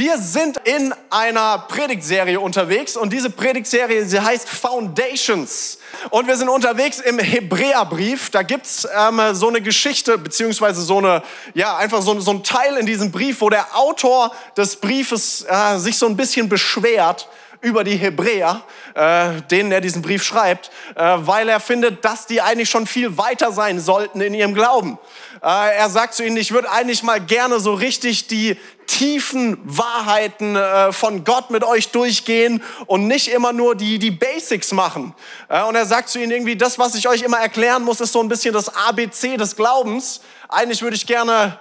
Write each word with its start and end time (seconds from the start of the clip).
Wir 0.00 0.16
sind 0.16 0.56
in 0.64 0.94
einer 1.10 1.58
Predigtserie 1.68 2.40
unterwegs 2.40 2.96
und 2.96 3.12
diese 3.12 3.28
Predigtserie, 3.28 4.06
sie 4.06 4.18
heißt 4.18 4.48
Foundations. 4.48 5.76
Und 6.08 6.26
wir 6.26 6.38
sind 6.38 6.48
unterwegs 6.48 7.00
im 7.00 7.18
Hebräerbrief. 7.18 8.30
Da 8.30 8.42
gibt's 8.42 8.88
ähm, 8.96 9.20
so 9.34 9.48
eine 9.48 9.60
Geschichte, 9.60 10.16
beziehungsweise 10.16 10.80
so 10.80 10.96
eine, 10.96 11.22
ja, 11.52 11.76
einfach 11.76 12.00
so, 12.00 12.18
so 12.18 12.30
ein 12.30 12.42
Teil 12.42 12.78
in 12.78 12.86
diesem 12.86 13.12
Brief, 13.12 13.42
wo 13.42 13.50
der 13.50 13.76
Autor 13.76 14.34
des 14.56 14.76
Briefes 14.76 15.44
äh, 15.46 15.76
sich 15.76 15.98
so 15.98 16.06
ein 16.06 16.16
bisschen 16.16 16.48
beschwert 16.48 17.28
über 17.60 17.84
die 17.84 17.96
Hebräer, 17.96 18.62
äh, 18.94 19.42
denen 19.50 19.70
er 19.70 19.82
diesen 19.82 20.00
Brief 20.00 20.22
schreibt, 20.22 20.70
äh, 20.94 21.16
weil 21.18 21.46
er 21.50 21.60
findet, 21.60 22.06
dass 22.06 22.26
die 22.26 22.40
eigentlich 22.40 22.70
schon 22.70 22.86
viel 22.86 23.18
weiter 23.18 23.52
sein 23.52 23.78
sollten 23.78 24.22
in 24.22 24.32
ihrem 24.32 24.54
Glauben. 24.54 24.98
Äh, 25.42 25.76
er 25.76 25.88
sagt 25.88 26.14
zu 26.14 26.24
ihnen, 26.24 26.36
ich 26.36 26.52
würde 26.52 26.70
eigentlich 26.70 27.02
mal 27.02 27.20
gerne 27.20 27.60
so 27.60 27.72
richtig 27.72 28.26
die 28.26 28.58
tiefen 28.86 29.58
Wahrheiten 29.64 30.56
äh, 30.56 30.92
von 30.92 31.24
Gott 31.24 31.50
mit 31.50 31.64
euch 31.64 31.90
durchgehen 31.90 32.62
und 32.86 33.06
nicht 33.06 33.28
immer 33.28 33.52
nur 33.52 33.74
die, 33.74 33.98
die 33.98 34.10
Basics 34.10 34.72
machen. 34.72 35.14
Äh, 35.48 35.62
und 35.62 35.76
er 35.76 35.86
sagt 35.86 36.10
zu 36.10 36.18
ihnen 36.18 36.32
irgendwie, 36.32 36.56
das, 36.56 36.78
was 36.78 36.94
ich 36.94 37.08
euch 37.08 37.22
immer 37.22 37.38
erklären 37.38 37.84
muss, 37.84 38.00
ist 38.00 38.12
so 38.12 38.20
ein 38.20 38.28
bisschen 38.28 38.52
das 38.52 38.68
ABC 38.68 39.36
des 39.36 39.56
Glaubens. 39.56 40.20
Eigentlich 40.48 40.82
würde 40.82 40.96
ich 40.96 41.06
gerne 41.06 41.58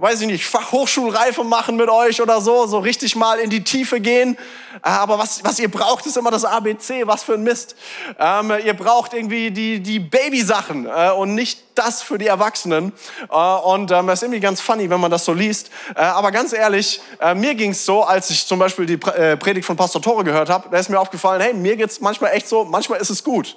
weiß 0.00 0.20
ich 0.20 0.28
nicht, 0.28 0.46
Fachhochschulreife 0.46 1.42
machen 1.42 1.76
mit 1.76 1.88
euch 1.88 2.22
oder 2.22 2.40
so, 2.40 2.68
so 2.68 2.78
richtig 2.78 3.16
mal 3.16 3.40
in 3.40 3.50
die 3.50 3.64
Tiefe 3.64 4.00
gehen. 4.00 4.38
Aber 4.80 5.18
was, 5.18 5.42
was 5.42 5.58
ihr 5.58 5.68
braucht, 5.68 6.06
ist 6.06 6.16
immer 6.16 6.30
das 6.30 6.44
ABC. 6.44 7.08
Was 7.08 7.24
für 7.24 7.34
ein 7.34 7.42
Mist. 7.42 7.74
Ähm, 8.16 8.52
ihr 8.64 8.74
braucht 8.74 9.12
irgendwie 9.12 9.50
die, 9.50 9.80
die 9.80 9.98
Babysachen 9.98 10.86
äh, 10.86 11.10
und 11.10 11.34
nicht 11.34 11.60
das 11.74 12.00
für 12.00 12.16
die 12.16 12.28
Erwachsenen. 12.28 12.92
Äh, 13.28 13.34
und 13.34 13.90
ähm, 13.90 14.06
das 14.06 14.20
ist 14.20 14.22
irgendwie 14.22 14.40
ganz 14.40 14.60
funny, 14.60 14.88
wenn 14.88 15.00
man 15.00 15.10
das 15.10 15.24
so 15.24 15.32
liest. 15.32 15.70
Äh, 15.96 16.02
aber 16.02 16.30
ganz 16.30 16.52
ehrlich, 16.52 17.00
äh, 17.20 17.34
mir 17.34 17.56
ging 17.56 17.72
es 17.72 17.84
so, 17.84 18.04
als 18.04 18.30
ich 18.30 18.46
zum 18.46 18.60
Beispiel 18.60 18.86
die 18.86 19.00
äh, 19.08 19.36
Predigt 19.36 19.66
von 19.66 19.76
Pastor 19.76 20.00
Tore 20.00 20.22
gehört 20.22 20.48
habe, 20.48 20.68
da 20.70 20.78
ist 20.78 20.88
mir 20.90 21.00
aufgefallen, 21.00 21.40
hey, 21.40 21.54
mir 21.54 21.74
geht's 21.74 22.00
manchmal 22.00 22.30
echt 22.34 22.48
so, 22.48 22.64
manchmal 22.64 23.00
ist 23.00 23.10
es 23.10 23.24
gut, 23.24 23.56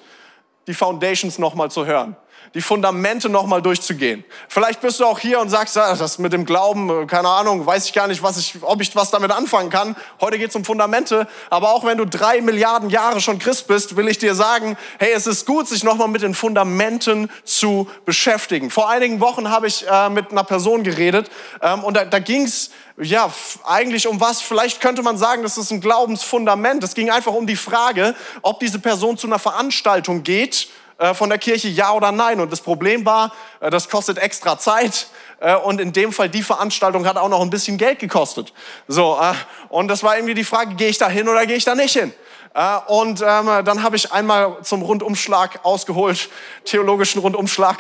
die 0.66 0.74
Foundations 0.74 1.38
nochmal 1.38 1.70
zu 1.70 1.86
hören 1.86 2.16
die 2.54 2.62
Fundamente 2.62 3.30
nochmal 3.30 3.62
durchzugehen. 3.62 4.24
Vielleicht 4.50 4.82
bist 4.82 5.00
du 5.00 5.06
auch 5.06 5.20
hier 5.20 5.40
und 5.40 5.50
sagst, 5.50 5.76
ja, 5.78 5.96
das 5.96 6.20
mit 6.20 6.34
dem 6.34 6.46
Glauben, 6.46 7.04
äh, 7.04 7.06
keine 7.06 7.30
Ahnung, 7.30 7.66
weiß 7.66 7.86
ich 7.86 7.94
gar 7.94 8.08
nicht, 8.08 8.22
was 8.24 8.38
ich, 8.38 8.56
ob 8.62 8.82
ich 8.82 8.96
was 8.96 9.10
damit 9.10 9.32
anfangen 9.32 9.70
kann. 9.70 9.96
Heute 10.20 10.38
geht 10.38 10.50
es 10.50 10.56
um 10.56 10.66
Fundamente. 10.66 11.28
Aber 11.50 11.74
auch 11.74 11.86
wenn 11.86 11.98
du 11.98 12.06
drei 12.06 12.42
Milliarden 12.42 12.90
Jahre 12.90 13.22
schon 13.22 13.40
Christ 13.40 13.68
bist, 13.68 13.96
will 13.96 14.08
ich 14.08 14.18
dir 14.18 14.36
sagen, 14.36 14.78
hey, 15.00 15.14
es 15.14 15.28
ist 15.28 15.46
gut, 15.46 15.68
sich 15.68 15.84
nochmal 15.84 16.10
mit 16.10 16.22
den 16.24 16.34
Fundamenten 16.34 17.30
zu 17.46 17.90
beschäftigen. 18.06 18.70
Vor 18.70 18.90
einigen 18.90 19.22
Wochen 19.22 19.50
habe 19.50 19.68
ich 19.68 19.88
äh, 19.88 20.10
mit 20.10 20.32
einer 20.32 20.44
Person 20.44 20.84
geredet 20.84 21.32
ähm, 21.62 21.84
und 21.84 21.96
da, 21.96 22.06
da 22.06 22.20
ging 22.20 22.44
es 22.44 22.72
ja, 23.02 23.32
eigentlich 23.64 24.08
um 24.08 24.20
was? 24.20 24.42
Vielleicht 24.42 24.82
könnte 24.82 25.02
man 25.02 25.18
sagen, 25.18 25.42
das 25.42 25.58
ist 25.58 25.72
ein 25.72 25.82
Glaubensfundament. 25.82 26.84
Es 26.84 26.94
ging 26.94 27.10
einfach 27.10 27.34
um 27.34 27.48
die 27.48 27.56
Frage, 27.56 28.14
ob 28.42 28.60
diese 28.60 28.78
Person 28.80 29.18
zu 29.18 29.28
einer 29.28 29.40
Veranstaltung 29.40 30.24
geht 30.24 30.68
von 31.14 31.30
der 31.30 31.40
Kirche, 31.40 31.68
ja 31.68 31.92
oder 31.94 32.12
nein. 32.12 32.40
Und 32.40 32.52
das 32.52 32.62
Problem 32.62 33.06
war, 33.06 33.34
äh, 33.60 33.70
das 33.70 33.90
kostet 33.90 34.18
extra 34.20 34.60
Zeit. 34.60 35.08
Äh, 35.40 35.56
und 35.56 35.82
in 35.82 35.94
dem 35.94 36.14
Fall, 36.14 36.30
die 36.30 36.44
Veranstaltung 36.44 37.08
hat 37.08 37.18
auch 37.18 37.30
noch 37.30 37.42
ein 37.42 37.50
bisschen 37.50 37.78
Geld 37.78 38.00
gekostet. 38.00 38.54
So, 38.88 39.20
und 39.70 39.88
das 39.88 40.04
war 40.04 40.16
irgendwie 40.16 40.36
die 40.36 40.44
Frage, 40.44 40.76
gehe 40.76 40.90
ich 40.90 40.98
da 40.98 41.10
hin 41.10 41.28
oder 41.28 41.46
gehe 41.46 41.56
ich 41.56 41.66
da 41.66 41.76
nicht 41.76 41.94
hin? 41.94 42.14
Und 42.88 43.22
ähm, 43.22 43.64
dann 43.64 43.82
habe 43.82 43.96
ich 43.96 44.12
einmal 44.12 44.58
zum 44.62 44.82
Rundumschlag 44.82 45.62
ausgeholt, 45.64 46.30
theologischen 46.66 47.22
Rundumschlag, 47.22 47.78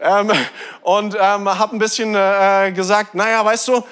ähm, 0.00 0.32
und 0.80 1.14
ähm, 1.14 1.58
habe 1.58 1.76
ein 1.76 1.78
bisschen 1.78 2.14
äh, 2.14 2.72
gesagt, 2.72 3.14
naja, 3.14 3.44
weißt 3.44 3.68
du, 3.68 3.84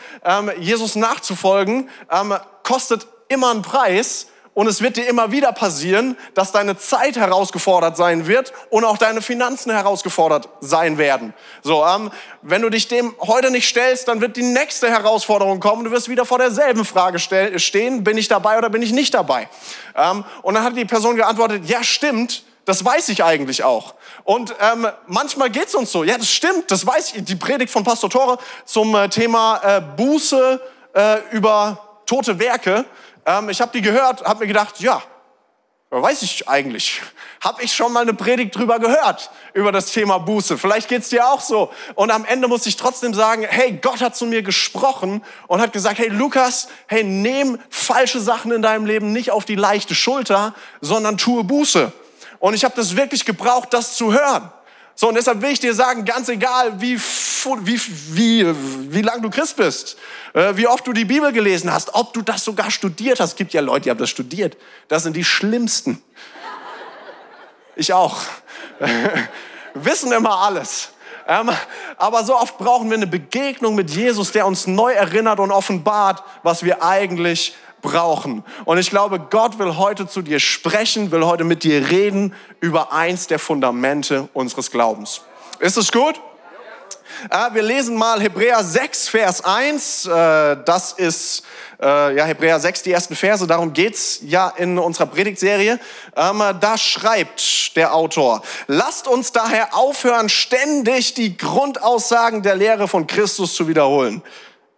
Jesus 0.59 0.97
nachzufolgen 0.97 1.91
kostet 2.63 3.07
immer 3.29 3.51
einen 3.51 3.63
Preis 3.63 4.29
und 4.55 4.67
es 4.67 4.83
wird 4.83 4.97
dir 4.97 5.07
immer 5.07 5.33
wieder 5.33 5.53
passieren, 5.53 6.17
dass 6.35 6.53
deine 6.53 6.77
Zeit 6.77 7.17
herausgefordert 7.17 7.97
sein 7.97 8.27
wird 8.27 8.53
und 8.69 8.85
auch 8.85 8.99
deine 8.99 9.23
Finanzen 9.23 9.73
herausgefordert 9.73 10.49
sein 10.61 10.99
werden. 10.99 11.33
So, 11.63 11.85
ähm, 11.87 12.11
wenn 12.43 12.61
du 12.61 12.69
dich 12.69 12.87
dem 12.87 13.15
heute 13.21 13.51
nicht 13.51 13.67
stellst, 13.67 14.09
dann 14.09 14.21
wird 14.21 14.37
die 14.37 14.43
nächste 14.43 14.91
Herausforderung 14.91 15.59
kommen. 15.59 15.85
Du 15.85 15.91
wirst 15.91 16.11
wieder 16.11 16.27
vor 16.27 16.39
derselben 16.39 16.85
Frage 16.85 17.19
stehen: 17.19 18.05
Bin 18.05 18.19
ich 18.19 18.29
dabei 18.29 18.59
oder 18.59 18.69
bin 18.69 18.83
ich 18.83 18.93
nicht 18.93 19.15
dabei? 19.15 19.49
Ähm, 19.97 20.25
und 20.43 20.55
dann 20.55 20.65
hat 20.65 20.77
die 20.77 20.85
Person 20.85 21.17
geantwortet: 21.17 21.63
Ja, 21.67 21.83
stimmt. 21.83 22.45
Das 22.65 22.85
weiß 22.85 23.09
ich 23.09 23.25
eigentlich 23.25 23.65
auch. 23.65 23.95
Und 24.23 24.55
ähm, 24.61 24.87
manchmal 25.09 25.51
geht's 25.51 25.75
uns 25.75 25.91
so. 25.91 26.05
Ja, 26.05 26.17
das 26.17 26.31
stimmt. 26.31 26.71
Das 26.71 26.87
weiß 26.87 27.15
ich. 27.15 27.25
Die 27.25 27.35
Predigt 27.35 27.73
von 27.73 27.83
Pastor 27.83 28.09
Tore 28.09 28.39
zum 28.65 28.95
äh, 28.95 29.09
Thema 29.09 29.61
äh, 29.65 29.81
Buße 29.81 30.61
äh, 30.95 31.17
über 31.33 31.93
tote 32.07 32.39
Werke 32.39 32.85
ähm, 33.27 33.49
ich 33.49 33.61
habe 33.61 33.73
die 33.73 33.83
gehört, 33.83 34.25
habe 34.25 34.41
mir 34.41 34.47
gedacht, 34.47 34.81
ja, 34.81 35.03
weiß 36.01 36.23
ich 36.23 36.49
eigentlich. 36.49 37.03
Habe 37.43 37.63
ich 37.63 37.75
schon 37.75 37.93
mal 37.93 38.01
eine 38.01 38.15
Predigt 38.15 38.57
drüber 38.57 38.79
gehört, 38.79 39.31
über 39.53 39.73
das 39.73 39.87
Thema 39.87 40.19
Buße. 40.19 40.57
Vielleicht 40.57 40.89
geht's 40.89 41.11
dir 41.11 41.29
auch 41.29 41.41
so. 41.41 41.71
Und 41.95 42.11
am 42.11 42.25
Ende 42.25 42.49
muss 42.49 42.65
ich 42.67 42.77
trotzdem 42.77 43.13
sagen, 43.13 43.45
hey, 43.49 43.79
Gott 43.83 44.01
hat 44.01 44.17
zu 44.17 44.25
mir 44.25 44.43
gesprochen 44.43 45.23
und 45.49 45.61
hat 45.61 45.73
gesagt, 45.73 45.99
hey 45.99 46.09
Lukas, 46.09 46.69
hey, 46.87 47.05
nehm 47.05 47.59
falsche 47.69 48.21
Sachen 48.21 48.53
in 48.53 48.63
deinem 48.63 48.87
Leben 48.87 49.13
nicht 49.13 49.31
auf 49.31 49.45
die 49.45 49.57
leichte 49.57 49.95
Schulter, 49.95 50.55
sondern 50.81 51.19
tue 51.19 51.45
Buße. 51.45 51.93
Und 52.39 52.55
ich 52.55 52.65
habe 52.65 52.75
das 52.75 52.97
wirklich 52.97 53.25
gebraucht, 53.27 53.75
das 53.75 53.95
zu 53.95 54.13
hören. 54.13 54.51
So, 54.95 55.09
und 55.09 55.15
deshalb 55.15 55.43
will 55.43 55.51
ich 55.51 55.61
dir 55.61 55.75
sagen, 55.75 56.05
ganz 56.05 56.29
egal, 56.29 56.81
wie, 56.81 56.99
wie, 57.63 57.81
wie, 58.11 58.47
wie 58.93 59.03
lang 59.03 59.23
du 59.23 59.31
Christ 59.31 59.57
bist, 59.57 59.97
äh, 60.35 60.57
wie 60.57 60.67
oft 60.67 60.87
du 60.87 60.93
die 60.93 61.05
Bibel 61.05 61.33
gelesen 61.33 61.73
hast, 61.73 61.95
ob 61.95 62.13
du 62.13 62.23
das 62.23 62.45
sogar 62.45 62.71
studiert 62.71 63.21
hast. 63.21 63.31
Es 63.31 63.37
gibt 63.37 63.53
ja 63.53 63.61
Leute, 63.61 63.83
die 63.83 63.91
haben 63.91 63.99
das 63.99 64.11
studiert. 64.11 64.57
Das 64.89 65.03
sind 65.03 65.17
die 65.17 65.25
Schlimmsten. 65.25 66.03
Ich 67.77 67.93
auch. 67.93 68.21
Wissen 69.75 70.13
immer 70.13 70.39
alles. 70.39 70.91
Ähm, 71.27 71.51
aber 71.97 72.25
so 72.25 72.37
oft 72.37 72.59
brauchen 72.59 72.91
wir 72.91 72.97
eine 72.97 73.07
Begegnung 73.07 73.75
mit 73.75 73.91
Jesus, 73.91 74.33
der 74.33 74.47
uns 74.47 74.67
neu 74.67 74.93
erinnert 74.93 75.39
und 75.41 75.51
offenbart, 75.51 76.23
was 76.43 76.65
wir 76.65 76.83
eigentlich 76.83 77.55
brauchen. 77.81 78.45
Und 78.65 78.79
ich 78.79 78.91
glaube, 78.91 79.19
Gott 79.19 79.59
will 79.59 79.77
heute 79.77 80.09
zu 80.09 80.23
dir 80.23 80.41
sprechen, 80.41 81.11
will 81.11 81.25
heute 81.25 81.45
mit 81.45 81.65
dir 81.65 81.91
reden 81.91 82.35
über 82.61 82.93
eins 82.93 83.27
der 83.27 83.39
Fundamente 83.39 84.29
unseres 84.33 84.71
Glaubens. 84.71 85.23
Ist 85.59 85.77
es 85.77 85.93
gut? 85.93 86.21
Äh, 87.31 87.55
wir 87.55 87.63
lesen 87.63 87.97
mal 87.97 88.21
Hebräer 88.21 88.63
6, 88.63 89.09
Vers 89.09 89.45
1. 89.45 90.07
Äh, 90.07 90.57
das 90.65 90.93
ist 90.93 91.43
äh, 91.81 92.17
ja, 92.17 92.25
Hebräer 92.25 92.61
6, 92.61 92.83
die 92.83 92.93
ersten 92.93 93.17
Verse. 93.17 93.47
Darum 93.47 93.73
geht's 93.73 94.21
ja 94.23 94.53
in 94.57 94.79
unserer 94.79 95.07
Predigtserie. 95.07 95.79
Ähm, 96.17 96.43
da 96.61 96.79
schreibt 96.79 97.77
der 97.77 97.95
Autor, 97.95 98.43
lasst 98.67 99.09
uns 99.09 99.33
daher 99.33 99.75
aufhören, 99.75 100.29
ständig 100.29 101.15
die 101.15 101.37
Grundaussagen 101.37 102.43
der 102.43 102.57
Lehre 102.57 102.89
von 102.89 103.07
Christus 103.07 103.55
zu 103.55 103.69
wiederholen. 103.69 104.23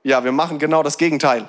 Ja, 0.03 0.23
wir 0.23 0.33
machen 0.33 0.59
genau 0.59 0.83
das 0.83 0.99
Gegenteil. 0.99 1.49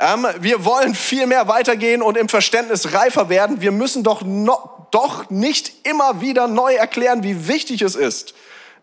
Ähm, 0.00 0.26
wir 0.40 0.64
wollen 0.64 0.94
viel 0.94 1.26
mehr 1.26 1.46
weitergehen 1.46 2.02
und 2.02 2.16
im 2.16 2.28
Verständnis 2.28 2.92
reifer 2.92 3.28
werden. 3.28 3.60
Wir 3.60 3.70
müssen 3.70 4.02
doch, 4.02 4.22
no, 4.22 4.88
doch 4.90 5.30
nicht 5.30 5.86
immer 5.86 6.20
wieder 6.20 6.48
neu 6.48 6.74
erklären, 6.74 7.22
wie 7.22 7.48
wichtig 7.48 7.80
es 7.82 7.94
ist, 7.94 8.34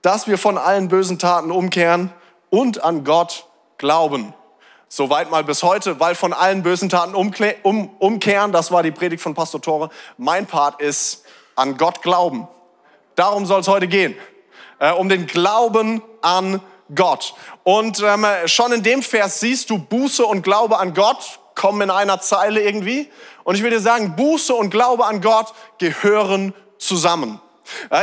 dass 0.01 0.27
wir 0.27 0.37
von 0.37 0.57
allen 0.57 0.87
bösen 0.87 1.19
Taten 1.19 1.51
umkehren 1.51 2.11
und 2.49 2.83
an 2.83 3.03
Gott 3.03 3.45
glauben. 3.77 4.33
Soweit 4.87 5.29
mal 5.29 5.43
bis 5.43 5.61
heute, 5.61 5.99
weil 5.99 6.15
von 6.15 6.33
allen 6.33 6.63
bösen 6.63 6.89
Taten 6.89 7.13
um, 7.13 7.89
umkehren, 7.99 8.51
das 8.51 8.71
war 8.71 8.81
die 8.81 8.91
Predigt 8.91 9.21
von 9.21 9.35
Pastor 9.35 9.61
Tore. 9.61 9.89
Mein 10.17 10.47
Part 10.47 10.81
ist 10.81 11.23
an 11.55 11.77
Gott 11.77 12.01
glauben. 12.01 12.47
Darum 13.15 13.45
soll 13.45 13.61
es 13.61 13.67
heute 13.67 13.87
gehen. 13.87 14.15
Äh, 14.79 14.91
um 14.93 15.09
den 15.09 15.27
Glauben 15.27 16.01
an 16.21 16.61
Gott. 16.95 17.35
Und 17.63 18.01
ähm, 18.01 18.25
schon 18.45 18.71
in 18.71 18.81
dem 18.81 19.03
Vers 19.03 19.41
siehst 19.41 19.69
du, 19.69 19.77
Buße 19.77 20.25
und 20.25 20.41
Glaube 20.41 20.79
an 20.79 20.93
Gott 20.93 21.39
kommen 21.53 21.81
in 21.81 21.91
einer 21.91 22.21
Zeile 22.21 22.61
irgendwie. 22.61 23.11
Und 23.43 23.55
ich 23.55 23.63
will 23.63 23.69
dir 23.69 23.81
sagen, 23.81 24.15
Buße 24.15 24.55
und 24.55 24.69
Glaube 24.71 25.05
an 25.05 25.21
Gott 25.21 25.53
gehören 25.77 26.53
zusammen. 26.77 27.41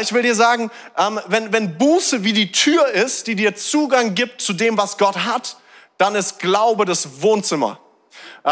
Ich 0.00 0.12
will 0.12 0.22
dir 0.22 0.34
sagen, 0.34 0.70
ähm, 0.98 1.20
wenn, 1.26 1.52
wenn 1.52 1.78
Buße 1.78 2.24
wie 2.24 2.32
die 2.32 2.52
Tür 2.52 2.88
ist, 2.88 3.26
die 3.26 3.34
dir 3.34 3.54
Zugang 3.56 4.14
gibt 4.14 4.40
zu 4.40 4.52
dem, 4.52 4.76
was 4.78 4.98
Gott 4.98 5.16
hat, 5.16 5.56
dann 5.98 6.14
ist 6.14 6.38
Glaube 6.38 6.84
das 6.84 7.22
Wohnzimmer. 7.22 7.80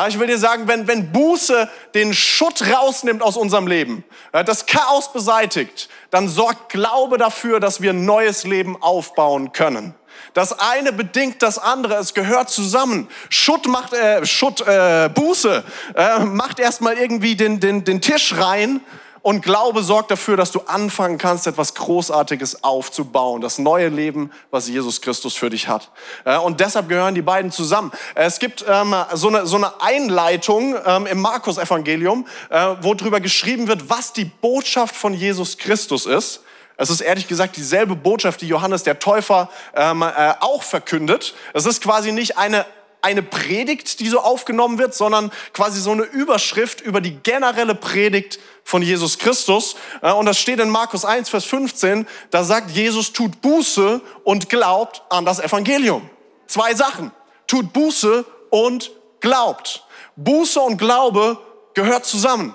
Ich 0.09 0.19
will 0.19 0.27
dir 0.27 0.39
sagen, 0.39 0.67
wenn, 0.67 0.89
wenn 0.89 1.13
Buße 1.13 1.71
den 1.95 2.15
Schutt 2.15 2.63
rausnimmt 2.63 3.23
aus 3.23 3.37
unserem 3.37 3.69
Leben, 3.69 4.03
das 4.33 4.67
Chaos 4.67 5.13
beseitigt, 5.13 5.89
dann 6.11 6.29
sorgt 6.29 6.71
Glaube 6.71 7.17
dafür, 7.17 7.61
dass 7.61 7.81
wir 7.81 7.91
ein 7.91 8.05
neues 8.05 8.43
Leben 8.43 8.81
aufbauen 8.83 9.53
können. 9.53 9.95
Das 10.33 10.59
eine 10.59 10.93
bedingt 10.93 11.43
das 11.43 11.59
andere, 11.59 11.95
es 11.95 12.13
gehört 12.13 12.51
zusammen. 12.51 13.09
Schutt 13.29 13.67
macht, 13.69 13.93
äh, 13.93 14.27
Schutt, 14.27 14.67
äh, 14.67 15.09
Buße, 15.15 15.63
äh, 15.95 16.19
macht 16.21 16.59
erstmal 16.59 16.99
irgendwie 16.99 17.37
den, 17.37 17.61
den, 17.61 17.85
den 17.85 18.01
Tisch 18.01 18.35
rein 18.37 18.81
Und 19.25 19.41
Glaube 19.41 19.83
sorgt 19.83 20.11
dafür, 20.11 20.37
dass 20.37 20.51
du 20.51 20.61
anfangen 20.67 21.17
kannst, 21.17 21.47
etwas 21.47 21.73
Großartiges 21.73 22.63
aufzubauen. 22.63 23.41
Das 23.41 23.57
neue 23.57 23.89
Leben, 23.89 24.31
was 24.51 24.69
Jesus 24.69 25.01
Christus 25.01 25.35
für 25.35 25.49
dich 25.49 25.67
hat. 25.67 25.91
Äh, 26.27 26.37
und 26.37 26.61
deshalb 26.61 26.91
gehören 26.91 27.15
die 27.15 27.23
beiden 27.23 27.51
zusammen. 27.51 27.91
Es 28.15 28.39
gibt 28.39 28.67
ähm, 28.69 28.95
so, 29.15 29.29
eine, 29.29 29.47
so 29.47 29.57
eine 29.57 29.81
Einleitung 29.81 30.77
ähm, 30.85 31.07
im 31.07 31.23
Markus-Evangelium, 31.23 32.27
äh, 32.51 32.75
wo 32.83 32.93
drüber 32.93 33.19
geschrieben 33.19 33.67
wird, 33.67 33.89
was 33.89 34.13
die 34.13 34.27
Botschaft 34.27 34.95
von 34.95 35.15
Jesus 35.15 35.57
Christus 35.57 36.05
ist. 36.05 36.43
Es 36.77 36.91
ist 36.91 37.01
ehrlich 37.01 37.27
gesagt 37.27 37.57
dieselbe 37.57 37.97
Botschaft, 37.97 38.43
die 38.43 38.49
Johannes 38.49 38.83
der 38.83 38.99
Täufer 38.99 39.49
ähm, 39.75 40.03
äh, 40.03 40.35
auch 40.41 40.63
verkündet. 40.63 41.35
Es 41.55 41.65
ist 41.65 41.83
quasi 41.83 42.13
nicht 42.13 42.37
eine 42.37 42.67
eine 43.05 43.23
Predigt, 43.23 44.01
die 44.01 44.09
so 44.09 44.19
aufgenommen 44.21 44.79
wird, 44.79 44.95
sondern 44.95 45.31
quasi 45.53 45.79
so 45.81 45.93
eine 45.93 46.05
Überschrift 46.05 46.81
über 46.81 47.03
die 47.03 47.17
generelle 47.17 47.75
Predigt 47.75 48.41
von 48.65 48.81
Jesus 48.81 49.19
Christus. 49.19 49.77
Äh, 50.03 50.13
und 50.13 50.27
das 50.27 50.39
steht 50.39 50.59
in 50.59 50.71
Markus 50.71 51.05
1, 51.05 51.29
Vers 51.29 51.45
15. 51.45 52.07
Da 52.31 52.45
sagt 52.45 52.71
Jesus, 52.71 53.13
tut 53.13 53.43
Buße 53.43 54.01
und 54.25 54.49
glaubt 54.49 55.03
an 55.11 55.25
das 55.25 55.39
Evangelium. 55.39 56.09
Zwei 56.47 56.75
Sachen. 56.75 57.13
Tut 57.47 57.73
Buße 57.75 58.25
und 58.51 58.91
glaubt. 59.21 59.85
Buße 60.17 60.59
und 60.61 60.79
Glaube 60.79 61.39
gehört 61.75 62.07
zusammen. 62.07 62.55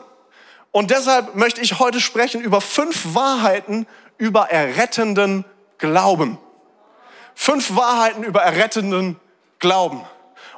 Und 0.72 0.90
deshalb 0.90 1.36
möchte 1.36 1.62
ich 1.62 1.80
heute 1.80 2.00
sprechen 2.00 2.42
über 2.42 2.60
fünf 2.60 3.13
Wahrheiten 3.13 3.86
über 4.18 4.50
errettenden 4.50 5.45
Glauben. 5.78 6.40
Fünf 7.36 7.75
Wahrheiten 7.75 8.24
über 8.24 8.42
errettenden 8.42 9.19
Glauben. 9.60 10.02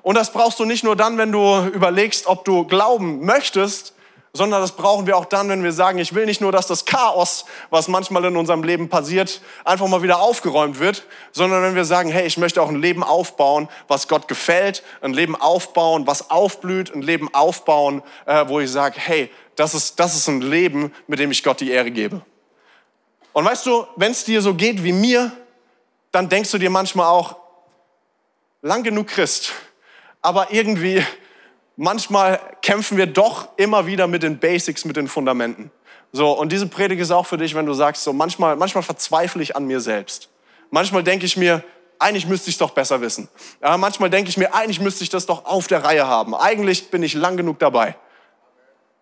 Und 0.03 0.15
das 0.15 0.31
brauchst 0.31 0.59
du 0.59 0.65
nicht 0.65 0.83
nur 0.83 0.95
dann, 0.95 1.17
wenn 1.17 1.31
du 1.31 1.65
überlegst, 1.67 2.27
ob 2.27 2.45
du 2.45 2.65
glauben 2.65 3.23
möchtest, 3.25 3.93
sondern 4.33 4.61
das 4.61 4.71
brauchen 4.71 5.07
wir 5.07 5.17
auch 5.17 5.25
dann, 5.25 5.49
wenn 5.49 5.63
wir 5.63 5.73
sagen, 5.73 5.97
ich 5.97 6.13
will 6.15 6.25
nicht 6.25 6.39
nur, 6.39 6.53
dass 6.53 6.65
das 6.65 6.85
Chaos, 6.85 7.45
was 7.69 7.89
manchmal 7.89 8.23
in 8.25 8.37
unserem 8.37 8.63
Leben 8.63 8.87
passiert, 8.87 9.41
einfach 9.65 9.87
mal 9.87 10.03
wieder 10.03 10.21
aufgeräumt 10.21 10.79
wird, 10.79 11.05
sondern 11.33 11.61
wenn 11.63 11.75
wir 11.75 11.83
sagen, 11.83 12.09
hey, 12.09 12.25
ich 12.25 12.37
möchte 12.37 12.61
auch 12.61 12.69
ein 12.69 12.81
Leben 12.81 13.03
aufbauen, 13.03 13.67
was 13.89 14.07
Gott 14.07 14.29
gefällt, 14.29 14.83
ein 15.01 15.13
Leben 15.13 15.35
aufbauen, 15.35 16.07
was 16.07 16.29
aufblüht, 16.29 16.93
ein 16.95 17.01
Leben 17.01 17.33
aufbauen, 17.33 18.01
äh, 18.25 18.45
wo 18.47 18.61
ich 18.61 18.71
sage, 18.71 18.95
hey, 18.97 19.29
das 19.57 19.73
ist, 19.73 19.99
das 19.99 20.15
ist 20.15 20.27
ein 20.29 20.41
Leben, 20.41 20.93
mit 21.07 21.19
dem 21.19 21.31
ich 21.31 21.43
Gott 21.43 21.59
die 21.59 21.69
Ehre 21.69 21.91
gebe. 21.91 22.21
Und 23.33 23.45
weißt 23.45 23.65
du, 23.65 23.85
wenn 23.97 24.11
es 24.11 24.23
dir 24.23 24.41
so 24.41 24.53
geht 24.53 24.81
wie 24.83 24.93
mir, 24.93 25.31
dann 26.11 26.29
denkst 26.29 26.51
du 26.51 26.57
dir 26.57 26.69
manchmal 26.69 27.07
auch, 27.07 27.35
lang 28.61 28.83
genug 28.83 29.07
Christ, 29.07 29.53
aber 30.21 30.51
irgendwie 30.51 31.03
manchmal 31.77 32.39
kämpfen 32.61 32.97
wir 32.97 33.07
doch 33.07 33.49
immer 33.57 33.87
wieder 33.87 34.07
mit 34.07 34.23
den 34.23 34.39
Basics, 34.39 34.85
mit 34.85 34.95
den 34.95 35.07
Fundamenten. 35.07 35.71
So, 36.11 36.31
und 36.31 36.51
diese 36.51 36.67
Predigt 36.67 37.01
ist 37.01 37.11
auch 37.11 37.25
für 37.25 37.37
dich, 37.37 37.55
wenn 37.55 37.65
du 37.65 37.73
sagst, 37.73 38.03
so 38.03 38.13
manchmal, 38.13 38.55
manchmal 38.55 38.83
verzweifle 38.83 39.41
ich 39.41 39.55
an 39.55 39.65
mir 39.65 39.79
selbst. 39.79 40.29
Manchmal 40.69 41.03
denke 41.03 41.25
ich 41.25 41.37
mir, 41.37 41.63
eigentlich 41.99 42.27
müsste 42.27 42.49
ich 42.49 42.55
es 42.55 42.59
doch 42.59 42.71
besser 42.71 42.99
wissen. 43.01 43.29
Ja, 43.61 43.77
manchmal 43.77 44.09
denke 44.09 44.29
ich 44.29 44.37
mir, 44.37 44.53
eigentlich 44.53 44.81
müsste 44.81 45.03
ich 45.03 45.09
das 45.09 45.25
doch 45.25 45.45
auf 45.45 45.67
der 45.67 45.83
Reihe 45.83 46.07
haben. 46.07 46.35
Eigentlich 46.35 46.89
bin 46.89 47.03
ich 47.03 47.13
lang 47.13 47.37
genug 47.37 47.59
dabei. 47.59 47.95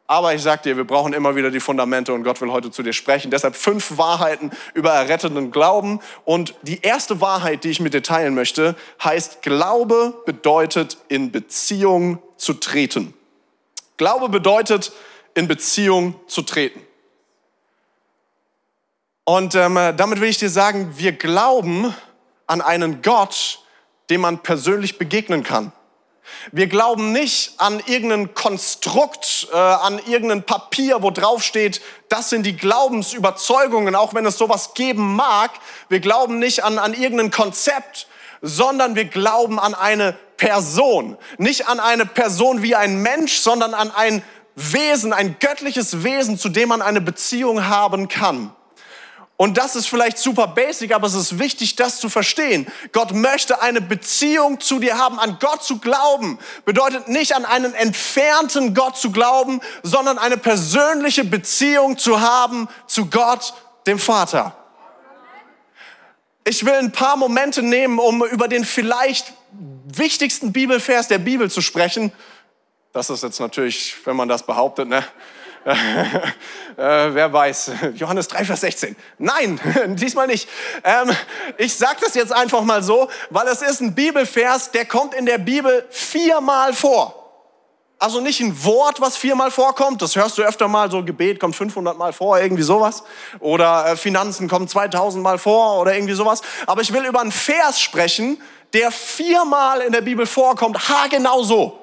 Aber 0.10 0.34
ich 0.34 0.42
sag 0.42 0.64
dir, 0.64 0.76
wir 0.76 0.86
brauchen 0.86 1.14
immer 1.14 1.36
wieder 1.36 1.52
die 1.52 1.60
Fundamente 1.60 2.14
und 2.14 2.24
Gott 2.24 2.42
will 2.42 2.52
heute 2.52 2.72
zu 2.72 2.82
dir 2.82 2.94
sprechen. 2.94 3.30
Deshalb 3.30 3.56
fünf 3.56 4.00
Wahrheiten 4.00 4.50
über 4.74 4.90
errettenden 4.90 5.52
Glauben. 5.52 6.00
Und 6.26 6.56
die 6.64 6.82
erste 6.82 7.22
Wahrheit, 7.22 7.64
die 7.64 7.70
ich 7.70 7.80
mit 7.80 7.94
dir 7.94 8.02
teilen 8.02 8.34
möchte, 8.34 8.76
heißt, 9.04 9.44
Glaube 9.44 10.16
bedeutet 10.26 10.98
in 11.10 11.32
Beziehung 11.32 12.18
zu 12.38 12.56
treten. 12.56 13.14
Glaube 13.98 14.30
bedeutet 14.30 14.94
in 15.36 15.48
Beziehung 15.48 16.16
zu 16.26 16.42
treten. 16.42 16.82
Und 19.26 19.54
ähm, 19.54 19.76
damit 19.96 20.22
will 20.22 20.30
ich 20.30 20.40
dir 20.40 20.50
sagen, 20.50 20.94
wir 20.98 21.12
glauben 21.12 21.94
an 22.48 22.62
einen 22.62 23.04
Gott, 23.04 23.64
dem 24.10 24.22
man 24.22 24.40
persönlich 24.40 24.98
begegnen 24.98 25.44
kann. 25.44 25.72
Wir 26.52 26.68
glauben 26.68 27.12
nicht 27.12 27.54
an 27.58 27.82
irgendein 27.86 28.34
Konstrukt, 28.34 29.48
äh, 29.52 29.58
an 29.58 30.00
irgendein 30.08 30.44
Papier, 30.44 31.02
wo 31.02 31.12
drauf 31.12 31.44
steht, 31.44 31.82
das 32.10 32.30
sind 32.30 32.46
die 32.46 32.58
Glaubensüberzeugungen, 32.58 33.96
auch 33.96 34.14
wenn 34.14 34.26
es 34.26 34.38
sowas 34.38 34.74
geben 34.74 35.16
mag. 35.16 35.52
Wir 35.90 36.00
glauben 36.00 36.40
nicht 36.40 36.64
an, 36.64 36.80
an 36.80 36.94
irgendein 36.94 37.32
Konzept, 37.32 38.08
sondern 38.42 38.96
wir 38.96 39.06
glauben 39.06 39.60
an 39.60 39.76
eine 39.76 40.18
Person. 40.38 41.18
Nicht 41.38 41.68
an 41.68 41.80
eine 41.80 42.06
Person 42.06 42.62
wie 42.64 42.76
ein 42.76 43.02
Mensch, 43.02 43.38
sondern 43.38 43.74
an 43.74 43.92
ein 43.92 44.24
Wesen, 44.56 45.14
ein 45.14 45.38
göttliches 45.40 46.04
Wesen, 46.04 46.38
zu 46.38 46.50
dem 46.50 46.70
man 46.70 46.82
eine 46.82 47.02
Beziehung 47.02 47.68
haben 47.68 48.08
kann. 48.08 48.52
Und 49.42 49.58
das 49.58 49.78
ist 49.78 49.88
vielleicht 49.88 50.18
super 50.18 50.48
basic, 50.48 50.94
aber 50.94 51.08
es 51.08 51.14
ist 51.14 51.40
wichtig, 51.40 51.78
das 51.78 52.02
zu 52.02 52.10
verstehen. 52.10 52.68
Gott 52.92 53.14
möchte 53.14 53.62
eine 53.62 53.80
Beziehung 53.80 54.60
zu 54.60 54.80
dir 54.80 54.98
haben. 54.98 55.18
An 55.18 55.38
Gott 55.40 55.64
zu 55.64 55.80
glauben 55.80 56.38
bedeutet 56.66 57.08
nicht 57.08 57.34
an 57.34 57.46
einen 57.46 57.74
entfernten 57.74 58.74
Gott 58.74 58.98
zu 58.98 59.12
glauben, 59.14 59.62
sondern 59.82 60.18
eine 60.18 60.36
persönliche 60.36 61.24
Beziehung 61.24 61.98
zu 61.98 62.20
haben 62.20 62.68
zu 62.86 63.06
Gott, 63.06 63.54
dem 63.88 63.98
Vater. 63.98 64.58
Ich 66.44 66.66
will 66.66 66.74
ein 66.74 66.92
paar 66.92 67.16
Momente 67.16 67.64
nehmen, 67.64 67.98
um 67.98 68.26
über 68.26 68.50
den 68.50 68.66
vielleicht 68.66 69.32
wichtigsten 69.86 70.52
Bibelvers 70.52 71.08
der 71.08 71.20
Bibel 71.20 71.50
zu 71.50 71.62
sprechen. 71.62 72.12
Das 72.92 73.10
ist 73.10 73.24
jetzt 73.24 73.40
natürlich, 73.40 73.96
wenn 74.04 74.18
man 74.18 74.28
das 74.28 74.44
behauptet, 74.46 74.90
ne? 74.90 75.06
äh, 75.66 75.74
wer 76.78 77.32
weiß, 77.32 77.72
Johannes 77.96 78.28
3, 78.30 78.46
Vers 78.46 78.62
16. 78.62 78.96
Nein, 79.18 79.60
diesmal 79.96 80.28
nicht. 80.28 80.48
Ähm, 80.84 81.12
ich 81.58 81.76
sage 81.76 81.98
das 82.02 82.16
jetzt 82.16 82.34
einfach 82.34 82.62
mal 82.62 82.82
so, 82.82 83.10
weil 83.30 83.48
es 83.48 83.62
ist 83.62 83.82
ein 83.82 83.94
Bibelvers, 83.94 84.72
der 84.72 84.86
kommt 84.86 85.14
in 85.14 85.26
der 85.26 85.38
Bibel 85.38 85.86
viermal 85.90 86.74
vor. 86.74 87.16
Also 88.02 88.22
nicht 88.22 88.40
ein 88.40 88.64
Wort, 88.64 89.02
was 89.02 89.18
viermal 89.18 89.52
vorkommt, 89.52 90.02
das 90.02 90.16
hörst 90.16 90.38
du 90.38 90.42
öfter 90.42 90.70
mal, 90.70 90.90
so 90.90 91.04
Gebet 91.04 91.38
kommt 91.38 91.58
500 91.58 91.98
Mal 91.98 92.14
vor, 92.14 92.40
irgendwie 92.40 92.64
sowas. 92.64 93.04
Oder 93.42 93.88
äh, 93.88 93.98
Finanzen 93.98 94.48
kommen 94.48 94.70
2000 94.70 95.22
Mal 95.22 95.38
vor 95.38 95.82
oder 95.82 95.94
irgendwie 95.94 96.14
sowas. 96.14 96.42
Aber 96.66 96.82
ich 96.82 96.94
will 96.94 97.06
über 97.06 97.20
einen 97.20 97.34
Vers 97.34 97.82
sprechen, 97.82 98.42
der 98.72 98.92
viermal 98.92 99.82
in 99.82 99.92
der 99.92 100.02
Bibel 100.02 100.26
vorkommt, 100.26 100.88
haargenau 100.88 101.44
so. 101.44 101.78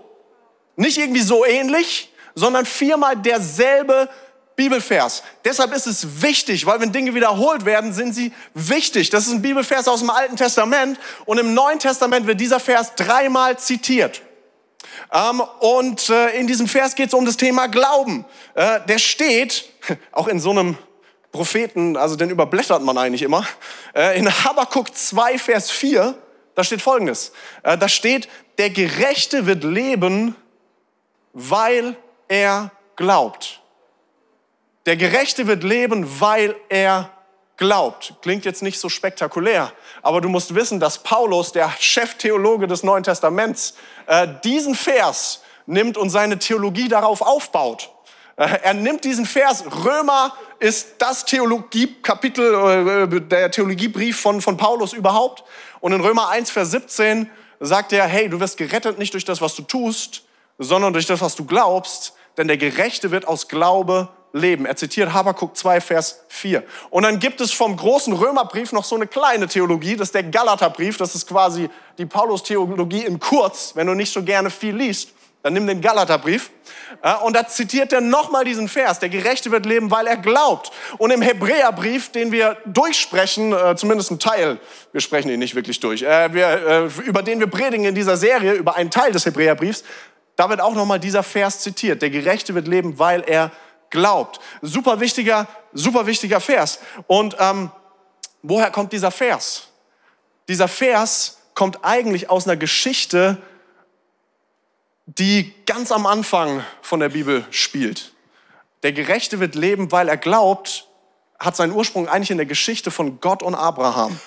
Nicht 0.77 0.97
irgendwie 0.97 1.21
so 1.21 1.45
ähnlich, 1.45 2.11
sondern 2.37 2.67
viermal 2.67 3.17
derselbe 3.17 4.09
Bibelvers. 4.55 5.23
Deshalb 5.45 5.75
ist 5.75 5.87
es 5.87 6.23
wichtig, 6.23 6.65
weil 6.65 6.81
wenn 6.81 6.93
Dinge 6.93 7.15
wiederholt 7.15 7.65
werden, 7.65 7.93
sind 7.93 8.15
sie 8.15 8.33
wichtig. 8.55 9.11
Das 9.11 9.27
ist 9.27 9.33
ein 9.33 9.43
Bibelvers 9.43 9.89
aus 9.89 10.01
dem 10.01 10.11
Alten 10.11 10.37
Testament 10.37 10.99
und 11.25 11.39
im 11.39 11.55
Neuen 11.55 11.79
Testament 11.79 12.27
wird 12.27 12.41
dieser 12.41 12.61
Vers 12.61 12.95
dreimal 12.95 13.59
zitiert. 13.59 14.23
Ähm, 15.13 15.43
und 15.61 16.09
äh, 16.09 16.31
in 16.39 16.47
diesem 16.47 16.69
Vers 16.69 16.95
geht 16.95 17.09
es 17.09 17.15
um 17.15 17.27
das 17.27 17.37
Thema 17.37 17.67
Glauben. 17.67 18.25
Äh, 18.55 18.81
der 18.87 18.99
steht 18.99 19.71
auch 20.13 20.29
in 20.29 20.41
so 20.41 20.51
einem 20.51 20.79
Propheten, 21.33 21.99
also 21.99 22.17
den 22.17 22.31
überblättert 22.31 22.83
man 22.83 22.97
eigentlich 22.97 23.23
immer, 23.23 23.47
äh, 23.95 24.19
in 24.19 24.31
Habakkuk 24.45 24.95
2, 24.95 25.39
Vers 25.39 25.71
4, 25.71 26.15
da 26.55 26.65
steht 26.65 26.81
folgendes. 26.81 27.33
da 27.63 27.87
steht, 27.87 28.31
der 28.57 28.71
Gerechte 28.71 29.45
wird 29.45 29.63
leben, 29.63 30.35
weil 31.35 31.99
er 32.29 32.71
glaubt. 32.97 33.61
Der 34.87 34.97
Gerechte 34.97 35.47
wird 35.47 35.65
leben, 35.65 36.21
weil 36.21 36.55
er 36.69 37.11
glaubt. 37.57 38.15
Klingt 38.23 38.45
jetzt 38.45 38.63
nicht 38.63 38.79
so 38.79 38.89
spektakulär, 38.89 39.73
aber 40.03 40.21
du 40.21 40.29
musst 40.29 40.55
wissen, 40.55 40.79
dass 40.79 41.03
Paulus, 41.03 41.53
der 41.53 41.73
Cheftheologe 41.79 42.67
des 42.67 42.83
Neuen 42.83 43.03
Testaments, 43.03 43.75
äh, 44.07 44.29
diesen 44.45 44.75
Vers 44.75 45.43
nimmt 45.67 45.97
und 45.97 46.11
seine 46.11 46.39
Theologie 46.39 46.89
darauf 46.89 47.23
aufbaut. 47.23 47.91
Äh, 48.37 48.59
er 48.63 48.75
nimmt 48.75 49.05
diesen 49.05 49.27
Vers, 49.27 49.65
Römer 49.85 50.35
ist 50.59 50.97
das 50.99 51.25
Theologiekapitel, 51.25 53.09
äh, 53.13 53.21
der 53.21 53.51
Theologiebrief 53.51 54.21
von, 54.21 54.41
von 54.41 54.57
Paulus 54.57 54.93
überhaupt. 54.93 55.45
Und 55.81 55.93
in 55.93 56.01
Römer 56.01 56.29
1, 56.29 56.51
Vers 56.51 56.71
17 56.71 57.31
sagt 57.61 57.93
er, 57.93 58.07
hey, 58.07 58.29
du 58.29 58.39
wirst 58.41 58.57
gerettet 58.59 58.99
nicht 58.99 59.15
durch 59.15 59.25
das, 59.25 59.41
was 59.41 59.55
du 59.55 59.63
tust, 59.63 60.23
sondern 60.59 60.93
durch 60.93 61.07
das, 61.07 61.21
was 61.21 61.35
du 61.37 61.45
glaubst 61.45 62.15
denn 62.37 62.49
der 62.49 62.57
Gerechte 62.57 63.11
wird 63.11 63.27
aus 63.27 63.49
Glaube 63.49 64.09
leben. 64.33 64.67
Er 64.67 64.77
zitiert 64.77 65.13
Habakkuk 65.13 65.57
2, 65.57 65.81
Vers 65.81 66.25
4. 66.29 66.63
Und 66.91 67.05
dann 67.05 67.19
gibt 67.19 67.41
es 67.41 67.53
vom 67.53 67.77
großen 67.77 68.13
Römerbrief 68.13 68.73
noch 68.73 68.85
so 68.85 68.95
eine 68.95 69.07
kleine 69.07 69.49
Theologie, 69.49 69.97
das 69.97 70.09
ist 70.09 70.15
der 70.15 70.25
Galaterbrief, 70.25 70.99
das 70.99 71.15
ist 71.15 71.27
quasi 71.27 71.71
die 71.99 72.07
Paulus-Theologie 72.07 73.05
in 73.05 73.19
kurz, 73.19 73.73
wenn 73.75 73.87
du 73.87 73.95
nicht 73.95 74.13
so 74.13 74.23
gerne 74.23 74.51
viel 74.51 74.77
liest. 74.77 75.11
Dann 75.43 75.53
nimm 75.53 75.67
den 75.69 75.81
Galaterbrief 75.81 76.51
und 77.23 77.37
da 77.37 77.47
zitiert 77.47 77.93
er 77.93 78.01
nochmal 78.01 78.45
diesen 78.45 78.69
Vers. 78.69 78.99
Der 78.99 79.09
Gerechte 79.09 79.53
wird 79.53 79.65
leben, 79.65 79.93
weil 79.93 80.09
er 80.09 80.17
glaubt. 80.17 80.73
Und 80.99 81.13
im 81.13 81.23
Hebräerbrief, 81.23 82.11
den 82.11 82.33
wir 82.33 82.57
durchsprechen, 82.67 83.53
äh, 83.53 83.77
zumindest 83.77 84.11
ein 84.11 84.19
Teil, 84.19 84.59
wir 84.91 85.01
sprechen 85.01 85.31
ihn 85.31 85.39
nicht 85.39 85.55
wirklich 85.55 85.79
durch, 85.79 86.03
äh, 86.03 86.27
äh, 86.27 86.91
über 87.05 87.23
den 87.23 87.39
wir 87.39 87.47
predigen 87.47 87.85
in 87.85 87.95
dieser 87.95 88.17
Serie, 88.17 88.55
über 88.55 88.75
einen 88.75 88.91
Teil 88.91 89.13
des 89.13 89.25
Hebräerbriefs, 89.25 89.85
da 90.37 90.49
wird 90.51 90.61
auch 90.61 90.75
nochmal 90.75 91.01
dieser 91.01 91.23
Vers 91.23 91.61
zitiert. 91.61 92.03
Der 92.03 92.11
Gerechte 92.11 92.55
wird 92.55 92.69
leben, 92.69 92.99
weil 92.99 93.23
er 93.23 93.51
glaubt. 93.91 94.41
Super 94.63 95.01
wichtiger, 95.01 95.49
super 95.73 96.07
wichtiger 96.07 96.41
Vers. 96.41 96.79
Und 97.07 97.37
ähm, 97.39 97.71
woher 98.43 98.71
kommt 98.71 98.93
dieser 98.93 99.11
Vers? 99.11 99.69
Dieser 100.49 100.69
Vers 100.69 101.39
kommt 101.55 101.85
eigentlich 101.85 102.29
aus 102.31 102.47
einer 102.47 102.57
Geschichte, 102.57 103.39
die 105.07 105.55
ganz 105.65 105.91
am 105.91 106.07
Anfang 106.07 106.65
von 106.83 107.01
der 107.01 107.09
Bibel 107.09 107.45
spielt. 107.51 108.13
Der 108.83 108.93
Gerechte 108.93 109.41
wird 109.41 109.55
leben, 109.55 109.91
weil 109.91 110.09
er 110.09 110.17
glaubt, 110.17 110.87
hat 111.39 111.57
seinen 111.57 111.73
Ursprung 111.73 112.09
eigentlich 112.09 112.31
in 112.31 112.37
der 112.37 112.47
Geschichte 112.47 112.91
von 112.91 113.21
Gott 113.21 113.43
und 113.43 113.55
Abraham. 113.55 114.19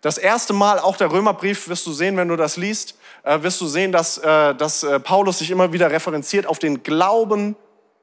Das 0.00 0.18
erste 0.18 0.52
Mal, 0.52 0.78
auch 0.78 0.96
der 0.96 1.10
Römerbrief, 1.10 1.68
wirst 1.68 1.86
du 1.86 1.92
sehen, 1.92 2.16
wenn 2.16 2.28
du 2.28 2.36
das 2.36 2.56
liest, 2.56 2.98
äh, 3.24 3.42
wirst 3.42 3.60
du 3.60 3.66
sehen, 3.66 3.90
dass, 3.90 4.18
äh, 4.18 4.54
dass 4.54 4.82
äh, 4.82 5.00
Paulus 5.00 5.38
sich 5.38 5.50
immer 5.50 5.72
wieder 5.72 5.90
referenziert 5.90 6.46
auf 6.46 6.58
den 6.58 6.82
Glauben 6.82 7.56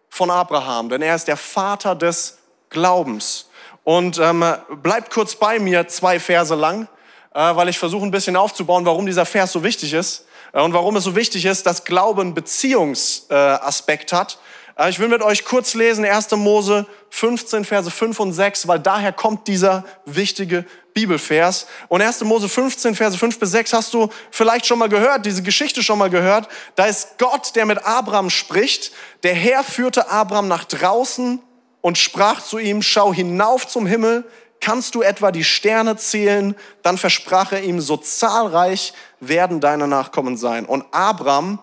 von 0.10 0.30
Abraham, 0.30 0.90
denn 0.90 1.02
er 1.02 1.16
ist 1.16 1.28
der 1.28 1.38
Vater 1.38 1.96
des 1.96 2.40
Glaubens. 2.70 3.48
Und 3.84 4.20
ähm, 4.20 4.44
bleibt 4.84 5.12
kurz 5.12 5.36
bei 5.36 5.58
mir 5.60 5.88
zwei 5.88 6.20
Verse 6.20 6.54
lang, 6.54 6.88
äh, 7.34 7.56
weil 7.56 7.70
ich 7.70 7.80
versuche 7.80 8.06
ein 8.06 8.12
bisschen 8.12 8.36
aufzubauen, 8.36 8.86
warum 8.86 9.06
dieser 9.06 9.26
Vers 9.26 9.52
so 9.52 9.64
wichtig 9.64 9.94
ist 9.94 10.26
äh, 10.54 10.62
und 10.62 10.74
warum 10.74 10.96
es 10.96 11.04
so 11.04 11.16
wichtig 11.16 11.46
ist, 11.46 11.66
dass 11.66 11.84
Glauben 11.84 12.34
Beziehungsaspekt 12.34 14.14
hat. 14.14 14.38
Äh, 14.78 14.90
ich 14.90 15.00
will 15.00 15.08
mit 15.08 15.22
euch 15.22 15.46
kurz 15.46 15.74
lesen 15.74 16.06
1. 16.06 16.32
Mose 16.32 16.86
15, 17.10 17.66
Verse 17.66 17.90
5 17.90 18.20
und 18.20 18.34
6, 18.34 18.68
weil 18.68 18.80
daher 18.80 19.14
kommt 19.14 19.48
dieser 19.48 19.84
wichtige 20.06 20.66
Bibelvers. 20.94 21.68
Und 21.88 22.02
1. 22.02 22.22
Mose 22.24 22.50
15, 22.50 22.96
Verse 22.96 23.18
5 23.18 23.40
bis 23.40 23.52
6 23.52 23.74
hast 23.74 23.94
du 23.94 24.10
vielleicht 24.30 24.66
schon 24.66 24.80
mal 24.80 24.90
gehört, 24.90 25.26
diese 25.26 25.44
Geschichte 25.44 25.84
schon 25.84 26.00
mal 26.00 26.10
gehört. 26.10 26.48
Da 26.76 26.86
ist 26.86 27.18
Gott, 27.18 27.56
der 27.56 27.66
mit 27.66 27.86
Abraham 27.86 28.30
spricht. 28.30 28.92
Der 29.24 29.34
Herr 29.34 29.64
führte 29.64 30.10
Abraham 30.10 30.48
nach 30.48 30.66
draußen 30.66 31.42
und 31.82 31.98
sprach 31.98 32.42
zu 32.42 32.58
ihm, 32.58 32.82
schau 32.82 33.14
hinauf 33.14 33.68
zum 33.68 33.86
Himmel, 33.86 34.26
kannst 34.60 34.96
du 34.96 35.02
etwa 35.02 35.32
die 35.32 35.44
Sterne 35.44 35.98
zählen? 35.98 36.56
Dann 36.84 36.98
versprach 36.98 37.52
er 37.52 37.64
ihm, 37.64 37.82
so 37.82 37.98
zahlreich 37.98 38.94
werden 39.20 39.60
deine 39.60 39.88
Nachkommen 39.88 40.38
sein. 40.38 40.66
Und 40.66 40.86
Abraham 40.92 41.60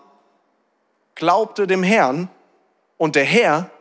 glaubte 1.15 1.67
dem 1.67 1.83
Herrn 1.83 2.29
und 2.99 3.15
der 3.15 3.23
Herr 3.23 3.71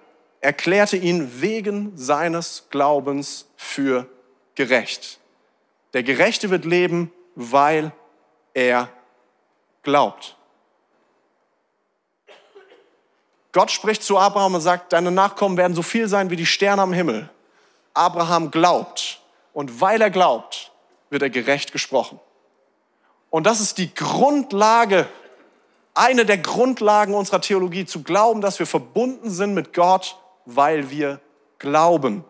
erklärte 0.40 0.96
ihn 0.96 1.42
wegen 1.42 1.92
seines 1.98 2.68
Glaubens 2.70 3.46
für 3.56 4.06
gerecht. 4.54 5.18
Der 5.92 6.02
Gerechte 6.02 6.48
wird 6.48 6.64
leben, 6.64 7.12
weil 7.34 7.92
er 8.54 8.88
glaubt. 9.82 10.37
Gott 13.52 13.70
spricht 13.70 14.04
zu 14.04 14.16
Abraham 14.18 14.54
und 14.54 14.60
sagt, 14.60 14.92
deine 14.92 15.10
Nachkommen 15.10 15.56
werden 15.56 15.75
so 15.75 15.82
viel 15.82 16.06
sein 16.06 16.30
wie 16.30 16.37
die 16.37 16.46
Sterne 16.46 16.82
am 16.82 16.92
Himmel. 16.92 17.28
Abraham 17.94 18.52
glaubt 18.52 19.20
und 19.52 19.80
weil 19.80 20.00
er 20.00 20.10
glaubt, 20.10 20.70
wird 21.10 21.22
er 21.22 21.30
gerecht 21.30 21.72
gesprochen. 21.72 22.20
Und 23.30 23.46
das 23.46 23.60
ist 23.60 23.78
die 23.78 23.92
Grundlage, 23.92 25.08
eine 25.99 26.25
der 26.25 26.38
Grundlagen 26.38 27.14
unserer 27.14 27.40
Theologie, 27.40 27.85
zu 27.85 28.02
glauben, 28.02 28.40
dass 28.40 28.59
wir 28.59 28.67
verbunden 28.67 29.31
sind 29.31 29.55
mit 29.55 29.75
Gott, 29.75 30.17
weil 30.45 30.90
wir 30.90 31.21
glauben. 31.59 32.25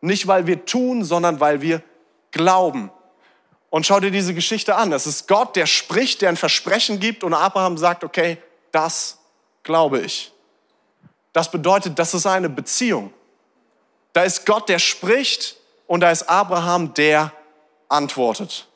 Nicht 0.00 0.26
weil 0.26 0.46
wir 0.46 0.64
tun, 0.64 1.04
sondern 1.04 1.40
weil 1.40 1.60
wir 1.60 1.82
glauben. 2.32 2.90
Und 3.70 3.86
schau 3.86 4.00
dir 4.00 4.10
diese 4.10 4.34
Geschichte 4.34 4.74
an. 4.74 4.92
Es 4.92 5.06
ist 5.06 5.28
Gott, 5.28 5.54
der 5.54 5.66
spricht, 5.66 6.22
der 6.22 6.30
ein 6.30 6.36
Versprechen 6.36 6.98
gibt 6.98 7.22
und 7.22 7.32
Abraham 7.32 7.78
sagt, 7.78 8.02
okay, 8.02 8.38
das 8.72 9.18
glaube 9.62 10.00
ich. 10.00 10.32
Das 11.32 11.50
bedeutet, 11.50 11.98
das 11.98 12.12
ist 12.12 12.26
eine 12.26 12.48
Beziehung. 12.48 13.12
Da 14.12 14.24
ist 14.24 14.44
Gott, 14.44 14.68
der 14.68 14.80
spricht 14.80 15.56
und 15.86 16.00
da 16.00 16.10
ist 16.10 16.28
Abraham, 16.28 16.92
der 16.94 17.32
antwortet. 17.88 18.66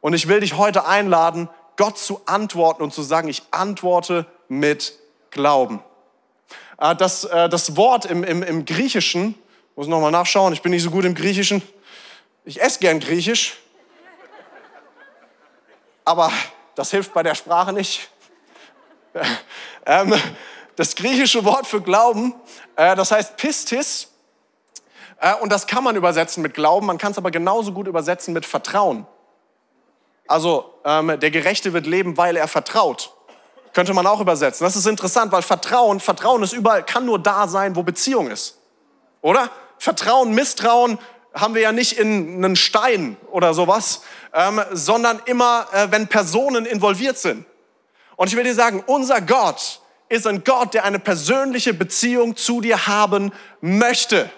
Und 0.00 0.14
ich 0.14 0.28
will 0.28 0.38
dich 0.38 0.56
heute 0.56 0.86
einladen, 0.86 1.48
Gott 1.76 1.98
zu 1.98 2.20
antworten 2.26 2.82
und 2.82 2.92
zu 2.92 3.02
sagen, 3.02 3.28
ich 3.28 3.42
antworte 3.50 4.26
mit 4.48 4.94
Glauben. 5.30 5.82
Äh, 6.78 6.96
das, 6.96 7.24
äh, 7.24 7.48
das 7.48 7.76
Wort 7.76 8.04
im, 8.06 8.24
im, 8.24 8.42
im 8.42 8.64
Griechischen, 8.64 9.34
muss 9.74 9.86
nochmal 9.86 10.10
nachschauen, 10.10 10.52
ich 10.52 10.62
bin 10.62 10.72
nicht 10.72 10.82
so 10.82 10.90
gut 10.90 11.04
im 11.04 11.14
Griechischen. 11.14 11.62
Ich 12.44 12.60
esse 12.60 12.78
gern 12.78 13.00
Griechisch, 13.00 13.58
aber 16.04 16.32
das 16.76 16.90
hilft 16.90 17.12
bei 17.12 17.22
der 17.22 17.34
Sprache 17.34 17.72
nicht. 17.72 18.10
Ähm, 19.88 20.12
das 20.74 20.96
griechische 20.96 21.44
Wort 21.44 21.64
für 21.64 21.80
Glauben, 21.80 22.34
äh, 22.74 22.96
das 22.96 23.12
heißt 23.12 23.36
Pistis, 23.36 24.08
und 25.40 25.52
das 25.52 25.68
kann 25.68 25.84
man 25.84 25.94
übersetzen 25.94 26.42
mit 26.42 26.54
Glauben, 26.54 26.86
man 26.86 26.98
kann 26.98 27.12
es 27.12 27.18
aber 27.18 27.30
genauso 27.30 27.72
gut 27.72 27.86
übersetzen 27.86 28.34
mit 28.34 28.44
Vertrauen. 28.44 29.06
Also 30.28 30.74
ähm, 30.84 31.18
der 31.20 31.30
Gerechte 31.30 31.72
wird 31.72 31.86
leben, 31.86 32.16
weil 32.16 32.36
er 32.36 32.48
vertraut. 32.48 33.12
Könnte 33.72 33.92
man 33.92 34.06
auch 34.06 34.20
übersetzen. 34.20 34.64
Das 34.64 34.74
ist 34.74 34.86
interessant, 34.86 35.32
weil 35.32 35.42
Vertrauen, 35.42 36.00
Vertrauen 36.00 36.42
ist 36.42 36.52
überall, 36.52 36.82
kann 36.84 37.04
nur 37.04 37.18
da 37.18 37.46
sein, 37.46 37.76
wo 37.76 37.82
Beziehung 37.82 38.30
ist. 38.30 38.58
Oder? 39.20 39.50
Vertrauen, 39.78 40.32
Misstrauen 40.32 40.98
haben 41.34 41.54
wir 41.54 41.62
ja 41.62 41.72
nicht 41.72 41.98
in 41.98 42.42
einen 42.42 42.56
Stein 42.56 43.16
oder 43.30 43.52
sowas, 43.52 44.02
ähm, 44.32 44.62
sondern 44.72 45.20
immer, 45.26 45.66
äh, 45.72 45.88
wenn 45.90 46.08
Personen 46.08 46.64
involviert 46.64 47.18
sind. 47.18 47.44
Und 48.16 48.28
ich 48.28 48.36
will 48.36 48.44
dir 48.44 48.54
sagen, 48.54 48.82
unser 48.86 49.20
Gott 49.20 49.80
ist 50.08 50.26
ein 50.26 50.44
Gott, 50.44 50.72
der 50.72 50.84
eine 50.84 50.98
persönliche 50.98 51.74
Beziehung 51.74 52.36
zu 52.36 52.60
dir 52.60 52.86
haben 52.86 53.32
möchte. 53.60 54.30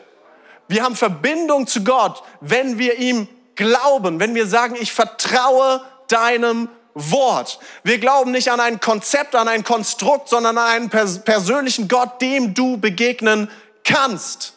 Wir 0.66 0.82
haben 0.82 0.96
Verbindung 0.96 1.66
zu 1.66 1.84
Gott, 1.84 2.22
wenn 2.40 2.78
wir 2.78 2.98
ihm 2.98 3.28
glauben, 3.58 4.20
wenn 4.20 4.34
wir 4.34 4.46
sagen, 4.46 4.76
ich 4.80 4.92
vertraue 4.92 5.82
deinem 6.06 6.70
Wort. 6.94 7.58
Wir 7.82 7.98
glauben 7.98 8.30
nicht 8.30 8.50
an 8.50 8.60
ein 8.60 8.80
Konzept, 8.80 9.34
an 9.34 9.48
ein 9.48 9.64
Konstrukt, 9.64 10.28
sondern 10.28 10.56
an 10.56 10.66
einen 10.66 10.90
pers 10.90 11.22
persönlichen 11.24 11.88
Gott, 11.88 12.22
dem 12.22 12.54
du 12.54 12.78
begegnen 12.78 13.50
kannst. 13.84 14.54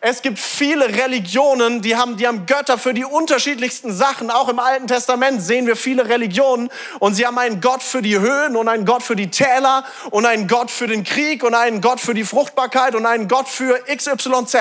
Es 0.00 0.20
gibt 0.20 0.40
viele 0.40 0.88
Religionen, 0.88 1.80
die 1.80 1.94
haben, 1.94 2.16
die 2.16 2.26
haben 2.26 2.44
Götter 2.46 2.76
für 2.76 2.92
die 2.92 3.04
unterschiedlichsten 3.04 3.92
Sachen. 3.92 4.32
Auch 4.32 4.48
im 4.48 4.58
Alten 4.58 4.88
Testament 4.88 5.40
sehen 5.40 5.68
wir 5.68 5.76
viele 5.76 6.08
Religionen 6.08 6.70
und 6.98 7.14
sie 7.14 7.24
haben 7.24 7.38
einen 7.38 7.60
Gott 7.60 7.84
für 7.84 8.02
die 8.02 8.18
Höhen 8.18 8.56
und 8.56 8.66
einen 8.66 8.84
Gott 8.84 9.04
für 9.04 9.14
die 9.14 9.30
Täler 9.30 9.84
und 10.10 10.26
einen 10.26 10.48
Gott 10.48 10.72
für 10.72 10.88
den 10.88 11.04
Krieg 11.04 11.44
und 11.44 11.54
einen 11.54 11.80
Gott 11.80 12.00
für 12.00 12.14
die 12.14 12.24
Fruchtbarkeit 12.24 12.96
und 12.96 13.06
einen 13.06 13.28
Gott 13.28 13.48
für 13.48 13.78
XYZ. 13.84 14.56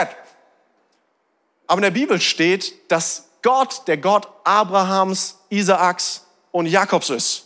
Aber 1.66 1.78
in 1.80 1.82
der 1.82 1.92
Bibel 1.92 2.22
steht, 2.22 2.92
dass 2.92 3.31
Gott, 3.42 3.88
der 3.88 3.98
Gott 3.98 4.28
Abrahams, 4.44 5.40
Isaaks 5.50 6.26
und 6.52 6.66
Jakobs 6.68 7.10
ist, 7.10 7.46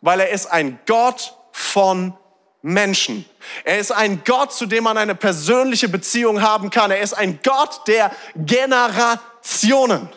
weil 0.00 0.20
er 0.20 0.30
ist 0.30 0.46
ein 0.46 0.78
Gott 0.86 1.34
von 1.52 2.14
Menschen. 2.62 3.24
Er 3.64 3.78
ist 3.78 3.90
ein 3.90 4.22
Gott, 4.24 4.52
zu 4.52 4.66
dem 4.66 4.84
man 4.84 4.96
eine 4.96 5.14
persönliche 5.14 5.88
Beziehung 5.88 6.42
haben 6.42 6.70
kann. 6.70 6.90
Er 6.90 7.00
ist 7.00 7.14
ein 7.14 7.40
Gott 7.42 7.86
der 7.88 8.12
Generationen. 8.36 10.08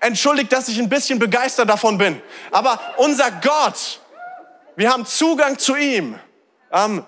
Entschuldigt, 0.00 0.52
dass 0.52 0.68
ich 0.68 0.78
ein 0.78 0.88
bisschen 0.88 1.18
begeistert 1.18 1.68
davon 1.68 1.98
bin, 1.98 2.22
aber 2.52 2.78
unser 2.98 3.30
Gott, 3.32 4.00
wir 4.76 4.90
haben 4.92 5.04
Zugang 5.04 5.58
zu 5.58 5.74
ihm, 5.74 6.16
ähm, 6.70 7.04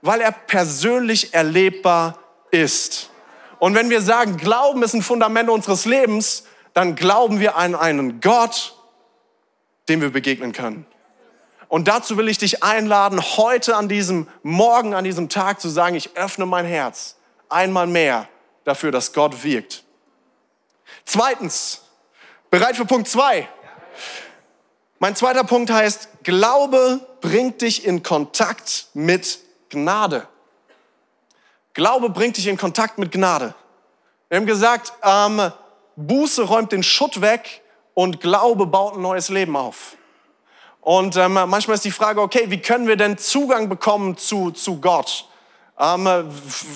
weil 0.00 0.22
er 0.22 0.32
persönlich 0.32 1.34
erlebbar 1.34 2.18
ist. 2.50 3.10
Und 3.58 3.74
wenn 3.74 3.90
wir 3.90 4.00
sagen, 4.00 4.38
Glauben 4.38 4.82
ist 4.82 4.94
ein 4.94 5.02
Fundament 5.02 5.50
unseres 5.50 5.84
Lebens, 5.84 6.44
dann 6.74 6.94
glauben 6.94 7.40
wir 7.40 7.56
an 7.56 7.74
einen 7.74 8.20
Gott, 8.20 8.74
dem 9.88 10.00
wir 10.00 10.10
begegnen 10.10 10.52
können. 10.52 10.86
Und 11.68 11.86
dazu 11.86 12.16
will 12.16 12.28
ich 12.28 12.38
dich 12.38 12.62
einladen, 12.62 13.20
heute 13.36 13.76
an 13.76 13.88
diesem 13.88 14.28
Morgen, 14.42 14.94
an 14.94 15.04
diesem 15.04 15.28
Tag 15.28 15.60
zu 15.60 15.68
sagen, 15.68 15.94
ich 15.94 16.16
öffne 16.16 16.46
mein 16.46 16.64
Herz 16.64 17.16
einmal 17.48 17.86
mehr 17.86 18.28
dafür, 18.64 18.90
dass 18.90 19.12
Gott 19.12 19.44
wirkt. 19.44 19.84
Zweitens, 21.04 21.82
bereit 22.50 22.76
für 22.76 22.84
Punkt 22.84 23.08
zwei? 23.08 23.48
Mein 24.98 25.16
zweiter 25.16 25.44
Punkt 25.44 25.70
heißt, 25.70 26.08
Glaube 26.24 27.00
bringt 27.20 27.62
dich 27.62 27.86
in 27.86 28.02
Kontakt 28.02 28.88
mit 28.92 29.38
Gnade. 29.70 30.26
Glaube 31.72 32.10
bringt 32.10 32.36
dich 32.36 32.48
in 32.48 32.58
Kontakt 32.58 32.98
mit 32.98 33.12
Gnade. 33.12 33.54
Wir 34.28 34.38
haben 34.38 34.46
gesagt, 34.46 34.92
ähm, 35.02 35.52
Buße 36.06 36.42
räumt 36.42 36.72
den 36.72 36.82
Schutt 36.82 37.20
weg 37.20 37.62
und 37.94 38.20
Glaube 38.20 38.66
baut 38.66 38.94
ein 38.94 39.02
neues 39.02 39.28
Leben 39.28 39.56
auf. 39.56 39.96
Und 40.80 41.16
ähm, 41.16 41.34
manchmal 41.34 41.74
ist 41.74 41.84
die 41.84 41.90
Frage, 41.90 42.20
okay, 42.20 42.44
wie 42.48 42.60
können 42.60 42.86
wir 42.86 42.96
denn 42.96 43.18
Zugang 43.18 43.68
bekommen 43.68 44.16
zu, 44.16 44.50
zu 44.50 44.80
Gott? 44.80 45.28
Ähm, 45.78 46.08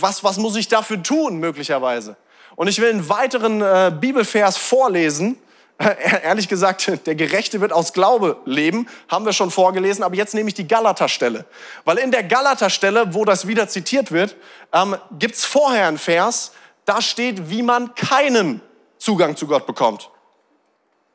was, 0.00 0.22
was 0.22 0.36
muss 0.36 0.56
ich 0.56 0.68
dafür 0.68 1.02
tun, 1.02 1.38
möglicherweise? 1.38 2.16
Und 2.56 2.68
ich 2.68 2.80
will 2.80 2.90
einen 2.90 3.08
weiteren 3.08 3.62
äh, 3.62 3.92
Bibelvers 3.98 4.56
vorlesen, 4.56 5.38
Ehrlich 6.22 6.48
gesagt, 6.48 7.06
der 7.06 7.14
Gerechte 7.14 7.60
wird 7.60 7.72
aus 7.72 7.92
Glaube 7.92 8.36
leben, 8.44 8.86
haben 9.08 9.24
wir 9.24 9.32
schon 9.32 9.50
vorgelesen, 9.50 10.04
aber 10.04 10.14
jetzt 10.14 10.34
nehme 10.34 10.48
ich 10.48 10.54
die 10.54 10.68
Galater-Stelle. 10.68 11.44
Weil 11.84 11.98
in 11.98 12.10
der 12.10 12.22
Galater-Stelle, 12.22 13.12
wo 13.14 13.24
das 13.24 13.46
wieder 13.46 13.68
zitiert 13.68 14.12
wird, 14.12 14.36
ähm, 14.72 14.96
gibt 15.18 15.34
es 15.34 15.44
vorher 15.44 15.88
einen 15.88 15.98
Vers, 15.98 16.52
da 16.84 17.02
steht, 17.02 17.50
wie 17.50 17.62
man 17.62 17.94
keinen 17.94 18.60
Zugang 19.04 19.36
zu 19.36 19.46
Gott 19.46 19.66
bekommt. 19.66 20.08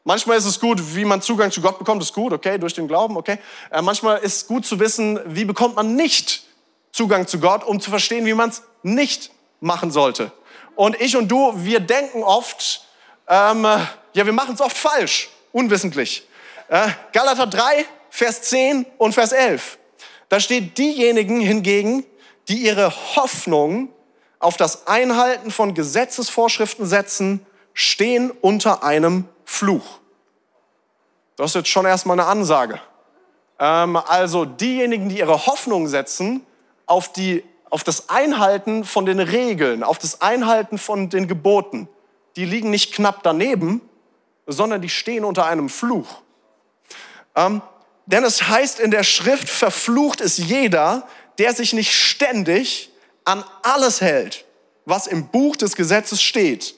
Manchmal 0.03 0.37
ist 0.37 0.45
es 0.45 0.59
gut, 0.59 0.95
wie 0.95 1.05
man 1.05 1.23
Zugang 1.23 1.51
zu 1.51 1.59
Gott 1.59 1.79
bekommt, 1.79 2.03
ist 2.03 2.13
gut, 2.13 2.31
okay, 2.31 2.59
durch 2.59 2.75
den 2.75 2.87
Glauben, 2.87 3.17
okay. 3.17 3.39
Äh, 3.71 3.81
manchmal 3.81 4.19
ist 4.19 4.35
es 4.35 4.47
gut 4.47 4.63
zu 4.63 4.79
wissen, 4.79 5.19
wie 5.25 5.43
bekommt 5.43 5.75
man 5.75 5.95
nicht 5.95 6.43
Zugang 6.91 7.25
zu 7.25 7.39
Gott, 7.39 7.63
um 7.63 7.79
zu 7.79 7.89
verstehen, 7.89 8.27
wie 8.27 8.35
man 8.35 8.49
es 8.49 8.61
nicht 8.83 9.31
machen 9.59 9.89
sollte. 9.89 10.31
Und 10.75 11.01
ich 11.01 11.17
und 11.17 11.29
du, 11.29 11.51
wir 11.55 11.79
denken 11.79 12.21
oft, 12.21 12.85
ähm, 13.27 13.63
ja, 13.63 14.23
wir 14.25 14.33
machen 14.33 14.53
es 14.53 14.61
oft 14.61 14.77
falsch, 14.77 15.29
unwissentlich. 15.51 16.27
Äh, 16.67 16.89
Galater 17.11 17.47
3, 17.47 17.85
Vers 18.11 18.43
10 18.43 18.85
und 18.99 19.13
Vers 19.13 19.31
11. 19.31 19.79
Da 20.29 20.39
steht 20.39 20.77
diejenigen 20.77 21.41
hingegen, 21.41 22.05
die 22.49 22.57
ihre 22.57 22.93
Hoffnung 23.15 23.89
auf 24.37 24.57
das 24.57 24.85
Einhalten 24.85 25.49
von 25.49 25.73
Gesetzesvorschriften 25.73 26.85
setzen, 26.85 27.45
stehen 27.79 28.29
unter 28.29 28.83
einem 28.83 29.23
Fluch. 29.45 29.99
Das 31.37 31.51
ist 31.51 31.55
jetzt 31.55 31.69
schon 31.69 31.85
erstmal 31.85 32.19
eine 32.19 32.27
Ansage. 32.27 32.81
Ähm, 33.57 33.95
also 33.95 34.43
diejenigen, 34.43 35.07
die 35.07 35.19
ihre 35.19 35.45
Hoffnung 35.45 35.87
setzen 35.87 36.45
auf, 36.87 37.13
die, 37.13 37.41
auf 37.69 37.85
das 37.85 38.09
Einhalten 38.09 38.83
von 38.83 39.05
den 39.05 39.21
Regeln, 39.21 39.83
auf 39.83 39.97
das 39.97 40.19
Einhalten 40.19 40.77
von 40.77 41.09
den 41.09 41.29
Geboten, 41.29 41.87
die 42.35 42.43
liegen 42.43 42.69
nicht 42.69 42.93
knapp 42.93 43.23
daneben, 43.23 43.79
sondern 44.45 44.81
die 44.81 44.89
stehen 44.89 45.23
unter 45.23 45.45
einem 45.45 45.69
Fluch. 45.69 46.21
Ähm, 47.33 47.61
denn 48.07 48.25
es 48.25 48.49
heißt 48.49 48.81
in 48.81 48.91
der 48.91 49.03
Schrift, 49.03 49.47
verflucht 49.47 50.19
ist 50.19 50.37
jeder, 50.37 51.07
der 51.37 51.53
sich 51.53 51.71
nicht 51.71 51.93
ständig 51.93 52.91
an 53.23 53.45
alles 53.63 54.01
hält, 54.01 54.43
was 54.83 55.07
im 55.07 55.29
Buch 55.29 55.55
des 55.55 55.77
Gesetzes 55.77 56.21
steht 56.21 56.75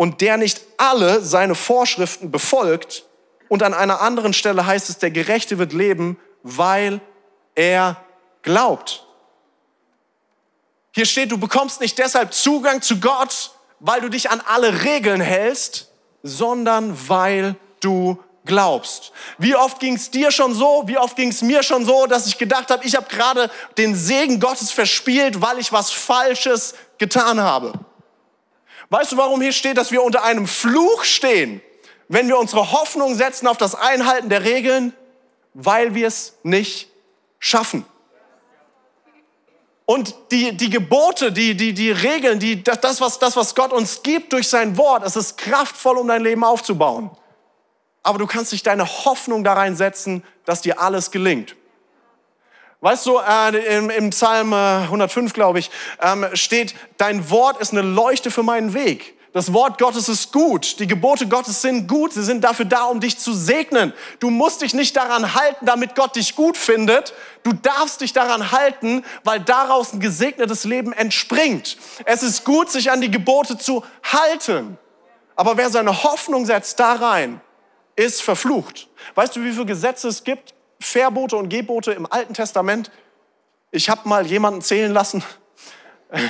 und 0.00 0.22
der 0.22 0.38
nicht 0.38 0.62
alle 0.78 1.20
seine 1.20 1.54
Vorschriften 1.54 2.30
befolgt. 2.30 3.04
Und 3.50 3.62
an 3.62 3.74
einer 3.74 4.00
anderen 4.00 4.32
Stelle 4.32 4.64
heißt 4.64 4.88
es, 4.88 4.96
der 4.96 5.10
Gerechte 5.10 5.58
wird 5.58 5.74
leben, 5.74 6.16
weil 6.42 7.02
er 7.54 8.02
glaubt. 8.40 9.04
Hier 10.92 11.04
steht, 11.04 11.30
du 11.30 11.36
bekommst 11.36 11.82
nicht 11.82 11.98
deshalb 11.98 12.32
Zugang 12.32 12.80
zu 12.80 12.98
Gott, 12.98 13.50
weil 13.78 14.00
du 14.00 14.08
dich 14.08 14.30
an 14.30 14.40
alle 14.46 14.84
Regeln 14.84 15.20
hältst, 15.20 15.90
sondern 16.22 16.96
weil 17.10 17.56
du 17.80 18.18
glaubst. 18.46 19.12
Wie 19.36 19.54
oft 19.54 19.80
ging 19.80 19.96
es 19.96 20.10
dir 20.10 20.30
schon 20.30 20.54
so, 20.54 20.84
wie 20.86 20.96
oft 20.96 21.14
ging 21.14 21.28
es 21.28 21.42
mir 21.42 21.62
schon 21.62 21.84
so, 21.84 22.06
dass 22.06 22.26
ich 22.26 22.38
gedacht 22.38 22.70
habe, 22.70 22.86
ich 22.86 22.96
habe 22.96 23.06
gerade 23.10 23.50
den 23.76 23.94
Segen 23.94 24.40
Gottes 24.40 24.70
verspielt, 24.70 25.42
weil 25.42 25.58
ich 25.58 25.72
was 25.72 25.90
Falsches 25.90 26.74
getan 26.96 27.38
habe. 27.38 27.74
Weißt 28.90 29.12
du, 29.12 29.16
warum 29.16 29.40
hier 29.40 29.52
steht, 29.52 29.76
dass 29.76 29.92
wir 29.92 30.02
unter 30.02 30.24
einem 30.24 30.46
Fluch 30.46 31.04
stehen, 31.04 31.62
wenn 32.08 32.26
wir 32.28 32.36
unsere 32.38 32.72
Hoffnung 32.72 33.14
setzen 33.14 33.46
auf 33.46 33.56
das 33.56 33.74
Einhalten 33.74 34.28
der 34.28 34.44
Regeln? 34.44 34.92
Weil 35.54 35.94
wir 35.94 36.06
es 36.06 36.34
nicht 36.42 36.88
schaffen. 37.38 37.84
Und 39.86 40.14
die, 40.30 40.56
die 40.56 40.70
Gebote, 40.70 41.32
die, 41.32 41.56
die, 41.56 41.72
die 41.72 41.90
Regeln, 41.90 42.38
die, 42.38 42.62
das, 42.62 43.00
was, 43.00 43.18
das, 43.18 43.36
was 43.36 43.56
Gott 43.56 43.72
uns 43.72 44.02
gibt 44.04 44.32
durch 44.32 44.48
sein 44.48 44.76
Wort, 44.76 45.04
es 45.04 45.16
ist 45.16 45.36
kraftvoll, 45.36 45.98
um 45.98 46.06
dein 46.06 46.22
Leben 46.22 46.44
aufzubauen. 46.44 47.10
Aber 48.04 48.18
du 48.18 48.26
kannst 48.26 48.52
nicht 48.52 48.66
deine 48.66 48.86
Hoffnung 48.86 49.42
da 49.42 49.54
reinsetzen, 49.54 50.22
dass 50.44 50.60
dir 50.60 50.80
alles 50.80 51.10
gelingt. 51.10 51.56
Weißt 52.82 53.04
du, 53.04 53.18
äh, 53.18 53.76
im, 53.76 53.90
im, 53.90 54.10
Psalm 54.10 54.54
105, 54.54 55.30
äh, 55.30 55.34
glaube 55.34 55.58
ich, 55.58 55.70
ähm, 56.00 56.26
steht, 56.32 56.74
dein 56.96 57.28
Wort 57.28 57.60
ist 57.60 57.72
eine 57.72 57.82
Leuchte 57.82 58.30
für 58.30 58.42
meinen 58.42 58.72
Weg. 58.72 59.16
Das 59.32 59.52
Wort 59.52 59.78
Gottes 59.78 60.08
ist 60.08 60.32
gut. 60.32 60.80
Die 60.80 60.88
Gebote 60.88 61.28
Gottes 61.28 61.62
sind 61.62 61.86
gut. 61.86 62.12
Sie 62.12 62.22
sind 62.22 62.42
dafür 62.42 62.64
da, 62.64 62.84
um 62.84 62.98
dich 62.98 63.16
zu 63.18 63.32
segnen. 63.32 63.92
Du 64.18 64.28
musst 64.28 64.62
dich 64.62 64.74
nicht 64.74 64.96
daran 64.96 65.34
halten, 65.34 65.66
damit 65.66 65.94
Gott 65.94 66.16
dich 66.16 66.34
gut 66.34 66.56
findet. 66.56 67.12
Du 67.44 67.52
darfst 67.52 68.00
dich 68.00 68.12
daran 68.12 68.50
halten, 68.50 69.04
weil 69.22 69.38
daraus 69.38 69.92
ein 69.92 70.00
gesegnetes 70.00 70.64
Leben 70.64 70.92
entspringt. 70.92 71.76
Es 72.06 72.24
ist 72.24 72.44
gut, 72.44 72.72
sich 72.72 72.90
an 72.90 73.00
die 73.00 73.10
Gebote 73.10 73.56
zu 73.56 73.84
halten. 74.02 74.78
Aber 75.36 75.56
wer 75.56 75.70
seine 75.70 76.02
Hoffnung 76.02 76.44
setzt 76.44 76.80
da 76.80 76.94
rein, 76.94 77.40
ist 77.94 78.22
verflucht. 78.22 78.88
Weißt 79.14 79.36
du, 79.36 79.44
wie 79.44 79.52
viele 79.52 79.66
Gesetze 79.66 80.08
es 80.08 80.24
gibt? 80.24 80.54
Verbote 80.80 81.36
und 81.36 81.48
Gebote 81.48 81.92
im 81.92 82.10
Alten 82.10 82.34
Testament. 82.34 82.90
Ich 83.70 83.88
habe 83.88 84.08
mal 84.08 84.26
jemanden 84.26 84.62
zählen 84.62 84.92
lassen. 84.92 85.22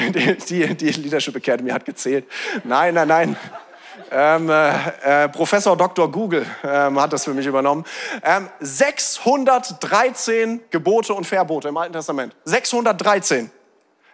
Die, 0.00 0.34
die, 0.34 0.74
die, 0.74 0.90
Leadership 0.92 1.36
Academy 1.36 1.70
hat 1.70 1.84
gezählt. 1.84 2.24
Nein, 2.64 2.94
nein, 2.94 3.06
nein. 3.06 3.36
Ähm, 4.10 4.48
äh, 4.48 5.24
äh, 5.24 5.28
Professor 5.28 5.76
Dr. 5.76 6.10
Google 6.10 6.46
ähm, 6.64 7.00
hat 7.00 7.12
das 7.12 7.24
für 7.24 7.34
mich 7.34 7.46
übernommen. 7.46 7.84
Ähm, 8.24 8.48
613 8.60 10.62
Gebote 10.70 11.12
und 11.12 11.26
Verbote 11.26 11.68
im 11.68 11.76
Alten 11.76 11.92
Testament. 11.92 12.34
613. 12.44 13.50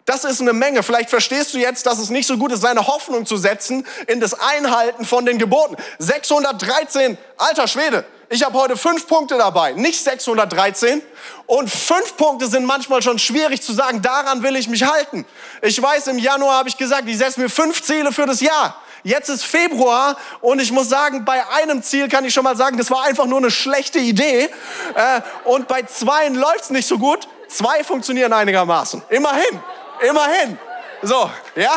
Das 0.07 0.23
ist 0.23 0.41
eine 0.41 0.53
Menge. 0.53 0.85
Vielleicht 0.85 1.11
verstehst 1.11 1.53
du 1.53 1.59
jetzt, 1.59 1.85
dass 1.85 1.99
es 1.99 2.11
nicht 2.11 2.29
so 2.29 2.39
gut 2.39 2.53
ist, 2.53 2.61
seine 2.61 2.87
Hoffnung 2.87 3.27
zu 3.27 3.37
setzen 3.37 3.85
in 4.07 4.21
das 4.21 4.35
Einhalten 4.35 5.05
von 5.05 5.27
den 5.27 5.37
Geboten. 5.37 5.77
613, 5.99 7.19
alter 7.37 7.67
Schwede. 7.67 8.05
Ich 8.29 8.45
habe 8.45 8.57
heute 8.57 8.77
fünf 8.77 9.09
Punkte 9.09 9.37
dabei, 9.37 9.73
nicht 9.73 10.03
613. 10.03 11.03
Und 11.47 11.69
fünf 11.69 12.17
Punkte 12.17 12.47
sind 12.47 12.67
manchmal 12.67 13.03
schon 13.03 13.19
schwierig 13.19 13.63
zu 13.63 13.73
sagen, 13.73 14.01
daran 14.01 14.45
will 14.45 14.55
ich 14.55 14.69
mich 14.69 14.85
halten. 14.85 15.27
Ich 15.61 15.81
weiß, 15.83 16.07
im 16.07 16.19
Januar 16.19 16.59
habe 16.59 16.69
ich 16.69 16.77
gesagt, 16.77 17.09
ich 17.09 17.19
setze 17.19 17.41
mir 17.41 17.49
fünf 17.49 17.83
Ziele 17.83 18.13
für 18.13 18.27
das 18.27 18.41
Jahr. 18.41 18.81
Jetzt 19.03 19.29
ist 19.29 19.45
Februar 19.45 20.17
und 20.41 20.61
ich 20.61 20.71
muss 20.71 20.89
sagen, 20.89 21.25
bei 21.25 21.45
einem 21.49 21.83
Ziel 21.83 22.09
kann 22.09 22.25
ich 22.25 22.33
schon 22.33 22.45
mal 22.45 22.57
sagen, 22.57 22.77
das 22.77 22.93
war 22.93 23.05
einfach 23.05 23.27
nur 23.27 23.39
eine 23.39 23.51
schlechte 23.51 23.99
Idee. 23.99 24.51
Äh, 24.95 25.21
und 25.45 25.67
bei 25.67 25.83
zweien 25.83 26.37
läuft 26.37 26.63
es 26.63 26.71
nicht 26.71 26.87
so 26.87 26.99
gut. 26.99 27.27
Zwei 27.49 27.83
funktionieren 27.83 28.33
einigermaßen. 28.33 29.03
Immerhin. 29.09 29.61
Immerhin. 30.01 30.59
So, 31.03 31.31
ja. 31.55 31.77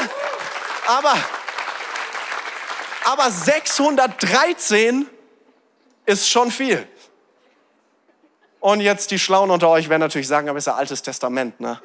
Aber, 0.87 1.13
aber 3.05 3.31
613 3.31 5.07
ist 6.05 6.29
schon 6.29 6.51
viel. 6.51 6.87
Und 8.59 8.81
jetzt 8.81 9.11
die 9.11 9.19
Schlauen 9.19 9.51
unter 9.51 9.69
euch 9.69 9.89
werden 9.89 10.01
natürlich 10.01 10.27
sagen, 10.27 10.49
aber 10.49 10.57
ist 10.57 10.67
ja 10.67 10.75
Altes 10.75 11.01
Testament, 11.01 11.59
ne? 11.59 11.79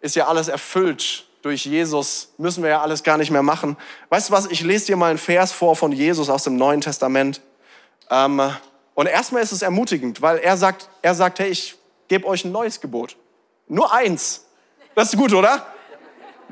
Ist 0.00 0.14
ja 0.14 0.26
alles 0.26 0.48
erfüllt 0.48 1.26
durch 1.42 1.64
Jesus, 1.64 2.30
müssen 2.38 2.62
wir 2.62 2.70
ja 2.70 2.82
alles 2.82 3.02
gar 3.02 3.16
nicht 3.16 3.30
mehr 3.30 3.42
machen. 3.42 3.76
Weißt 4.08 4.28
du 4.28 4.32
was, 4.32 4.46
ich 4.46 4.62
lese 4.62 4.86
dir 4.86 4.96
mal 4.96 5.10
einen 5.10 5.18
Vers 5.18 5.52
vor 5.52 5.76
von 5.76 5.92
Jesus 5.92 6.28
aus 6.28 6.42
dem 6.42 6.56
Neuen 6.56 6.80
Testament. 6.80 7.40
Ähm, 8.10 8.42
und 8.94 9.06
erstmal 9.06 9.42
ist 9.42 9.52
es 9.52 9.62
ermutigend, 9.62 10.20
weil 10.22 10.38
er 10.38 10.56
sagt, 10.56 10.88
er 11.02 11.14
sagt, 11.14 11.38
hey, 11.38 11.48
ich 11.48 11.76
gebe 12.08 12.26
euch 12.26 12.44
ein 12.44 12.52
neues 12.52 12.80
Gebot. 12.80 13.16
Nur 13.68 13.92
eins. 13.92 14.45
Das 14.96 15.12
ist 15.12 15.18
gut, 15.18 15.34
oder? 15.34 15.66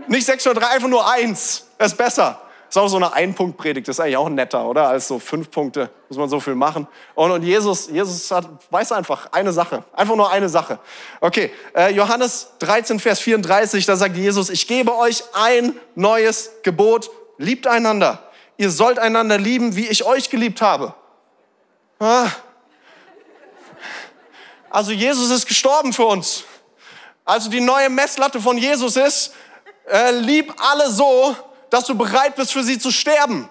Nicht 0.06 0.26
6 0.26 0.46
oder 0.48 0.60
3, 0.60 0.66
einfach 0.66 0.88
nur 0.88 1.10
eins. 1.10 1.66
Das 1.78 1.92
ist 1.92 1.98
besser. 1.98 2.42
Das 2.66 2.76
ist 2.76 2.76
auch 2.76 2.88
so 2.88 2.96
eine 2.96 3.10
Ein-Punkt-Predigt. 3.14 3.88
Das 3.88 3.96
ist 3.96 4.00
eigentlich 4.00 4.18
auch 4.18 4.28
netter, 4.28 4.66
oder? 4.66 4.88
Als 4.88 5.08
so 5.08 5.18
fünf 5.18 5.50
Punkte 5.50 5.88
muss 6.10 6.18
man 6.18 6.28
so 6.28 6.40
viel 6.40 6.54
machen. 6.54 6.86
Und, 7.14 7.30
und 7.30 7.42
Jesus, 7.42 7.88
Jesus 7.88 8.30
hat, 8.30 8.46
weiß 8.70 8.92
einfach 8.92 9.32
eine 9.32 9.50
Sache. 9.50 9.82
Einfach 9.94 10.14
nur 10.14 10.30
eine 10.30 10.50
Sache. 10.50 10.78
Okay, 11.22 11.52
äh, 11.74 11.94
Johannes 11.94 12.50
13, 12.58 13.00
Vers 13.00 13.20
34, 13.20 13.86
da 13.86 13.96
sagt 13.96 14.14
Jesus, 14.14 14.50
ich 14.50 14.68
gebe 14.68 14.94
euch 14.94 15.24
ein 15.32 15.74
neues 15.94 16.50
Gebot. 16.62 17.10
Liebt 17.38 17.66
einander. 17.66 18.30
Ihr 18.58 18.70
sollt 18.70 18.98
einander 18.98 19.38
lieben, 19.38 19.74
wie 19.74 19.88
ich 19.88 20.04
euch 20.04 20.28
geliebt 20.28 20.60
habe. 20.60 20.92
Ah. 21.98 22.26
Also 24.68 24.92
Jesus 24.92 25.30
ist 25.30 25.46
gestorben 25.46 25.94
für 25.94 26.04
uns. 26.04 26.44
Also 27.24 27.48
die 27.48 27.60
neue 27.60 27.88
Messlatte 27.88 28.40
von 28.40 28.58
Jesus 28.58 28.96
ist, 28.96 29.34
äh, 29.86 30.10
lieb 30.12 30.54
alle 30.58 30.90
so, 30.90 31.36
dass 31.70 31.84
du 31.84 31.96
bereit 31.96 32.36
bist, 32.36 32.52
für 32.52 32.62
sie 32.62 32.78
zu 32.78 32.90
sterben. 32.90 33.48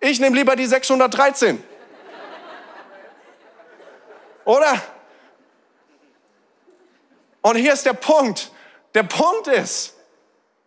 Ich 0.00 0.20
nehme 0.20 0.36
lieber 0.36 0.56
die 0.56 0.66
613. 0.66 1.62
Oder? 4.44 4.80
Und 7.40 7.56
hier 7.56 7.72
ist 7.72 7.86
der 7.86 7.94
Punkt. 7.94 8.50
Der 8.94 9.04
Punkt 9.04 9.46
ist, 9.48 9.94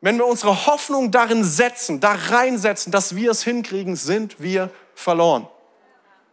wenn 0.02 0.18
wir 0.18 0.26
unsere 0.26 0.66
Hoffnung 0.66 1.12
darin 1.12 1.44
setzen, 1.44 2.00
da 2.00 2.16
reinsetzen, 2.30 2.92
dass 2.92 3.16
wir 3.16 3.32
es 3.32 3.44
hinkriegen, 3.44 3.96
sind 3.96 4.42
wir 4.42 4.70
verloren. 4.94 5.48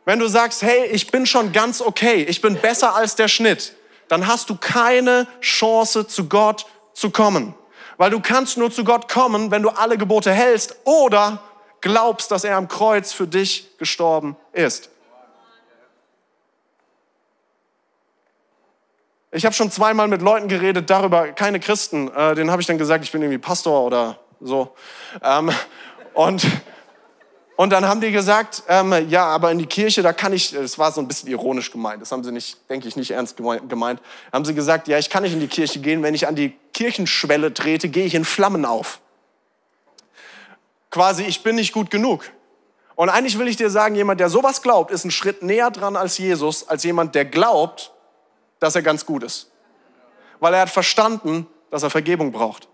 Wenn 0.04 0.18
du 0.18 0.26
sagst, 0.26 0.62
hey, 0.62 0.86
ich 0.86 1.10
bin 1.10 1.26
schon 1.26 1.52
ganz 1.52 1.80
okay, 1.80 2.24
ich 2.24 2.40
bin 2.40 2.60
besser 2.60 2.94
als 2.94 3.14
der 3.14 3.28
Schnitt, 3.28 3.74
dann 4.12 4.26
hast 4.26 4.50
du 4.50 4.56
keine 4.56 5.26
Chance, 5.40 6.06
zu 6.06 6.28
Gott 6.28 6.66
zu 6.92 7.08
kommen. 7.08 7.54
Weil 7.96 8.10
du 8.10 8.20
kannst 8.20 8.58
nur 8.58 8.70
zu 8.70 8.84
Gott 8.84 9.10
kommen, 9.10 9.50
wenn 9.50 9.62
du 9.62 9.70
alle 9.70 9.96
Gebote 9.96 10.30
hältst 10.30 10.76
oder 10.84 11.42
glaubst, 11.80 12.30
dass 12.30 12.44
er 12.44 12.58
am 12.58 12.68
Kreuz 12.68 13.14
für 13.14 13.26
dich 13.26 13.70
gestorben 13.78 14.36
ist. 14.52 14.90
Ich 19.30 19.46
habe 19.46 19.54
schon 19.54 19.70
zweimal 19.70 20.08
mit 20.08 20.20
Leuten 20.20 20.46
geredet 20.46 20.90
darüber, 20.90 21.28
keine 21.28 21.58
Christen, 21.58 22.14
äh, 22.14 22.34
denen 22.34 22.50
habe 22.50 22.60
ich 22.60 22.68
dann 22.68 22.76
gesagt, 22.76 23.04
ich 23.04 23.12
bin 23.12 23.22
irgendwie 23.22 23.38
Pastor 23.38 23.82
oder 23.82 24.18
so. 24.42 24.74
Ähm, 25.22 25.50
und, 26.12 26.46
und 27.62 27.70
dann 27.70 27.86
haben 27.86 28.00
die 28.00 28.10
gesagt, 28.10 28.64
ähm, 28.66 29.08
ja, 29.08 29.24
aber 29.24 29.52
in 29.52 29.58
die 29.60 29.66
Kirche, 29.66 30.02
da 30.02 30.12
kann 30.12 30.32
ich, 30.32 30.52
es 30.52 30.80
war 30.80 30.90
so 30.90 31.00
ein 31.00 31.06
bisschen 31.06 31.28
ironisch 31.28 31.70
gemeint, 31.70 32.02
das 32.02 32.10
haben 32.10 32.24
sie 32.24 32.32
nicht, 32.32 32.58
denke 32.68 32.88
ich, 32.88 32.96
nicht 32.96 33.12
ernst 33.12 33.36
gemeint, 33.36 34.00
haben 34.32 34.44
sie 34.44 34.52
gesagt, 34.52 34.88
ja, 34.88 34.98
ich 34.98 35.08
kann 35.08 35.22
nicht 35.22 35.32
in 35.32 35.38
die 35.38 35.46
Kirche 35.46 35.78
gehen, 35.78 36.02
wenn 36.02 36.12
ich 36.12 36.26
an 36.26 36.34
die 36.34 36.58
Kirchenschwelle 36.74 37.54
trete, 37.54 37.88
gehe 37.88 38.04
ich 38.04 38.16
in 38.16 38.24
Flammen 38.24 38.64
auf. 38.64 39.00
Quasi, 40.90 41.22
ich 41.22 41.44
bin 41.44 41.54
nicht 41.54 41.72
gut 41.72 41.88
genug. 41.88 42.24
Und 42.96 43.10
eigentlich 43.10 43.38
will 43.38 43.46
ich 43.46 43.56
dir 43.56 43.70
sagen, 43.70 43.94
jemand, 43.94 44.18
der 44.18 44.28
sowas 44.28 44.60
glaubt, 44.60 44.90
ist 44.90 45.04
einen 45.04 45.12
Schritt 45.12 45.44
näher 45.44 45.70
dran 45.70 45.94
als 45.94 46.18
Jesus, 46.18 46.66
als 46.66 46.82
jemand, 46.82 47.14
der 47.14 47.26
glaubt, 47.26 47.92
dass 48.58 48.74
er 48.74 48.82
ganz 48.82 49.06
gut 49.06 49.22
ist. 49.22 49.52
Weil 50.40 50.52
er 50.54 50.62
hat 50.62 50.70
verstanden, 50.70 51.46
dass 51.70 51.84
er 51.84 51.90
Vergebung 51.90 52.32
braucht. 52.32 52.66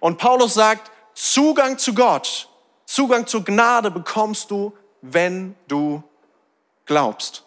Und 0.00 0.18
Paulus 0.18 0.52
sagt, 0.52 0.90
Zugang 1.14 1.78
zu 1.78 1.94
Gott, 1.94 2.50
Zugang 2.86 3.26
zur 3.26 3.44
Gnade 3.44 3.90
bekommst 3.90 4.50
du, 4.50 4.72
wenn 5.02 5.54
du 5.68 6.02
glaubst. 6.86 7.44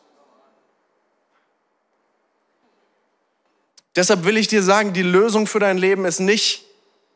Deshalb 3.95 4.23
will 4.25 4.37
ich 4.37 4.47
dir 4.47 4.61
sagen, 4.61 4.93
die 4.93 5.01
Lösung 5.01 5.47
für 5.47 5.59
dein 5.59 5.77
Leben 5.77 6.05
ist 6.05 6.19
nicht, 6.19 6.65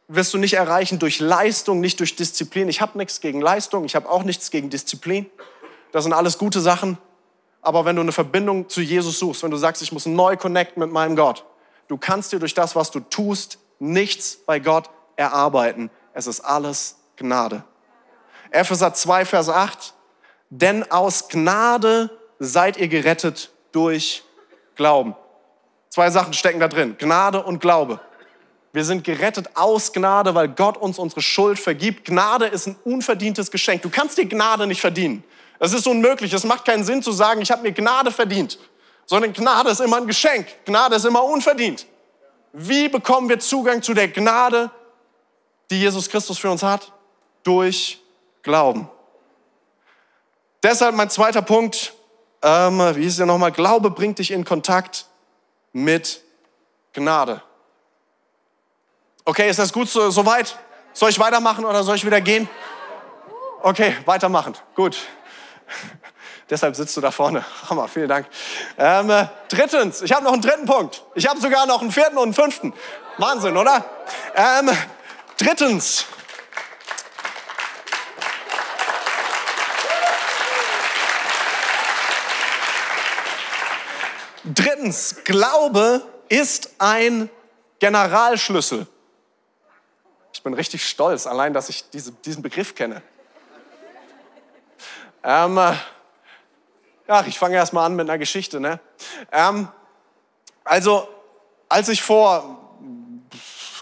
wirst 0.07 0.33
du 0.33 0.37
nicht 0.37 0.53
erreichen 0.53 0.99
durch 0.99 1.19
Leistung, 1.19 1.79
nicht 1.79 1.99
durch 1.99 2.15
Disziplin. 2.15 2.67
Ich 2.69 2.81
habe 2.81 2.97
nichts 2.97 3.21
gegen 3.21 3.41
Leistung, 3.41 3.85
ich 3.85 3.95
habe 3.95 4.09
auch 4.09 4.23
nichts 4.23 4.51
gegen 4.51 4.69
Disziplin. 4.69 5.29
Das 5.91 6.03
sind 6.03 6.13
alles 6.13 6.37
gute 6.37 6.61
Sachen. 6.61 6.97
Aber 7.61 7.85
wenn 7.85 7.95
du 7.95 8.01
eine 8.01 8.11
Verbindung 8.11 8.67
zu 8.67 8.81
Jesus 8.81 9.19
suchst, 9.19 9.43
wenn 9.43 9.51
du 9.51 9.57
sagst, 9.57 9.81
ich 9.81 9.91
muss 9.91 10.05
neu 10.05 10.35
connecten 10.35 10.81
mit 10.81 10.91
meinem 10.91 11.15
Gott, 11.15 11.45
du 11.87 11.97
kannst 11.97 12.33
dir 12.33 12.39
durch 12.39 12.53
das, 12.53 12.75
was 12.75 12.91
du 12.91 12.99
tust, 12.99 13.59
nichts 13.79 14.37
bei 14.45 14.59
Gott 14.59 14.89
erarbeiten. 15.15 15.89
Es 16.13 16.27
ist 16.27 16.41
alles 16.41 16.97
Gnade. 17.15 17.63
Epheser 18.53 18.93
2, 18.93 19.25
Vers 19.25 19.49
8. 19.49 19.93
Denn 20.49 20.89
aus 20.91 21.27
Gnade 21.27 22.09
seid 22.39 22.77
ihr 22.77 22.87
gerettet 22.87 23.51
durch 23.71 24.23
Glauben. 24.75 25.15
Zwei 25.89 26.09
Sachen 26.09 26.33
stecken 26.33 26.59
da 26.59 26.67
drin. 26.67 26.95
Gnade 26.97 27.43
und 27.43 27.59
Glaube. 27.59 27.99
Wir 28.71 28.83
sind 28.83 29.03
gerettet 29.03 29.49
aus 29.55 29.93
Gnade, 29.93 30.33
weil 30.33 30.47
Gott 30.47 30.77
uns 30.77 30.97
unsere 30.97 31.21
Schuld 31.21 31.59
vergibt. 31.59 32.05
Gnade 32.05 32.45
ist 32.45 32.67
ein 32.67 32.75
unverdientes 32.83 33.51
Geschenk. 33.51 33.83
Du 33.83 33.89
kannst 33.89 34.17
dir 34.17 34.25
Gnade 34.25 34.65
nicht 34.65 34.81
verdienen. 34.81 35.23
Es 35.59 35.73
ist 35.73 35.87
unmöglich. 35.87 36.33
Es 36.33 36.43
macht 36.43 36.65
keinen 36.65 36.83
Sinn 36.83 37.03
zu 37.03 37.11
sagen, 37.11 37.41
ich 37.41 37.51
habe 37.51 37.61
mir 37.61 37.71
Gnade 37.71 38.11
verdient. 38.11 38.57
Sondern 39.05 39.33
Gnade 39.33 39.69
ist 39.69 39.81
immer 39.81 39.97
ein 39.97 40.07
Geschenk. 40.07 40.47
Gnade 40.65 40.95
ist 40.95 41.05
immer 41.05 41.23
unverdient. 41.23 41.85
Wie 42.51 42.89
bekommen 42.89 43.29
wir 43.29 43.39
Zugang 43.39 43.81
zu 43.81 43.93
der 43.93 44.07
Gnade, 44.07 44.69
die 45.69 45.79
Jesus 45.79 46.09
Christus 46.09 46.37
für 46.37 46.51
uns 46.51 46.61
hat? 46.63 46.91
Durch 47.43 48.02
Glauben. 48.43 48.89
Deshalb 50.61 50.95
mein 50.95 51.09
zweiter 51.09 51.41
Punkt, 51.41 51.93
ähm, 52.41 52.79
wie 52.95 53.03
hieß 53.03 53.17
der 53.17 53.25
nochmal? 53.25 53.51
Glaube 53.51 53.89
bringt 53.89 54.19
dich 54.19 54.31
in 54.31 54.43
Kontakt 54.43 55.05
mit 55.71 56.21
Gnade. 56.93 57.41
Okay, 59.25 59.49
ist 59.49 59.59
das 59.59 59.71
gut 59.71 59.89
so, 59.89 60.09
soweit? 60.09 60.57
Soll 60.91 61.09
ich 61.09 61.19
weitermachen 61.19 61.65
oder 61.65 61.83
soll 61.83 61.95
ich 61.95 62.05
wieder 62.05 62.21
gehen? 62.21 62.49
Okay, 63.61 63.95
weitermachen. 64.05 64.55
Gut. 64.75 64.97
Deshalb 66.49 66.75
sitzt 66.75 66.95
du 66.97 67.01
da 67.01 67.11
vorne. 67.11 67.45
Hammer, 67.69 67.87
vielen 67.87 68.09
Dank. 68.09 68.27
Ähm, 68.77 69.09
äh, 69.09 69.27
drittens, 69.47 70.01
ich 70.01 70.11
habe 70.11 70.25
noch 70.25 70.33
einen 70.33 70.41
dritten 70.41 70.65
Punkt. 70.65 71.03
Ich 71.15 71.27
habe 71.27 71.39
sogar 71.39 71.65
noch 71.65 71.81
einen 71.81 71.91
vierten 71.91 72.17
und 72.17 72.23
einen 72.23 72.33
fünften. 72.33 72.73
Wahnsinn, 73.17 73.55
oder? 73.55 73.85
Ähm, 74.35 74.69
drittens. 75.37 76.05
Drittens, 84.45 85.23
Glaube 85.23 86.01
ist 86.27 86.71
ein 86.77 87.29
Generalschlüssel. 87.79 88.87
Ich 90.33 90.43
bin 90.43 90.53
richtig 90.53 90.87
stolz, 90.87 91.27
allein, 91.27 91.53
dass 91.53 91.69
ich 91.69 91.89
diese, 91.89 92.11
diesen 92.11 92.43
Begriff 92.43 92.75
kenne. 92.75 93.01
Ähm, 95.23 95.57
äh, 95.57 95.73
ja, 97.07 97.25
ich 97.25 97.39
fange 97.39 97.55
erst 97.55 97.71
mal 97.71 97.85
an 97.85 97.95
mit 97.95 98.09
einer 98.09 98.17
Geschichte. 98.17 98.59
Ne? 98.59 98.79
Ähm, 99.31 99.69
also, 100.65 101.07
als 101.69 101.87
ich 101.87 102.01
vor 102.01 102.77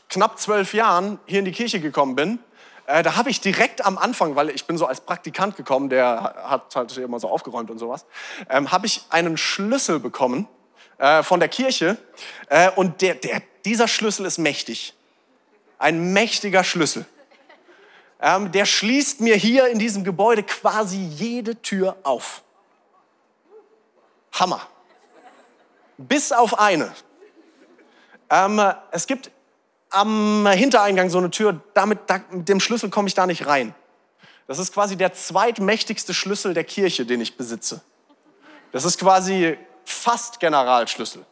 knapp 0.10 0.38
zwölf 0.38 0.74
Jahren 0.76 1.20
hier 1.26 1.40
in 1.40 1.46
die 1.46 1.52
Kirche 1.52 1.80
gekommen 1.80 2.16
bin, 2.16 2.40
äh, 2.86 3.04
da 3.04 3.16
habe 3.16 3.30
ich 3.30 3.42
direkt 3.42 3.86
am 3.86 3.98
Anfang, 3.98 4.36
weil 4.36 4.50
ich 4.50 4.66
bin 4.66 4.78
so 4.78 4.86
als 4.86 5.02
Praktikant 5.02 5.56
gekommen, 5.58 5.90
der 5.90 6.36
hat 6.44 6.76
halt 6.76 6.96
immer 6.98 7.20
so 7.20 7.30
aufgeräumt 7.30 7.70
und 7.70 7.78
sowas, 7.78 8.06
ähm, 8.50 8.72
habe 8.72 8.88
ich 8.88 9.06
einen 9.10 9.38
Schlüssel 9.38 10.00
bekommen 10.00 10.48
äh, 10.98 11.24
von 11.24 11.40
der 11.40 11.50
Kirche 11.50 11.98
äh, 12.50 12.70
und 12.72 13.02
der, 13.02 13.16
der, 13.16 13.42
dieser 13.66 13.88
Schlüssel 13.88 14.26
ist 14.26 14.38
mächtig. 14.38 14.94
Ein 15.78 16.14
mächtiger 16.14 16.64
Schlüssel 16.64 17.06
ähm, 18.22 18.52
der 18.52 18.66
schließt 18.66 19.20
mir 19.20 19.36
hier 19.36 19.68
in 19.68 19.80
diesem 19.80 20.04
Gebäude 20.04 20.44
quasi 20.44 20.98
jede 20.98 21.60
Tür 21.62 21.98
auf. 22.04 22.44
Hammer. 24.34 24.62
Bis 25.98 26.32
auf 26.32 26.60
eine. 26.60 26.94
Ähm, 28.30 28.62
es 28.92 29.08
gibt 29.08 29.32
am 29.92 30.48
Hintereingang 30.48 31.10
so 31.10 31.20
eine 31.20 31.30
Tür, 31.30 31.62
damit, 31.74 32.00
da, 32.08 32.22
mit 32.32 32.50
dem 32.50 32.60
Schlüssel 32.60 32.90
komme 32.90 33.08
ich 33.08 33.14
da 33.14 33.28
nicht 33.28 33.46
rein. 33.46 33.76
Das 34.48 34.58
ist 34.58 34.74
quasi 34.74 34.98
der 34.98 35.14
zweitmächtigste 35.14 36.14
Schlüssel 36.14 36.54
der 36.54 36.64
Kirche, 36.64 37.06
den 37.06 37.22
ich 37.22 37.38
besitze. 37.38 37.82
Das 38.72 38.86
ist 38.86 39.00
quasi 39.00 39.58
fast 39.86 40.40
Generalschlüssel. 40.40 41.26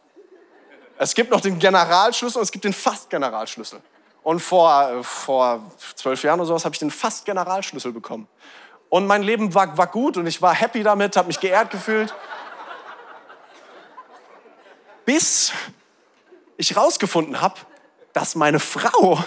Es 0.98 1.14
gibt 1.14 1.30
noch 1.30 1.40
den 1.40 1.58
Generalschlüssel 1.58 2.38
und 2.38 2.44
es 2.44 2.52
gibt 2.52 2.64
den 2.64 2.74
fast 2.74 3.08
Generalschlüssel. 3.08 3.80
Und 4.22 4.40
vor, 4.40 5.02
vor 5.02 5.62
zwölf 5.96 6.22
Jahren 6.22 6.40
oder 6.40 6.48
sowas 6.48 6.66
habe 6.66 6.74
ich 6.74 6.78
den 6.78 6.90
fast 6.90 7.24
Generalschlüssel 7.24 7.92
bekommen. 7.92 8.28
Und 8.90 9.06
mein 9.06 9.22
Leben 9.22 9.54
war, 9.54 9.78
war 9.78 9.86
gut 9.86 10.18
und 10.18 10.26
ich 10.26 10.42
war 10.42 10.52
happy 10.52 10.82
damit, 10.82 11.16
habe 11.16 11.28
mich 11.28 11.40
geehrt 11.40 11.70
gefühlt. 11.70 12.14
Bis 15.06 15.52
ich 16.58 16.76
rausgefunden 16.76 17.40
habe, 17.40 17.54
dass 18.20 18.34
meine 18.34 18.60
Frau 18.60 19.18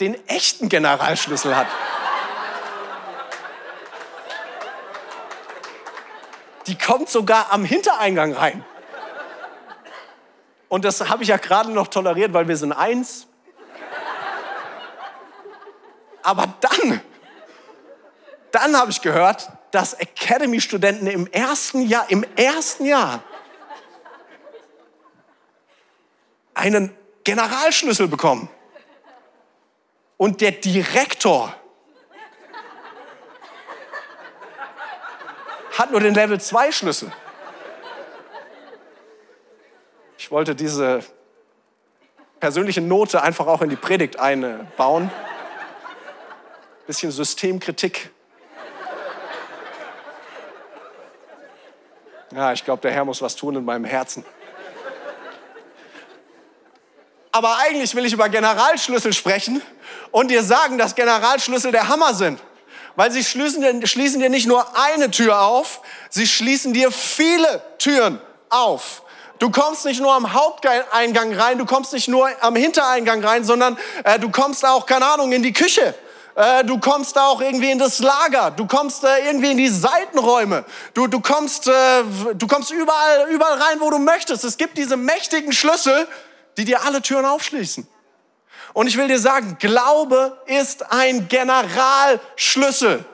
den 0.00 0.26
echten 0.26 0.68
Generalschlüssel 0.68 1.56
hat. 1.56 1.68
Die 6.66 6.76
kommt 6.76 7.08
sogar 7.08 7.52
am 7.52 7.64
Hintereingang 7.64 8.34
rein. 8.34 8.64
Und 10.68 10.84
das 10.84 11.08
habe 11.08 11.22
ich 11.22 11.28
ja 11.28 11.36
gerade 11.36 11.70
noch 11.70 11.86
toleriert, 11.86 12.32
weil 12.32 12.48
wir 12.48 12.56
sind 12.56 12.72
eins. 12.72 13.28
Aber 16.24 16.52
dann, 16.60 17.00
dann 18.50 18.76
habe 18.76 18.90
ich 18.90 19.00
gehört, 19.00 19.48
dass 19.70 19.94
Academy-Studenten 19.94 21.06
im 21.06 21.28
ersten 21.28 21.82
Jahr, 21.82 22.10
im 22.10 22.26
ersten 22.34 22.84
Jahr 22.84 23.22
einen 26.56 26.96
Generalschlüssel 27.22 28.08
bekommen. 28.08 28.48
Und 30.16 30.40
der 30.40 30.52
Direktor 30.52 31.54
hat 35.76 35.90
nur 35.90 36.00
den 36.00 36.14
Level 36.14 36.40
2 36.40 36.72
Schlüssel. 36.72 37.12
Ich 40.16 40.30
wollte 40.30 40.54
diese 40.54 41.04
persönliche 42.40 42.80
Note 42.80 43.22
einfach 43.22 43.46
auch 43.46 43.60
in 43.60 43.68
die 43.68 43.76
Predigt 43.76 44.18
einbauen. 44.18 45.10
Bisschen 46.86 47.10
Systemkritik. 47.10 48.10
Ja, 52.32 52.52
ich 52.52 52.64
glaube, 52.64 52.80
der 52.80 52.92
Herr 52.92 53.04
muss 53.04 53.20
was 53.20 53.36
tun 53.36 53.56
in 53.56 53.64
meinem 53.64 53.84
Herzen. 53.84 54.24
Aber 57.36 57.58
eigentlich 57.58 57.94
will 57.94 58.06
ich 58.06 58.14
über 58.14 58.30
Generalschlüssel 58.30 59.12
sprechen 59.12 59.60
und 60.10 60.28
dir 60.30 60.42
sagen, 60.42 60.78
dass 60.78 60.94
Generalschlüssel 60.94 61.70
der 61.70 61.88
Hammer 61.88 62.14
sind. 62.14 62.40
Weil 62.94 63.12
sie 63.12 63.22
schließen, 63.22 63.86
schließen 63.86 64.20
dir 64.20 64.30
nicht 64.30 64.46
nur 64.46 64.64
eine 64.74 65.10
Tür 65.10 65.42
auf, 65.42 65.82
sie 66.08 66.26
schließen 66.26 66.72
dir 66.72 66.90
viele 66.90 67.62
Türen 67.76 68.18
auf. 68.48 69.02
Du 69.38 69.50
kommst 69.50 69.84
nicht 69.84 70.00
nur 70.00 70.14
am 70.14 70.32
Haupteingang 70.32 71.34
rein, 71.34 71.58
du 71.58 71.66
kommst 71.66 71.92
nicht 71.92 72.08
nur 72.08 72.26
am 72.40 72.56
Hintereingang 72.56 73.22
rein, 73.22 73.44
sondern 73.44 73.76
äh, 74.04 74.18
du 74.18 74.30
kommst 74.30 74.64
auch, 74.64 74.86
keine 74.86 75.04
Ahnung, 75.04 75.30
in 75.32 75.42
die 75.42 75.52
Küche. 75.52 75.94
Äh, 76.36 76.64
du 76.64 76.78
kommst 76.78 77.18
auch 77.18 77.42
irgendwie 77.42 77.70
in 77.70 77.78
das 77.78 77.98
Lager. 77.98 78.50
Du 78.50 78.66
kommst 78.66 79.04
äh, 79.04 79.26
irgendwie 79.26 79.50
in 79.50 79.58
die 79.58 79.68
Seitenräume. 79.68 80.64
Du, 80.94 81.06
du, 81.06 81.20
kommst, 81.20 81.68
äh, 81.68 81.72
du 82.34 82.46
kommst 82.46 82.70
überall, 82.70 83.28
überall 83.28 83.60
rein, 83.60 83.80
wo 83.80 83.90
du 83.90 83.98
möchtest. 83.98 84.42
Es 84.42 84.56
gibt 84.56 84.78
diese 84.78 84.96
mächtigen 84.96 85.52
Schlüssel, 85.52 86.08
die 86.56 86.64
dir 86.64 86.84
alle 86.84 87.02
Türen 87.02 87.24
aufschließen. 87.24 87.86
Und 88.72 88.86
ich 88.86 88.96
will 88.96 89.08
dir 89.08 89.18
sagen, 89.18 89.56
Glaube 89.58 90.36
ist 90.46 90.90
ein 90.92 91.28
Generalschlüssel. 91.28 93.04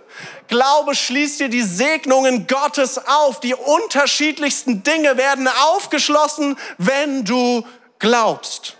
Glaube 0.49 0.95
schließt 0.95 1.41
dir 1.41 1.49
die 1.49 1.63
Segnungen 1.63 2.47
Gottes 2.47 2.99
auf. 2.99 3.41
Die 3.41 3.55
unterschiedlichsten 3.55 4.83
Dinge 4.83 5.17
werden 5.17 5.49
aufgeschlossen, 5.49 6.59
wenn 6.79 7.25
du 7.25 7.65
glaubst. 7.99 8.77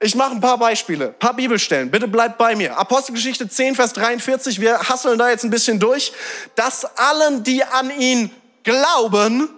Ich 0.00 0.14
mache 0.14 0.32
ein 0.32 0.40
paar 0.40 0.58
Beispiele, 0.58 1.06
ein 1.06 1.18
paar 1.18 1.34
Bibelstellen. 1.34 1.90
Bitte 1.90 2.06
bleibt 2.06 2.38
bei 2.38 2.54
mir. 2.54 2.78
Apostelgeschichte 2.78 3.48
10, 3.48 3.74
Vers 3.74 3.94
43. 3.94 4.60
Wir 4.60 4.78
hasseln 4.78 5.18
da 5.18 5.28
jetzt 5.30 5.42
ein 5.42 5.50
bisschen 5.50 5.80
durch. 5.80 6.12
Dass 6.54 6.84
allen, 6.96 7.42
die 7.42 7.64
an 7.64 7.90
ihn 7.98 8.30
glauben, 8.62 9.48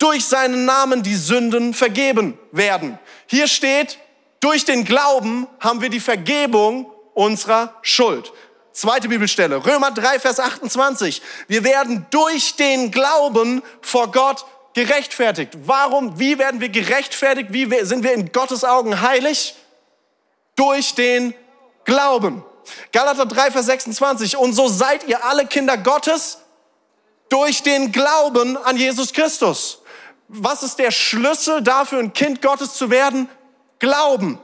durch 0.00 0.24
seinen 0.24 0.64
Namen 0.64 1.04
die 1.04 1.14
Sünden 1.14 1.74
vergeben 1.74 2.36
werden. 2.50 2.98
Hier 3.26 3.46
steht, 3.46 3.98
durch 4.40 4.64
den 4.64 4.84
Glauben 4.84 5.46
haben 5.60 5.82
wir 5.82 5.90
die 5.90 6.00
Vergebung 6.00 6.90
unserer 7.14 7.74
Schuld. 7.82 8.32
Zweite 8.72 9.08
Bibelstelle, 9.08 9.64
Römer 9.64 9.90
3, 9.90 10.18
Vers 10.18 10.40
28. 10.40 11.20
Wir 11.48 11.64
werden 11.64 12.06
durch 12.10 12.56
den 12.56 12.90
Glauben 12.90 13.62
vor 13.82 14.10
Gott 14.10 14.46
gerechtfertigt. 14.72 15.52
Warum? 15.64 16.18
Wie 16.18 16.38
werden 16.38 16.60
wir 16.60 16.70
gerechtfertigt? 16.70 17.52
Wie 17.52 17.68
sind 17.84 18.02
wir 18.02 18.14
in 18.14 18.32
Gottes 18.32 18.64
Augen 18.64 19.02
heilig? 19.02 19.54
Durch 20.56 20.94
den 20.94 21.34
Glauben. 21.84 22.42
Galater 22.92 23.26
3, 23.26 23.50
Vers 23.50 23.66
26. 23.66 24.38
Und 24.38 24.54
so 24.54 24.68
seid 24.68 25.06
ihr 25.06 25.24
alle 25.24 25.46
Kinder 25.46 25.76
Gottes 25.76 26.38
durch 27.28 27.62
den 27.62 27.92
Glauben 27.92 28.56
an 28.56 28.78
Jesus 28.78 29.12
Christus. 29.12 29.79
Was 30.32 30.62
ist 30.62 30.78
der 30.78 30.92
Schlüssel 30.92 31.60
dafür, 31.60 31.98
ein 31.98 32.12
Kind 32.12 32.40
Gottes 32.40 32.74
zu 32.74 32.88
werden? 32.88 33.28
Glauben. 33.80 34.38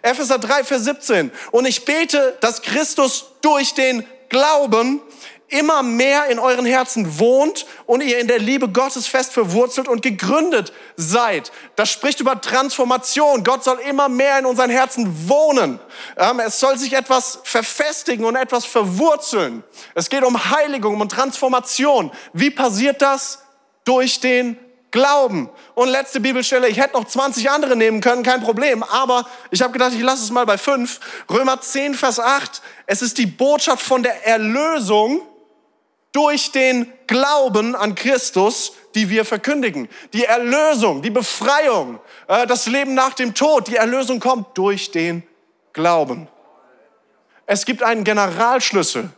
Epheser 0.00 0.38
3, 0.38 0.64
Vers 0.64 0.84
17. 0.84 1.30
Und 1.50 1.66
ich 1.66 1.84
bete, 1.84 2.38
dass 2.40 2.62
Christus 2.62 3.26
durch 3.42 3.74
den 3.74 4.06
Glauben 4.30 5.02
immer 5.48 5.82
mehr 5.82 6.26
in 6.26 6.38
euren 6.38 6.64
Herzen 6.64 7.18
wohnt 7.18 7.66
und 7.84 8.02
ihr 8.02 8.18
in 8.18 8.28
der 8.28 8.38
Liebe 8.38 8.70
Gottes 8.70 9.06
fest 9.06 9.32
verwurzelt 9.32 9.88
und 9.88 10.00
gegründet 10.00 10.72
seid. 10.96 11.52
Das 11.76 11.90
spricht 11.90 12.20
über 12.20 12.40
Transformation. 12.40 13.44
Gott 13.44 13.62
soll 13.62 13.78
immer 13.80 14.08
mehr 14.08 14.38
in 14.38 14.46
unseren 14.46 14.70
Herzen 14.70 15.28
wohnen. 15.28 15.78
Ähm, 16.16 16.40
es 16.40 16.58
soll 16.58 16.78
sich 16.78 16.94
etwas 16.94 17.40
verfestigen 17.44 18.24
und 18.24 18.36
etwas 18.36 18.64
verwurzeln. 18.64 19.62
Es 19.94 20.08
geht 20.08 20.24
um 20.24 20.50
Heiligung, 20.50 20.98
um 20.98 21.08
Transformation. 21.10 22.10
Wie 22.32 22.50
passiert 22.50 23.02
das? 23.02 23.42
Durch 23.84 24.18
den 24.18 24.58
Glauben. 24.96 25.50
Und 25.74 25.90
letzte 25.90 26.20
Bibelstelle, 26.20 26.68
ich 26.68 26.80
hätte 26.80 26.94
noch 26.94 27.04
20 27.04 27.50
andere 27.50 27.76
nehmen 27.76 28.00
können, 28.00 28.22
kein 28.22 28.42
Problem, 28.42 28.82
aber 28.82 29.28
ich 29.50 29.60
habe 29.60 29.74
gedacht, 29.74 29.92
ich 29.92 30.00
lasse 30.00 30.24
es 30.24 30.30
mal 30.30 30.46
bei 30.46 30.56
5. 30.56 31.00
Römer 31.30 31.60
10, 31.60 31.92
Vers 31.92 32.18
8. 32.18 32.62
Es 32.86 33.02
ist 33.02 33.18
die 33.18 33.26
Botschaft 33.26 33.82
von 33.82 34.02
der 34.02 34.26
Erlösung 34.26 35.20
durch 36.12 36.50
den 36.50 36.90
Glauben 37.06 37.76
an 37.76 37.94
Christus, 37.94 38.72
die 38.94 39.10
wir 39.10 39.26
verkündigen. 39.26 39.90
Die 40.14 40.24
Erlösung, 40.24 41.02
die 41.02 41.10
Befreiung, 41.10 42.00
äh, 42.26 42.46
das 42.46 42.64
Leben 42.64 42.94
nach 42.94 43.12
dem 43.12 43.34
Tod, 43.34 43.68
die 43.68 43.76
Erlösung 43.76 44.18
kommt 44.18 44.56
durch 44.56 44.92
den 44.92 45.24
Glauben. 45.74 46.26
Es 47.44 47.66
gibt 47.66 47.82
einen 47.82 48.02
Generalschlüssel, 48.02 49.10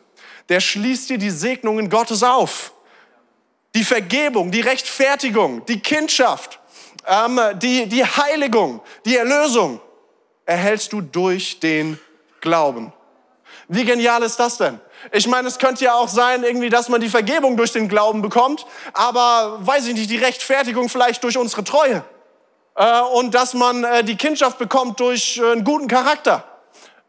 der 0.48 0.58
schließt 0.58 1.08
dir 1.08 1.18
die 1.18 1.30
Segnungen 1.30 1.88
Gottes 1.88 2.24
auf 2.24 2.72
die 3.78 3.84
Vergebung, 3.84 4.50
die 4.50 4.60
Rechtfertigung, 4.60 5.64
die 5.66 5.78
Kindschaft, 5.78 6.58
ähm, 7.06 7.38
die, 7.62 7.86
die 7.86 8.04
Heiligung, 8.04 8.80
die 9.04 9.16
Erlösung 9.16 9.80
erhältst 10.44 10.92
du 10.92 11.00
durch 11.00 11.60
den 11.60 11.96
Glauben. 12.40 12.92
Wie 13.68 13.84
genial 13.84 14.24
ist 14.24 14.40
das 14.40 14.58
denn? 14.58 14.80
Ich 15.12 15.28
meine, 15.28 15.46
es 15.46 15.60
könnte 15.60 15.84
ja 15.84 15.94
auch 15.94 16.08
sein, 16.08 16.42
irgendwie, 16.42 16.70
dass 16.70 16.88
man 16.88 17.00
die 17.00 17.08
Vergebung 17.08 17.56
durch 17.56 17.70
den 17.70 17.88
Glauben 17.88 18.20
bekommt, 18.20 18.66
aber 18.94 19.58
weiß 19.60 19.86
ich 19.86 19.94
nicht, 19.94 20.10
die 20.10 20.16
Rechtfertigung 20.16 20.88
vielleicht 20.88 21.22
durch 21.22 21.38
unsere 21.38 21.62
Treue. 21.62 22.02
Äh, 22.74 23.00
und 23.14 23.32
dass 23.32 23.54
man 23.54 23.84
äh, 23.84 24.02
die 24.02 24.16
Kindschaft 24.16 24.58
bekommt 24.58 24.98
durch 24.98 25.38
äh, 25.38 25.52
einen 25.52 25.62
guten 25.62 25.86
Charakter. 25.86 26.42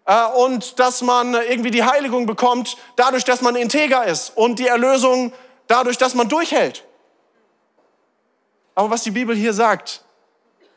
Äh, 0.06 0.24
und 0.36 0.78
dass 0.80 1.02
man 1.02 1.34
irgendwie 1.34 1.72
die 1.72 1.84
Heiligung 1.84 2.28
bekommt 2.28 2.78
dadurch, 2.96 3.24
dass 3.24 3.42
man 3.42 3.56
integer 3.56 4.06
ist. 4.06 4.38
Und 4.38 4.60
die 4.60 4.68
Erlösung 4.68 5.34
dadurch, 5.70 5.98
dass 5.98 6.14
man 6.14 6.28
durchhält. 6.28 6.84
Aber 8.76 8.90
was 8.90 9.04
die 9.04 9.12
Bibel 9.12 9.36
hier 9.36 9.54
sagt, 9.54 10.04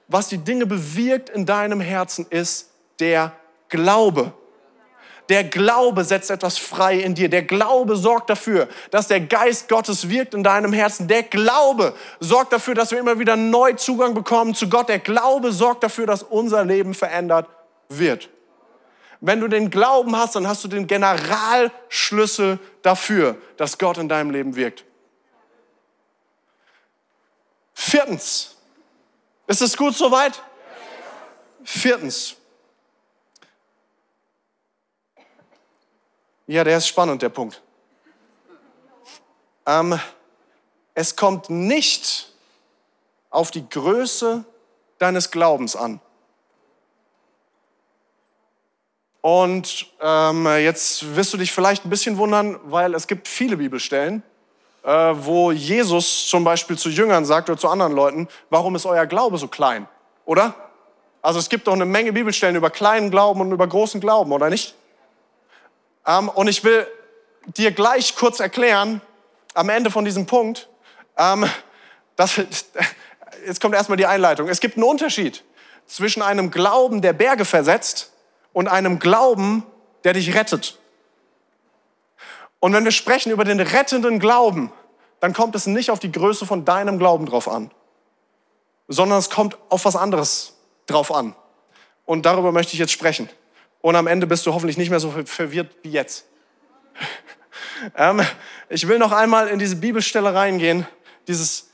was 0.07 0.29
die 0.29 0.39
Dinge 0.39 0.67
bewirkt 0.67 1.31
in 1.31 1.45
deinem 1.45 1.81
Herzen, 1.81 2.27
ist 2.31 2.71
der 3.01 3.33
Glaube. 3.69 4.33
Der 5.29 5.45
Glaube 5.45 6.05
setzt 6.05 6.31
etwas 6.31 6.59
frei 6.59 6.99
in 6.99 7.15
dir. 7.15 7.29
Der 7.29 7.43
Glaube 7.43 7.97
sorgt 7.97 8.29
dafür, 8.29 8.69
dass 8.91 9.09
der 9.09 9.21
Geist 9.21 9.69
Gottes 9.69 10.09
wirkt 10.09 10.35
in 10.35 10.43
deinem 10.43 10.73
Herzen. 10.73 11.09
Der 11.09 11.23
Glaube 11.23 11.95
sorgt 12.21 12.53
dafür, 12.53 12.75
dass 12.75 12.91
wir 12.91 12.99
immer 12.99 13.19
wieder 13.19 13.37
neu 13.37 13.73
Zugang 13.75 14.15
bekommen 14.15 14.55
zu 14.55 14.69
Gott. 14.69 14.89
Der 14.89 14.99
Glaube 14.99 15.53
sorgt 15.53 15.85
dafür, 15.85 16.07
dass 16.07 16.23
unser 16.23 16.65
Leben 16.65 16.93
verändert 16.93 17.49
wird. 17.89 18.29
Wenn 19.25 19.39
du 19.39 19.47
den 19.47 19.71
Glauben 19.71 20.17
hast, 20.17 20.35
dann 20.35 20.49
hast 20.49 20.65
du 20.65 20.69
den 20.69 20.89
Generalschlüssel 20.89 22.59
dafür, 22.83 23.41
dass 23.57 23.79
Gott 23.79 23.97
in 23.99 24.09
deinem 24.09 24.33
Leben 24.33 24.57
wirkt. 24.57 24.85
Viertens. 27.73 28.57
Ist 29.47 29.63
es 29.63 29.77
gut 29.77 29.95
soweit? 29.95 30.43
Viertens. 31.63 32.35
Ja, 36.49 36.65
der 36.65 36.79
ist 36.79 36.89
spannend, 36.89 37.23
der 37.23 37.29
Punkt. 37.29 37.63
Ähm, 39.67 40.01
es 40.95 41.15
kommt 41.15 41.49
nicht 41.49 42.33
auf 43.31 43.53
die 43.53 43.69
Größe 43.69 44.45
deines 44.99 45.31
Glaubens 45.31 45.77
an. 45.77 46.01
Und 49.23 49.87
ähm, 50.01 50.47
jetzt 50.47 51.15
wirst 51.15 51.33
du 51.33 51.39
dich 51.39 51.53
vielleicht 51.53 51.87
ein 51.87 51.91
bisschen 51.91 52.19
wundern, 52.19 52.59
weil 52.65 52.93
es 52.95 53.07
gibt 53.07 53.29
viele 53.29 53.57
Bibelstellen, 53.57 54.25
äh, 54.83 54.89
wo 54.91 55.53
Jesus 55.53 56.27
zum 56.27 56.43
Beispiel 56.43 56.77
zu 56.77 56.89
Jüngern 56.89 57.25
sagt 57.25 57.49
oder 57.49 57.59
zu 57.59 57.69
anderen 57.69 57.93
Leuten, 57.93 58.29
warum 58.51 58.75
ist 58.75 58.85
euer 58.85 59.07
Glaube 59.07 59.39
so 59.39 59.47
klein? 59.47 59.87
Oder? 60.25 60.55
Also 61.23 61.39
es 61.39 61.49
gibt 61.49 61.69
doch 61.69 61.73
eine 61.73 61.85
Menge 61.85 62.13
Bibelstellen 62.13 62.57
über 62.57 62.69
kleinen 62.69 63.13
Glauben 63.13 63.41
und 63.41 63.53
über 63.53 63.67
großen 63.67 64.01
Glauben, 64.01 64.33
oder 64.33 64.51
nicht? 64.51 64.75
Ähm, 66.05 66.29
und 66.29 66.49
ich 66.49 66.65
will 66.65 66.85
dir 67.57 67.71
gleich 67.71 68.17
kurz 68.17 68.41
erklären, 68.41 69.01
am 69.55 69.69
Ende 69.69 69.93
von 69.93 70.05
diesem 70.05 70.27
Punkt, 70.27 70.69
ähm, 71.17 71.49
dass, 72.17 72.41
jetzt 73.47 73.61
kommt 73.61 73.77
erstmal 73.77 73.99
die 73.99 74.07
Einleitung. 74.07 74.49
Es 74.49 74.59
gibt 74.59 74.77
einen 74.77 74.85
Unterschied 74.85 75.45
zwischen 75.87 76.23
einem 76.23 76.51
Glauben, 76.51 77.03
der 77.03 77.13
Berge 77.13 77.45
versetzt, 77.45 78.12
und 78.53 78.69
einem 78.69 78.99
Glauben, 78.99 79.65
der 80.05 80.13
dich 80.13 80.35
rettet. 80.35 80.79
Und 82.61 82.73
wenn 82.73 82.85
wir 82.85 82.93
sprechen 82.93 83.33
über 83.33 83.45
den 83.45 83.61
rettenden 83.61 84.19
Glauben, 84.19 84.73
dann 85.21 85.33
kommt 85.33 85.55
es 85.55 85.67
nicht 85.67 85.91
auf 85.91 85.99
die 85.99 86.13
Größe 86.13 86.47
von 86.47 86.65
deinem 86.65 86.99
Glauben 86.99 87.27
drauf 87.27 87.49
an, 87.49 87.71
sondern 88.89 89.19
es 89.19 89.31
kommt 89.31 89.57
auf 89.69 89.85
was 89.85 89.97
anderes 89.97 90.55
drauf 90.87 91.13
an. 91.13 91.35
Und 92.05 92.27
darüber 92.27 92.53
möchte 92.53 92.73
ich 92.75 92.79
jetzt 92.79 92.93
sprechen. 92.93 93.29
Und 93.81 93.97
am 93.97 94.07
Ende 94.07 94.27
bist 94.27 94.47
du 94.47 94.55
hoffentlich 94.55 94.77
nicht 94.77 94.91
mehr 94.91 95.01
so 95.01 95.11
verwirrt 95.25 95.75
wie 95.83 95.91
jetzt. 95.91 96.27
ähm, 97.97 98.23
ich 98.69 98.87
will 98.87 98.99
noch 98.99 99.13
einmal 99.13 99.49
in 99.49 99.59
diese 99.59 99.77
Bibelstelle 99.77 100.35
reingehen, 100.35 100.87
dieses, 101.27 101.71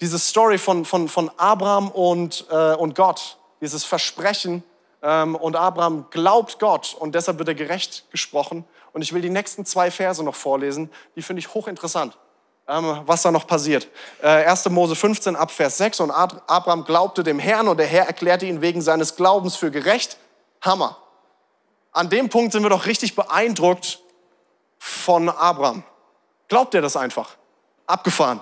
diese 0.00 0.18
Story 0.18 0.58
von, 0.58 0.84
von, 0.84 1.08
von 1.08 1.30
Abraham 1.36 1.90
und, 1.90 2.46
äh, 2.50 2.74
und 2.74 2.94
Gott, 2.94 3.38
dieses 3.60 3.84
Versprechen, 3.84 4.62
und 5.00 5.54
Abraham 5.54 6.06
glaubt 6.10 6.58
Gott 6.58 6.96
und 6.98 7.14
deshalb 7.14 7.38
wird 7.38 7.48
er 7.48 7.54
gerecht 7.54 8.04
gesprochen. 8.10 8.64
Und 8.92 9.02
ich 9.02 9.12
will 9.12 9.22
die 9.22 9.30
nächsten 9.30 9.64
zwei 9.64 9.90
Verse 9.90 10.22
noch 10.24 10.34
vorlesen, 10.34 10.90
die 11.14 11.22
finde 11.22 11.40
ich 11.40 11.54
hochinteressant, 11.54 12.18
ähm, 12.66 13.02
was 13.06 13.22
da 13.22 13.30
noch 13.30 13.46
passiert. 13.46 13.88
1. 14.22 14.66
Äh, 14.66 14.70
Mose 14.70 14.96
15 14.96 15.36
ab 15.36 15.50
Vers 15.50 15.78
6 15.78 16.00
und 16.00 16.10
Abraham 16.10 16.84
glaubte 16.84 17.22
dem 17.22 17.38
Herrn 17.38 17.68
und 17.68 17.76
der 17.76 17.86
Herr 17.86 18.06
erklärte 18.06 18.46
ihn 18.46 18.60
wegen 18.60 18.82
seines 18.82 19.14
Glaubens 19.14 19.56
für 19.56 19.70
gerecht. 19.70 20.16
Hammer. 20.62 20.96
An 21.92 22.10
dem 22.10 22.28
Punkt 22.28 22.52
sind 22.52 22.62
wir 22.62 22.70
doch 22.70 22.86
richtig 22.86 23.14
beeindruckt 23.14 24.00
von 24.78 25.28
Abraham. 25.28 25.84
Glaubt 26.48 26.74
er 26.74 26.82
das 26.82 26.96
einfach? 26.96 27.36
Abgefahren. 27.86 28.40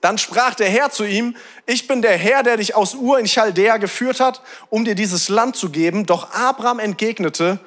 Dann 0.00 0.16
sprach 0.16 0.54
der 0.54 0.68
Herr 0.70 0.90
zu 0.90 1.04
ihm, 1.04 1.36
ich 1.66 1.86
bin 1.86 2.00
der 2.00 2.16
Herr, 2.16 2.42
der 2.42 2.56
dich 2.56 2.74
aus 2.74 2.94
Ur 2.94 3.18
in 3.18 3.26
Chaldea 3.26 3.76
geführt 3.76 4.18
hat, 4.20 4.40
um 4.70 4.84
dir 4.84 4.94
dieses 4.94 5.28
Land 5.28 5.56
zu 5.56 5.70
geben. 5.70 6.06
Doch 6.06 6.32
Abraham 6.32 6.78
entgegnete, 6.78 7.60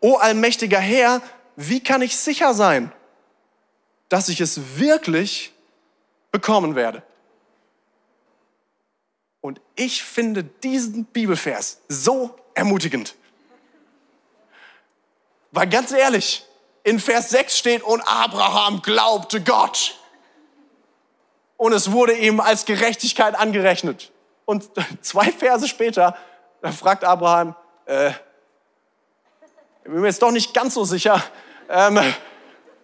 O 0.00 0.16
allmächtiger 0.16 0.78
Herr, 0.78 1.22
wie 1.56 1.82
kann 1.82 2.02
ich 2.02 2.16
sicher 2.16 2.54
sein, 2.54 2.92
dass 4.08 4.28
ich 4.28 4.40
es 4.40 4.78
wirklich 4.78 5.52
bekommen 6.30 6.74
werde? 6.74 7.02
Und 9.40 9.60
ich 9.74 10.04
finde 10.04 10.44
diesen 10.44 11.04
Bibelvers 11.06 11.80
so 11.88 12.36
ermutigend. 12.54 13.14
Weil 15.52 15.68
ganz 15.68 15.90
ehrlich, 15.92 16.44
in 16.84 17.00
Vers 17.00 17.30
6 17.30 17.56
steht, 17.56 17.82
und 17.82 18.02
Abraham 18.02 18.82
glaubte 18.82 19.42
Gott 19.42 19.98
und 21.58 21.72
es 21.74 21.92
wurde 21.92 22.14
ihm 22.14 22.40
als 22.40 22.64
Gerechtigkeit 22.64 23.34
angerechnet. 23.34 24.10
Und 24.46 24.70
zwei 25.02 25.30
Verse 25.30 25.68
später, 25.68 26.16
da 26.62 26.72
fragt 26.72 27.04
Abraham, 27.04 27.54
äh, 27.84 28.08
ich 28.08 29.92
bin 29.92 30.00
mir 30.00 30.06
jetzt 30.06 30.22
doch 30.22 30.30
nicht 30.30 30.54
ganz 30.54 30.74
so 30.74 30.84
sicher, 30.84 31.22
ähm, 31.68 32.00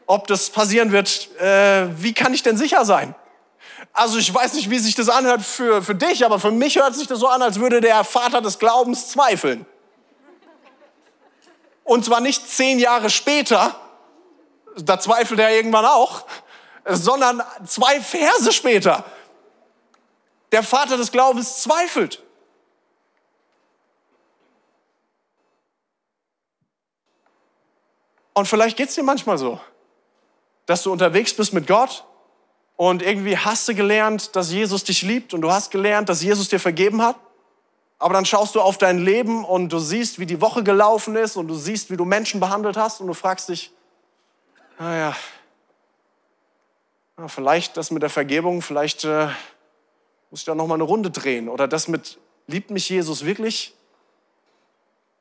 ob 0.06 0.26
das 0.26 0.50
passieren 0.50 0.92
wird. 0.92 1.30
Äh, 1.40 1.86
wie 2.02 2.12
kann 2.12 2.34
ich 2.34 2.42
denn 2.42 2.56
sicher 2.56 2.84
sein? 2.84 3.14
Also 3.92 4.18
ich 4.18 4.32
weiß 4.34 4.54
nicht, 4.54 4.70
wie 4.70 4.78
sich 4.78 4.94
das 4.94 5.08
anhört 5.08 5.42
für, 5.42 5.82
für 5.82 5.94
dich, 5.94 6.24
aber 6.24 6.40
für 6.40 6.50
mich 6.50 6.76
hört 6.76 6.94
sich 6.94 7.06
das 7.06 7.20
so 7.20 7.28
an, 7.28 7.42
als 7.42 7.60
würde 7.60 7.80
der 7.80 8.02
Vater 8.04 8.40
des 8.40 8.58
Glaubens 8.58 9.08
zweifeln. 9.08 9.66
Und 11.84 12.04
zwar 12.04 12.20
nicht 12.20 12.48
zehn 12.48 12.78
Jahre 12.78 13.10
später, 13.10 13.76
da 14.76 14.98
zweifelt 14.98 15.38
er 15.38 15.54
irgendwann 15.54 15.84
auch, 15.84 16.24
sondern 16.84 17.42
zwei 17.66 18.00
Verse 18.00 18.52
später. 18.52 19.04
Der 20.52 20.62
Vater 20.62 20.96
des 20.96 21.10
Glaubens 21.10 21.62
zweifelt. 21.62 22.22
Und 28.34 28.46
vielleicht 28.46 28.76
geht 28.76 28.88
es 28.88 28.94
dir 28.96 29.04
manchmal 29.04 29.38
so, 29.38 29.60
dass 30.66 30.82
du 30.82 30.92
unterwegs 30.92 31.34
bist 31.34 31.52
mit 31.52 31.66
Gott 31.66 32.04
und 32.76 33.00
irgendwie 33.00 33.38
hast 33.38 33.68
du 33.68 33.74
gelernt, 33.74 34.34
dass 34.34 34.50
Jesus 34.50 34.82
dich 34.82 35.02
liebt 35.02 35.34
und 35.34 35.40
du 35.40 35.52
hast 35.52 35.70
gelernt, 35.70 36.08
dass 36.08 36.22
Jesus 36.22 36.48
dir 36.48 36.58
vergeben 36.58 37.00
hat. 37.00 37.16
Aber 38.00 38.12
dann 38.12 38.24
schaust 38.24 38.56
du 38.56 38.60
auf 38.60 38.76
dein 38.76 38.98
Leben 38.98 39.44
und 39.44 39.72
du 39.72 39.78
siehst, 39.78 40.18
wie 40.18 40.26
die 40.26 40.40
Woche 40.40 40.64
gelaufen 40.64 41.14
ist 41.14 41.36
und 41.36 41.46
du 41.46 41.54
siehst, 41.54 41.90
wie 41.90 41.96
du 41.96 42.04
Menschen 42.04 42.40
behandelt 42.40 42.76
hast 42.76 43.00
und 43.00 43.06
du 43.06 43.14
fragst 43.14 43.48
dich, 43.48 43.70
naja, 44.80 45.10
ah 45.10 45.33
ja, 47.18 47.28
vielleicht 47.28 47.76
das 47.76 47.90
mit 47.90 48.02
der 48.02 48.10
Vergebung, 48.10 48.62
vielleicht 48.62 49.04
äh, 49.04 49.28
muss 50.30 50.40
ich 50.40 50.44
da 50.44 50.54
noch 50.54 50.66
mal 50.66 50.74
eine 50.74 50.84
Runde 50.84 51.10
drehen. 51.10 51.48
Oder 51.48 51.68
das 51.68 51.88
mit, 51.88 52.18
liebt 52.46 52.70
mich 52.70 52.88
Jesus 52.88 53.24
wirklich? 53.24 53.74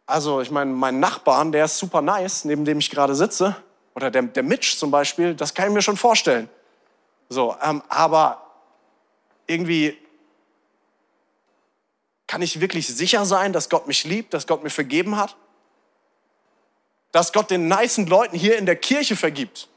Also, 0.06 0.41
ich 0.41 0.51
meine, 0.51 0.71
mein 0.71 0.99
Nachbarn, 0.99 1.51
der 1.51 1.65
ist 1.65 1.77
super 1.77 2.01
nice, 2.01 2.45
neben 2.45 2.65
dem 2.65 2.79
ich 2.79 2.89
gerade 2.89 3.15
sitze. 3.15 3.56
Oder 3.95 4.12
der, 4.12 4.23
der 4.23 4.43
Mitch 4.43 4.77
zum 4.77 4.91
Beispiel, 4.91 5.36
das 5.36 5.53
kann 5.53 5.67
ich 5.67 5.73
mir 5.73 5.82
schon 5.82 5.97
vorstellen. 5.97 6.49
So, 7.29 7.56
ähm, 7.62 7.84
aber 7.89 8.41
irgendwie 9.47 9.97
kann 12.27 12.41
ich 12.41 12.60
wirklich 12.60 12.88
sicher 12.88 13.25
sein, 13.25 13.53
dass 13.53 13.69
Gott 13.69 13.88
mich 13.88 14.03
liebt, 14.03 14.34
dass 14.34 14.47
Gott 14.47 14.63
mir 14.63 14.71
vergeben 14.71 15.17
hat? 15.17 15.36
Dass 17.12 17.32
Gott 17.32 17.51
den 17.51 17.67
nicen 17.67 18.08
Leuten 18.08 18.36
hier 18.36 18.58
in 18.58 18.65
der 18.65 18.75
Kirche 18.75 19.15
vergibt? 19.15 19.69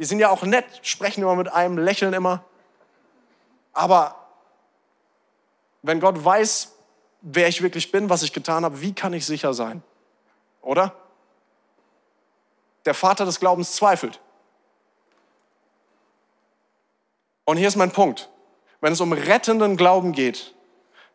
Die 0.00 0.06
sind 0.06 0.18
ja 0.18 0.30
auch 0.30 0.42
nett, 0.44 0.64
sprechen 0.80 1.20
immer 1.20 1.36
mit 1.36 1.52
einem, 1.52 1.76
lächeln 1.76 2.14
immer. 2.14 2.42
Aber 3.74 4.16
wenn 5.82 6.00
Gott 6.00 6.24
weiß, 6.24 6.72
wer 7.20 7.48
ich 7.48 7.60
wirklich 7.60 7.92
bin, 7.92 8.08
was 8.08 8.22
ich 8.22 8.32
getan 8.32 8.64
habe, 8.64 8.80
wie 8.80 8.94
kann 8.94 9.12
ich 9.12 9.26
sicher 9.26 9.52
sein? 9.52 9.82
Oder? 10.62 10.94
Der 12.86 12.94
Vater 12.94 13.26
des 13.26 13.40
Glaubens 13.40 13.76
zweifelt. 13.76 14.20
Und 17.44 17.58
hier 17.58 17.68
ist 17.68 17.76
mein 17.76 17.92
Punkt. 17.92 18.30
Wenn 18.80 18.94
es 18.94 19.02
um 19.02 19.12
rettenden 19.12 19.76
Glauben 19.76 20.12
geht, 20.12 20.54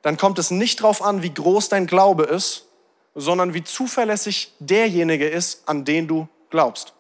dann 0.04 0.16
kommt 0.16 0.38
es 0.38 0.52
nicht 0.52 0.82
darauf 0.82 1.02
an, 1.02 1.24
wie 1.24 1.34
groß 1.34 1.70
dein 1.70 1.88
Glaube 1.88 2.26
ist, 2.26 2.68
sondern 3.16 3.56
wie 3.56 3.64
zuverlässig 3.64 4.54
derjenige 4.60 5.28
ist, 5.28 5.68
an 5.68 5.86
den 5.86 6.08
du 6.08 6.28
glaubst. 6.52 6.94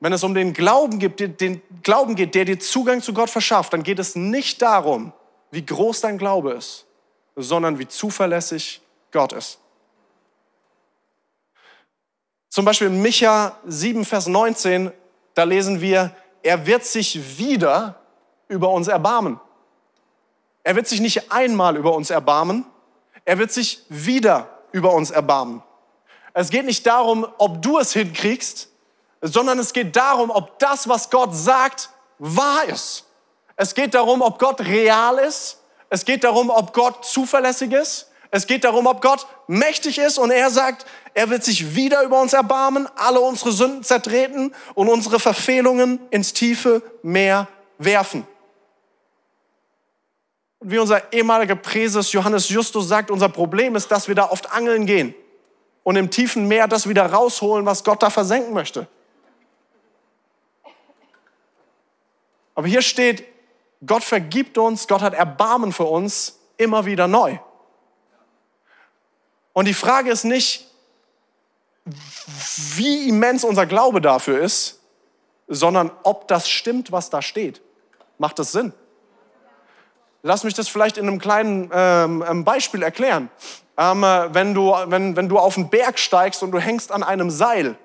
Wenn 0.00 0.12
es 0.12 0.22
um 0.22 0.34
den 0.34 0.52
Glauben, 0.52 0.98
geht, 0.98 1.40
den 1.40 1.62
Glauben 1.82 2.14
geht, 2.16 2.34
der 2.34 2.44
dir 2.44 2.58
Zugang 2.58 3.00
zu 3.00 3.14
Gott 3.14 3.30
verschafft, 3.30 3.72
dann 3.72 3.82
geht 3.82 3.98
es 3.98 4.14
nicht 4.14 4.60
darum, 4.60 5.12
wie 5.50 5.64
groß 5.64 6.02
dein 6.02 6.18
Glaube 6.18 6.52
ist, 6.52 6.86
sondern 7.34 7.78
wie 7.78 7.88
zuverlässig 7.88 8.82
Gott 9.10 9.32
ist. 9.32 9.58
Zum 12.50 12.64
Beispiel 12.64 12.88
in 12.88 13.02
Micha 13.02 13.58
7, 13.66 14.04
Vers 14.04 14.26
19, 14.26 14.90
da 15.34 15.44
lesen 15.44 15.80
wir, 15.80 16.14
er 16.42 16.66
wird 16.66 16.84
sich 16.84 17.38
wieder 17.38 18.00
über 18.48 18.70
uns 18.70 18.88
erbarmen. 18.88 19.40
Er 20.62 20.76
wird 20.76 20.86
sich 20.86 21.00
nicht 21.00 21.30
einmal 21.32 21.76
über 21.76 21.94
uns 21.94 22.10
erbarmen, 22.10 22.66
er 23.24 23.38
wird 23.38 23.52
sich 23.52 23.80
wieder 23.88 24.48
über 24.72 24.92
uns 24.92 25.10
erbarmen. 25.10 25.62
Es 26.34 26.50
geht 26.50 26.66
nicht 26.66 26.86
darum, 26.86 27.26
ob 27.38 27.62
du 27.62 27.78
es 27.78 27.92
hinkriegst, 27.92 28.68
sondern 29.26 29.58
es 29.58 29.72
geht 29.72 29.96
darum, 29.96 30.30
ob 30.30 30.58
das, 30.58 30.88
was 30.88 31.10
Gott 31.10 31.34
sagt, 31.34 31.90
wahr 32.18 32.64
ist. 32.64 33.04
Es 33.56 33.74
geht 33.74 33.94
darum, 33.94 34.22
ob 34.22 34.38
Gott 34.38 34.60
real 34.60 35.18
ist. 35.18 35.60
Es 35.88 36.04
geht 36.04 36.24
darum, 36.24 36.50
ob 36.50 36.72
Gott 36.72 37.04
zuverlässig 37.04 37.72
ist. 37.72 38.10
Es 38.30 38.46
geht 38.46 38.64
darum, 38.64 38.86
ob 38.86 39.00
Gott 39.00 39.26
mächtig 39.46 39.98
ist 39.98 40.18
und 40.18 40.30
er 40.30 40.50
sagt, 40.50 40.84
er 41.14 41.30
wird 41.30 41.44
sich 41.44 41.74
wieder 41.74 42.02
über 42.02 42.20
uns 42.20 42.32
erbarmen, 42.32 42.88
alle 42.96 43.20
unsere 43.20 43.52
Sünden 43.52 43.82
zertreten 43.82 44.54
und 44.74 44.88
unsere 44.88 45.18
Verfehlungen 45.20 46.00
ins 46.10 46.32
tiefe 46.32 46.82
Meer 47.02 47.48
werfen. 47.78 48.26
Und 50.58 50.70
wie 50.70 50.78
unser 50.78 51.12
ehemaliger 51.12 51.54
Präses 51.54 52.12
Johannes 52.12 52.48
Justus 52.48 52.88
sagt, 52.88 53.10
unser 53.10 53.28
Problem 53.28 53.76
ist, 53.76 53.90
dass 53.90 54.08
wir 54.08 54.14
da 54.14 54.28
oft 54.28 54.52
angeln 54.52 54.86
gehen 54.86 55.14
und 55.84 55.96
im 55.96 56.10
tiefen 56.10 56.48
Meer 56.48 56.66
das 56.66 56.88
wieder 56.88 57.06
rausholen, 57.06 57.64
was 57.64 57.84
Gott 57.84 58.02
da 58.02 58.10
versenken 58.10 58.52
möchte. 58.52 58.88
Aber 62.56 62.66
hier 62.66 62.82
steht, 62.82 63.22
Gott 63.84 64.02
vergibt 64.02 64.58
uns, 64.58 64.88
Gott 64.88 65.02
hat 65.02 65.14
Erbarmen 65.14 65.72
für 65.72 65.84
uns 65.84 66.40
immer 66.56 66.86
wieder 66.86 67.06
neu. 67.06 67.38
Und 69.52 69.66
die 69.66 69.74
Frage 69.74 70.10
ist 70.10 70.24
nicht, 70.24 70.66
wie 72.74 73.08
immens 73.08 73.44
unser 73.44 73.66
Glaube 73.66 74.00
dafür 74.00 74.40
ist, 74.40 74.80
sondern 75.46 75.90
ob 76.02 76.26
das 76.28 76.48
stimmt, 76.48 76.90
was 76.90 77.10
da 77.10 77.22
steht. 77.22 77.60
Macht 78.18 78.38
das 78.38 78.52
Sinn? 78.52 78.72
Lass 80.22 80.42
mich 80.42 80.54
das 80.54 80.68
vielleicht 80.68 80.96
in 80.96 81.06
einem 81.06 81.20
kleinen 81.20 81.70
ähm, 81.72 82.24
ähm 82.28 82.44
Beispiel 82.44 82.82
erklären. 82.82 83.30
Ähm, 83.76 84.02
äh, 84.02 84.34
wenn, 84.34 84.54
du, 84.54 84.72
wenn, 84.86 85.14
wenn 85.14 85.28
du 85.28 85.38
auf 85.38 85.56
einen 85.56 85.68
Berg 85.68 85.98
steigst 85.98 86.42
und 86.42 86.50
du 86.50 86.58
hängst 86.58 86.90
an 86.90 87.02
einem 87.02 87.30
Seil, 87.30 87.76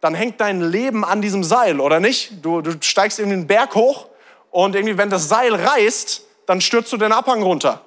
dann 0.00 0.14
hängt 0.14 0.40
dein 0.40 0.62
Leben 0.62 1.04
an 1.04 1.20
diesem 1.20 1.44
Seil, 1.44 1.80
oder 1.80 2.00
nicht? 2.00 2.44
Du, 2.44 2.62
du 2.62 2.80
steigst 2.80 3.18
in 3.18 3.28
den 3.28 3.46
Berg 3.46 3.74
hoch 3.74 4.09
und 4.50 4.74
irgendwie, 4.74 4.98
wenn 4.98 5.10
das 5.10 5.28
Seil 5.28 5.54
reißt, 5.54 6.22
dann 6.46 6.60
stürzt 6.60 6.92
du 6.92 6.96
den 6.96 7.12
Abhang 7.12 7.42
runter. 7.42 7.82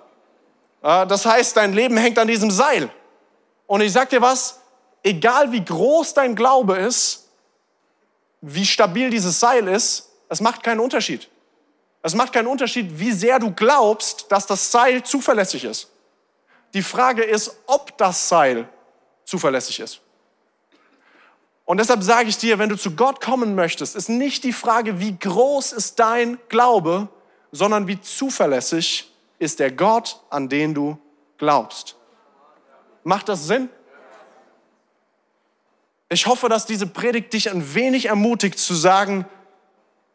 Das 0.82 1.26
heißt, 1.26 1.58
dein 1.58 1.74
Leben 1.74 1.98
hängt 1.98 2.18
an 2.20 2.28
diesem 2.28 2.52
Seil. 2.52 2.90
Und 3.68 3.82
ich 3.82 3.92
sag 3.92 4.10
dir 4.10 4.22
was, 4.22 4.60
egal 5.02 5.52
wie 5.52 5.64
groß 5.64 6.14
dein 6.14 6.36
Glaube 6.36 6.78
ist, 6.78 7.30
wie 8.42 8.66
stabil 8.66 9.10
dieses 9.10 9.40
Seil 9.40 9.68
ist, 9.68 10.10
es 10.30 10.42
macht 10.42 10.64
keinen 10.64 10.80
Unterschied. 10.80 11.30
Es 12.02 12.16
macht 12.16 12.34
keinen 12.34 12.48
Unterschied, 12.48 13.00
wie 13.00 13.14
sehr 13.14 13.40
du 13.40 13.52
glaubst, 13.52 14.30
dass 14.30 14.46
das 14.46 14.72
Seil 14.72 15.04
zuverlässig 15.04 15.64
ist. 15.64 15.90
Die 16.74 16.82
Frage 16.82 17.24
ist, 17.24 17.56
ob 17.66 17.98
das 17.98 18.28
Seil 18.28 18.68
zuverlässig 19.24 19.80
ist. 19.80 20.02
Und 21.66 21.78
deshalb 21.78 22.04
sage 22.04 22.30
ich 22.30 22.38
dir, 22.38 22.60
wenn 22.60 22.70
du 22.70 22.78
zu 22.78 22.92
Gott 22.92 23.22
kommen 23.22 23.56
möchtest, 23.56 23.96
ist 23.96 24.10
nicht 24.10 24.44
die 24.44 24.54
Frage, 24.54 25.00
wie 25.00 25.18
groß 25.18 25.72
ist 25.72 26.00
dein 26.00 26.38
Glaube, 26.50 27.08
sondern 27.52 27.88
wie 27.88 28.02
zuverlässig 28.02 29.12
ist 29.40 29.60
der 29.60 29.72
Gott, 29.72 30.20
an 30.30 30.50
den 30.50 30.74
du 30.74 30.98
glaubst. 31.38 31.96
Macht 33.04 33.30
das 33.30 33.48
Sinn? 33.48 33.70
Ich 36.10 36.28
hoffe, 36.28 36.50
dass 36.50 36.66
diese 36.66 36.88
Predigt 36.88 37.34
dich 37.34 37.50
ein 37.50 37.74
wenig 37.74 38.06
ermutigt 38.06 38.60
zu 38.60 38.76
sagen, 38.76 39.26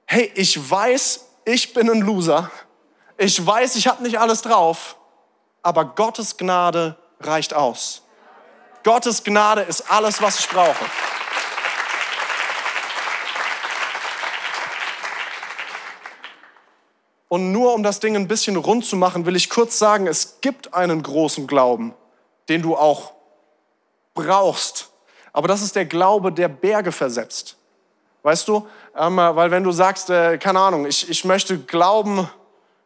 hey, 0.06 0.30
ich 0.34 0.70
weiß, 0.70 1.26
ich 1.44 1.72
bin 1.72 1.90
ein 1.90 2.00
Loser. 2.00 2.50
Ich 3.16 3.44
weiß, 3.44 3.74
ich 3.76 3.88
habe 3.88 4.02
nicht 4.02 4.20
alles 4.20 4.42
drauf, 4.42 4.96
aber 5.62 5.84
Gottes 5.84 6.36
Gnade 6.36 6.96
reicht 7.20 7.52
aus. 7.52 8.02
Gottes 8.84 9.24
Gnade 9.24 9.62
ist 9.62 9.90
alles, 9.90 10.22
was 10.22 10.38
ich 10.38 10.48
brauche. 10.48 10.84
Und 17.28 17.52
nur 17.52 17.74
um 17.74 17.82
das 17.82 18.00
Ding 18.00 18.16
ein 18.16 18.26
bisschen 18.26 18.56
rund 18.56 18.84
zu 18.84 18.96
machen, 18.96 19.26
will 19.26 19.36
ich 19.36 19.50
kurz 19.50 19.78
sagen, 19.78 20.06
es 20.06 20.40
gibt 20.40 20.74
einen 20.74 21.02
großen 21.02 21.46
Glauben, 21.46 21.94
den 22.48 22.62
du 22.62 22.74
auch 22.74 23.12
brauchst. 24.14 24.90
Aber 25.32 25.46
das 25.46 25.62
ist 25.62 25.76
der 25.76 25.84
Glaube, 25.84 26.32
der 26.32 26.48
Berge 26.48 26.90
versetzt. 26.90 27.56
Weißt 28.22 28.48
du? 28.48 28.66
Ähm, 28.96 29.16
weil 29.16 29.50
wenn 29.50 29.62
du 29.62 29.72
sagst, 29.72 30.10
äh, 30.10 30.38
keine 30.38 30.58
Ahnung, 30.58 30.86
ich, 30.86 31.08
ich 31.08 31.24
möchte 31.24 31.58
glauben 31.58 32.28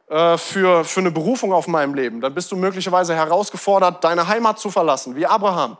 äh, 0.09 0.37
für, 0.37 0.85
für 0.85 1.01
eine 1.01 1.11
Berufung 1.11 1.53
auf 1.53 1.69
meinem 1.69 1.95
Leben, 1.95 2.21
dann 2.21 2.35
bist 2.35 2.53
du 2.53 2.57
möglicherweise 2.57 3.15
herausgefordert, 3.15 4.05
deine 4.05 4.29
Heimat 4.29 4.59
zu 4.59 4.71
verlassen, 4.71 5.17
wie 5.17 5.25
Abraham. 5.25 5.79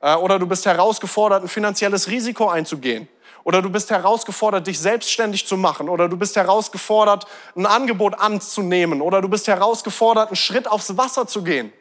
Äh, 0.00 0.16
oder 0.16 0.38
du 0.38 0.46
bist 0.46 0.66
herausgefordert, 0.66 1.42
ein 1.42 1.48
finanzielles 1.48 2.08
Risiko 2.08 2.48
einzugehen. 2.48 3.08
Oder 3.48 3.62
du 3.62 3.70
bist 3.70 3.88
herausgefordert, 3.88 4.66
dich 4.66 4.78
selbstständig 4.78 5.46
zu 5.46 5.56
machen. 5.56 5.88
Oder 5.88 6.10
du 6.10 6.18
bist 6.18 6.36
herausgefordert, 6.36 7.24
ein 7.56 7.64
Angebot 7.64 8.20
anzunehmen. 8.20 9.00
Oder 9.00 9.22
du 9.22 9.28
bist 9.30 9.48
herausgefordert, 9.48 10.28
einen 10.28 10.36
Schritt 10.36 10.68
aufs 10.68 10.98
Wasser 10.98 11.26
zu 11.26 11.42
gehen. 11.42 11.72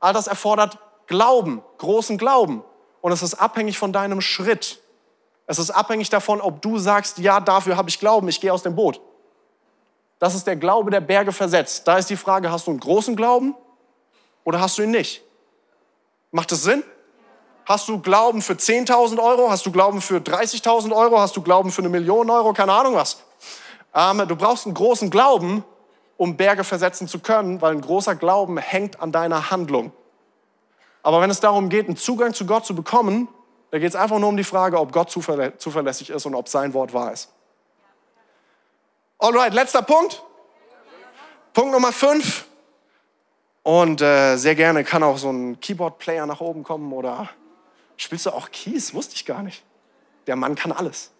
All 0.00 0.12
das 0.12 0.26
erfordert 0.26 0.76
Glauben, 1.06 1.62
großen 1.78 2.18
Glauben. 2.18 2.62
Und 3.00 3.10
es 3.10 3.22
ist 3.22 3.36
abhängig 3.36 3.78
von 3.78 3.90
deinem 3.90 4.20
Schritt. 4.20 4.82
Es 5.46 5.58
ist 5.58 5.70
abhängig 5.70 6.10
davon, 6.10 6.42
ob 6.42 6.60
du 6.60 6.76
sagst, 6.76 7.16
ja, 7.16 7.40
dafür 7.40 7.78
habe 7.78 7.88
ich 7.88 7.98
Glauben, 7.98 8.28
ich 8.28 8.38
gehe 8.38 8.52
aus 8.52 8.62
dem 8.62 8.76
Boot. 8.76 9.00
Das 10.18 10.34
ist 10.34 10.46
der 10.46 10.56
Glaube, 10.56 10.90
der 10.90 11.00
Berge 11.00 11.32
versetzt. 11.32 11.88
Da 11.88 11.96
ist 11.96 12.10
die 12.10 12.16
Frage, 12.16 12.52
hast 12.52 12.66
du 12.66 12.70
einen 12.70 12.80
großen 12.80 13.16
Glauben 13.16 13.54
oder 14.44 14.60
hast 14.60 14.76
du 14.76 14.82
ihn 14.82 14.90
nicht? 14.90 15.22
Macht 16.32 16.52
das 16.52 16.64
Sinn? 16.64 16.84
Hast 17.66 17.88
du 17.88 17.98
Glauben 17.98 18.42
für 18.42 18.52
10.000 18.52 19.22
Euro? 19.22 19.50
Hast 19.50 19.64
du 19.64 19.72
Glauben 19.72 20.02
für 20.02 20.18
30.000 20.18 20.94
Euro? 20.94 21.18
Hast 21.18 21.34
du 21.36 21.42
Glauben 21.42 21.72
für 21.72 21.80
eine 21.80 21.88
Million 21.88 22.28
Euro? 22.28 22.52
Keine 22.52 22.72
Ahnung 22.72 22.94
was. 22.94 23.22
Ähm, 23.94 24.22
du 24.28 24.36
brauchst 24.36 24.66
einen 24.66 24.74
großen 24.74 25.08
Glauben, 25.08 25.64
um 26.18 26.36
Berge 26.36 26.62
versetzen 26.62 27.08
zu 27.08 27.20
können, 27.20 27.62
weil 27.62 27.72
ein 27.72 27.80
großer 27.80 28.16
Glauben 28.16 28.58
hängt 28.58 29.00
an 29.00 29.12
deiner 29.12 29.50
Handlung. 29.50 29.92
Aber 31.02 31.20
wenn 31.22 31.30
es 31.30 31.40
darum 31.40 31.70
geht, 31.70 31.86
einen 31.86 31.96
Zugang 31.96 32.34
zu 32.34 32.44
Gott 32.44 32.66
zu 32.66 32.74
bekommen, 32.74 33.28
da 33.70 33.78
geht 33.78 33.88
es 33.88 33.96
einfach 33.96 34.18
nur 34.18 34.28
um 34.28 34.36
die 34.36 34.44
Frage, 34.44 34.78
ob 34.78 34.92
Gott 34.92 35.10
zuverlä 35.10 35.56
zuverlässig 35.56 36.10
ist 36.10 36.26
und 36.26 36.34
ob 36.34 36.48
sein 36.48 36.74
Wort 36.74 36.92
wahr 36.92 37.12
ist. 37.12 37.30
Alright, 39.18 39.54
letzter 39.54 39.82
Punkt. 39.82 40.22
Punkt 41.54 41.72
Nummer 41.72 41.92
5. 41.92 42.44
Und 43.62 44.02
äh, 44.02 44.36
sehr 44.36 44.54
gerne 44.54 44.84
kann 44.84 45.02
auch 45.02 45.16
so 45.16 45.30
ein 45.30 45.58
Keyboard-Player 45.60 46.26
nach 46.26 46.40
oben 46.40 46.62
kommen 46.62 46.92
oder 46.92 47.30
Spielst 47.96 48.26
du 48.26 48.30
auch 48.30 48.50
Keys? 48.50 48.94
Wusste 48.94 49.14
ich 49.14 49.24
gar 49.24 49.42
nicht. 49.42 49.62
Der 50.26 50.36
Mann 50.36 50.54
kann 50.54 50.72
alles. 50.72 51.10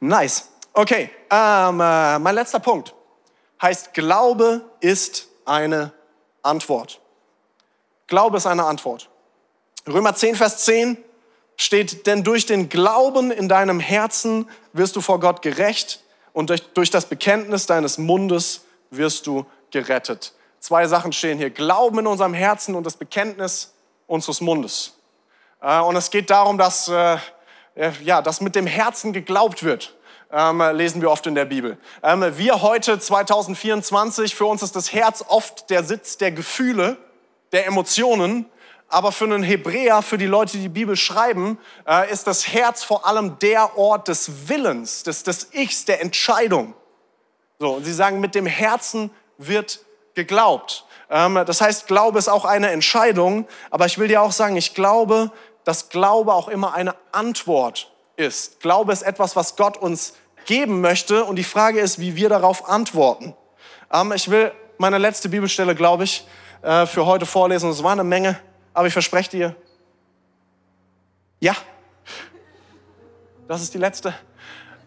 Nice. 0.00 0.48
Okay, 0.72 1.10
ähm, 1.30 1.80
äh, 1.80 2.18
mein 2.18 2.34
letzter 2.34 2.58
Punkt 2.58 2.94
heißt, 3.62 3.94
Glaube 3.94 4.68
ist 4.80 5.28
eine 5.44 5.92
Antwort. 6.42 7.00
Glaube 8.06 8.36
ist 8.36 8.46
eine 8.46 8.64
Antwort. 8.64 9.08
Römer 9.86 10.14
10, 10.14 10.34
Vers 10.34 10.64
10 10.64 10.98
steht, 11.56 12.06
denn 12.06 12.24
durch 12.24 12.46
den 12.46 12.68
Glauben 12.68 13.30
in 13.30 13.48
deinem 13.48 13.80
Herzen 13.80 14.48
wirst 14.72 14.96
du 14.96 15.00
vor 15.00 15.20
Gott 15.20 15.42
gerecht 15.42 16.02
und 16.32 16.50
durch, 16.50 16.62
durch 16.72 16.90
das 16.90 17.06
Bekenntnis 17.06 17.66
deines 17.66 17.98
Mundes 17.98 18.64
wirst 18.90 19.26
du 19.26 19.46
gerettet. 19.70 20.34
Zwei 20.58 20.86
Sachen 20.86 21.12
stehen 21.12 21.38
hier. 21.38 21.50
Glauben 21.50 21.98
in 22.00 22.06
unserem 22.06 22.34
Herzen 22.34 22.74
und 22.74 22.84
das 22.84 22.96
Bekenntnis 22.96 23.73
unseres 24.06 24.40
Mundes. 24.40 24.94
Äh, 25.60 25.80
und 25.80 25.96
es 25.96 26.10
geht 26.10 26.30
darum, 26.30 26.58
dass, 26.58 26.88
äh, 26.88 27.18
ja, 28.02 28.22
dass 28.22 28.40
mit 28.40 28.54
dem 28.54 28.66
Herzen 28.66 29.12
geglaubt 29.12 29.62
wird. 29.62 29.94
Ähm, 30.32 30.60
lesen 30.72 31.00
wir 31.00 31.10
oft 31.10 31.26
in 31.26 31.34
der 31.34 31.44
Bibel. 31.44 31.78
Ähm, 32.02 32.36
wir 32.36 32.62
heute 32.62 32.98
2024, 32.98 34.34
für 34.34 34.46
uns 34.46 34.62
ist 34.62 34.74
das 34.74 34.92
Herz 34.92 35.24
oft 35.28 35.70
der 35.70 35.84
Sitz 35.84 36.18
der 36.18 36.32
Gefühle, 36.32 36.96
der 37.52 37.66
Emotionen. 37.66 38.46
Aber 38.88 39.12
für 39.12 39.24
einen 39.24 39.42
Hebräer, 39.42 40.02
für 40.02 40.18
die 40.18 40.26
Leute, 40.26 40.52
die 40.52 40.64
die 40.64 40.68
Bibel 40.68 40.96
schreiben, 40.96 41.58
äh, 41.86 42.10
ist 42.12 42.26
das 42.26 42.48
Herz 42.48 42.84
vor 42.84 43.06
allem 43.06 43.38
der 43.38 43.78
Ort 43.78 44.08
des 44.08 44.48
Willens, 44.48 45.02
des, 45.02 45.22
des 45.22 45.52
Ichs, 45.52 45.84
der 45.84 46.00
Entscheidung. 46.00 46.74
So, 47.58 47.74
und 47.74 47.84
sie 47.84 47.92
sagen, 47.92 48.20
mit 48.20 48.34
dem 48.34 48.46
Herzen 48.46 49.10
wird 49.38 49.83
geglaubt. 50.14 50.84
Ähm, 51.10 51.40
das 51.46 51.60
heißt, 51.60 51.86
Glaube 51.86 52.18
ist 52.18 52.28
auch 52.28 52.44
eine 52.44 52.70
Entscheidung, 52.70 53.46
aber 53.70 53.86
ich 53.86 53.98
will 53.98 54.08
dir 54.08 54.22
auch 54.22 54.32
sagen, 54.32 54.56
ich 54.56 54.74
glaube, 54.74 55.30
dass 55.64 55.88
Glaube 55.88 56.34
auch 56.34 56.48
immer 56.48 56.74
eine 56.74 56.94
Antwort 57.12 57.90
ist. 58.16 58.60
Glaube 58.60 58.92
ist 58.92 59.02
etwas, 59.02 59.36
was 59.36 59.56
Gott 59.56 59.76
uns 59.76 60.14
geben 60.46 60.80
möchte 60.80 61.24
und 61.24 61.36
die 61.36 61.44
Frage 61.44 61.80
ist, 61.80 61.98
wie 61.98 62.16
wir 62.16 62.28
darauf 62.28 62.68
antworten. 62.68 63.34
Ähm, 63.92 64.12
ich 64.12 64.30
will 64.30 64.52
meine 64.78 64.98
letzte 64.98 65.28
Bibelstelle, 65.28 65.74
glaube 65.74 66.04
ich, 66.04 66.26
äh, 66.62 66.86
für 66.86 67.06
heute 67.06 67.26
vorlesen. 67.26 67.70
Es 67.70 67.82
war 67.82 67.92
eine 67.92 68.04
Menge, 68.04 68.38
aber 68.72 68.86
ich 68.86 68.92
verspreche 68.92 69.30
dir, 69.30 69.56
ja, 71.40 71.54
das 73.46 73.62
ist 73.62 73.74
die 73.74 73.78
letzte. 73.78 74.14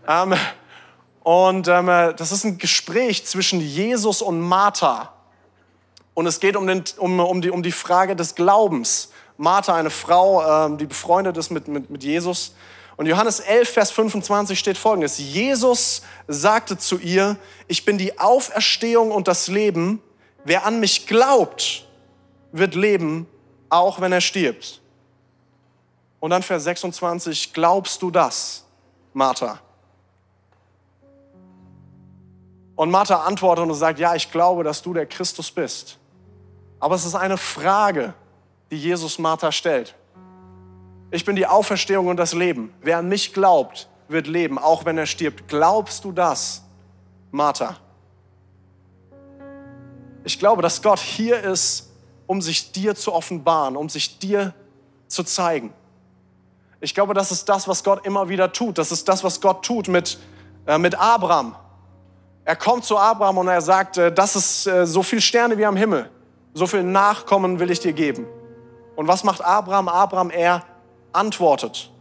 Ähm, 0.08 0.34
und 1.22 1.68
das 1.68 2.32
ist 2.32 2.46
ein 2.46 2.58
Gespräch 2.58 3.26
zwischen 3.26 3.60
Jesus 3.60 4.22
und 4.22 4.40
Martha. 4.40 5.17
Und 6.18 6.26
es 6.26 6.40
geht 6.40 6.56
um, 6.56 6.66
den, 6.66 6.84
um, 6.98 7.20
um, 7.20 7.42
die, 7.44 7.52
um 7.52 7.62
die 7.62 7.72
Frage 7.72 8.16
des 8.16 8.34
Glaubens. 8.34 9.12
Martha, 9.38 9.76
eine 9.76 9.92
Frau, 9.92 10.66
ähm, 10.66 10.80
die 10.80 10.88
befreundet 10.88 11.38
ist 11.38 11.52
mit, 11.52 11.68
mit, 11.68 11.92
mit 11.92 12.04
Jesus. 12.04 12.56
Und 12.96 13.06
Johannes 13.06 13.40
11, 13.40 13.70
Vers 13.70 13.92
25 13.92 14.58
steht 14.58 14.80
folgendes. 14.80 15.20
Jesus 15.20 16.02
sagte 16.28 16.76
zu 16.80 16.98
ihr, 16.98 17.38
ich 17.68 17.86
bin 17.86 18.00
die 18.00 18.18
Auferstehung 18.18 19.12
und 19.12 19.28
das 19.28 19.48
Leben. 19.48 20.02
Wer 20.44 20.66
an 20.66 20.80
mich 20.80 21.06
glaubt, 21.06 21.86
wird 22.52 22.74
leben, 22.74 23.28
auch 23.70 24.02
wenn 24.02 24.12
er 24.12 24.22
stirbt. 24.22 24.82
Und 26.20 26.32
dann 26.32 26.42
Vers 26.42 26.64
26, 26.64 27.54
glaubst 27.54 28.02
du 28.02 28.10
das, 28.10 28.66
Martha? 29.14 29.60
Und 32.76 32.90
Martha 32.90 33.18
antwortet 33.18 33.66
und 33.66 33.76
sagt, 33.76 34.00
ja, 34.00 34.16
ich 34.16 34.32
glaube, 34.32 34.64
dass 34.64 34.82
du 34.82 34.96
der 34.96 35.06
Christus 35.06 35.52
bist. 35.52 36.00
Aber 36.80 36.96
es 36.96 37.06
ist 37.06 37.16
eine 37.16 37.38
Frage, 37.38 38.14
die 38.72 38.78
Jesus 38.78 39.20
Martha 39.20 39.52
stellt. 39.52 39.96
Ich 41.10 41.26
bin 41.26 41.36
die 41.36 41.48
Auferstehung 41.48 42.08
und 42.08 42.18
das 42.18 42.34
Leben. 42.34 42.74
Wer 42.82 42.98
an 42.98 43.08
mich 43.08 43.34
glaubt, 43.34 43.88
wird 44.08 44.28
leben, 44.28 44.58
auch 44.58 44.86
wenn 44.86 44.98
er 44.98 45.06
stirbt. 45.06 45.48
Glaubst 45.48 46.04
du 46.04 46.12
das, 46.12 46.64
Martha? 47.32 47.78
Ich 50.24 50.38
glaube, 50.38 50.62
dass 50.62 50.82
Gott 50.82 51.00
hier 51.00 51.42
ist, 51.42 51.90
um 52.26 52.42
sich 52.42 52.74
dir 52.74 52.96
zu 52.96 53.14
offenbaren, 53.14 53.78
um 53.78 53.88
sich 53.88 54.20
dir 54.20 54.54
zu 55.08 55.24
zeigen. 55.24 55.74
Ich 56.82 56.94
glaube, 56.94 57.14
das 57.14 57.32
ist 57.32 57.48
das, 57.48 57.68
was 57.68 57.84
Gott 57.84 58.06
immer 58.06 58.28
wieder 58.28 58.52
tut. 58.52 58.78
Das 58.78 58.92
ist 58.92 59.08
das, 59.08 59.24
was 59.24 59.40
Gott 59.40 59.66
tut 59.66 59.88
mit, 59.88 60.20
äh, 60.66 60.78
mit 60.78 60.96
Abraham. 60.96 61.56
Er 62.44 62.58
kommt 62.58 62.84
zu 62.84 62.98
Abraham 62.98 63.40
und 63.40 63.48
er 63.48 63.62
sagt, 63.62 63.98
äh, 63.98 64.12
das 64.12 64.36
ist 64.36 64.68
äh, 64.68 64.86
so 64.86 65.02
viel 65.02 65.22
Sterne 65.22 65.58
wie 65.58 65.66
am 65.66 65.78
Himmel 65.78 66.10
so 66.58 66.66
viel 66.66 66.82
Nachkommen 66.82 67.60
will 67.60 67.70
ich 67.70 67.82
dir 67.82 67.94
geben. 67.94 68.26
Und 68.96 69.08
was 69.08 69.24
macht 69.24 69.44
Abraham? 69.44 69.88
Abraham, 69.88 70.32
er 70.32 70.64
antwortet 71.14 71.92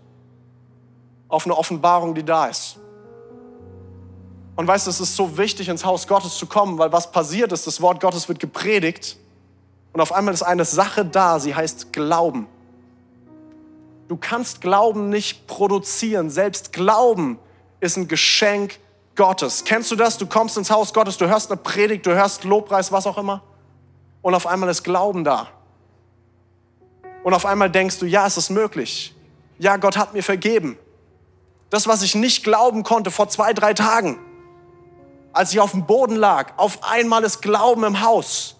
auf 1.29 1.45
eine 1.45 1.55
Offenbarung, 1.55 2.15
die 2.15 2.25
da 2.25 2.47
ist. 2.47 2.79
Und 4.57 4.67
weißt 4.67 4.87
du, 4.87 4.91
es 4.91 5.01
ist 5.01 5.15
so 5.15 5.37
wichtig, 5.37 5.69
ins 5.69 5.85
Haus 5.85 6.07
Gottes 6.07 6.39
zu 6.39 6.47
kommen, 6.47 6.79
weil 6.79 6.91
was 6.91 7.13
passiert 7.13 7.53
ist, 7.53 7.67
das 7.67 7.83
Wort 7.83 8.01
Gottes 8.01 8.29
wird 8.29 8.39
gepredigt 8.39 9.19
und 9.93 10.01
auf 10.01 10.13
einmal 10.13 10.33
ist 10.33 10.43
eine 10.43 10.65
Sache 10.65 11.05
da, 11.05 11.39
sie 11.39 11.55
heißt 11.55 11.93
Glauben. 11.93 12.47
Du 14.09 14.17
kannst 14.17 14.63
Glauben 14.63 15.11
nicht 15.11 15.47
produzieren. 15.47 16.31
Selbst 16.31 16.73
Glauben 16.73 17.39
ist 17.81 17.99
ein 17.99 18.09
Geschenk 18.09 18.79
Gottes. 19.17 19.65
Kennst 19.65 19.91
du 19.91 19.97
das? 19.97 20.17
Du 20.17 20.27
kommst 20.27 20.57
ins 20.57 20.71
Haus 20.71 20.95
Gottes, 20.95 21.19
du 21.19 21.29
hörst 21.29 21.51
eine 21.51 21.61
Predigt, 21.61 22.07
du 22.07 22.15
hörst 22.15 22.45
Lobpreis, 22.45 22.91
was 22.91 23.07
auch 23.07 23.19
immer 23.19 23.43
und 24.27 24.35
auf 24.35 24.49
einmal 24.49 24.69
ist 24.69 24.83
Glauben 24.83 25.23
da. 25.23 25.47
Und 27.23 27.33
auf 27.33 27.47
einmal 27.47 27.71
denkst 27.71 28.01
du, 28.01 28.07
ja, 28.07 28.27
es 28.27 28.37
ist 28.37 28.51
möglich. 28.51 29.15
Ja, 29.61 29.77
Gott 29.77 29.97
hat 29.97 30.15
mir 30.15 30.23
vergeben. 30.25 30.77
Das, 31.71 31.87
was 31.87 32.03
ich 32.03 32.17
nicht 32.17 32.43
glauben 32.43 32.83
konnte 32.83 33.13
vor 33.13 33.29
zwei, 33.29 33.53
drei 33.53 33.73
Tagen, 33.73 34.19
als 35.33 35.53
ich 35.53 35.61
auf 35.61 35.71
dem 35.71 35.87
Boden 35.87 36.17
lag, 36.17 36.55
auf 36.57 36.83
einmal 36.83 37.23
ist 37.23 37.41
Glauben 37.41 37.85
im 37.85 38.01
Haus, 38.01 38.57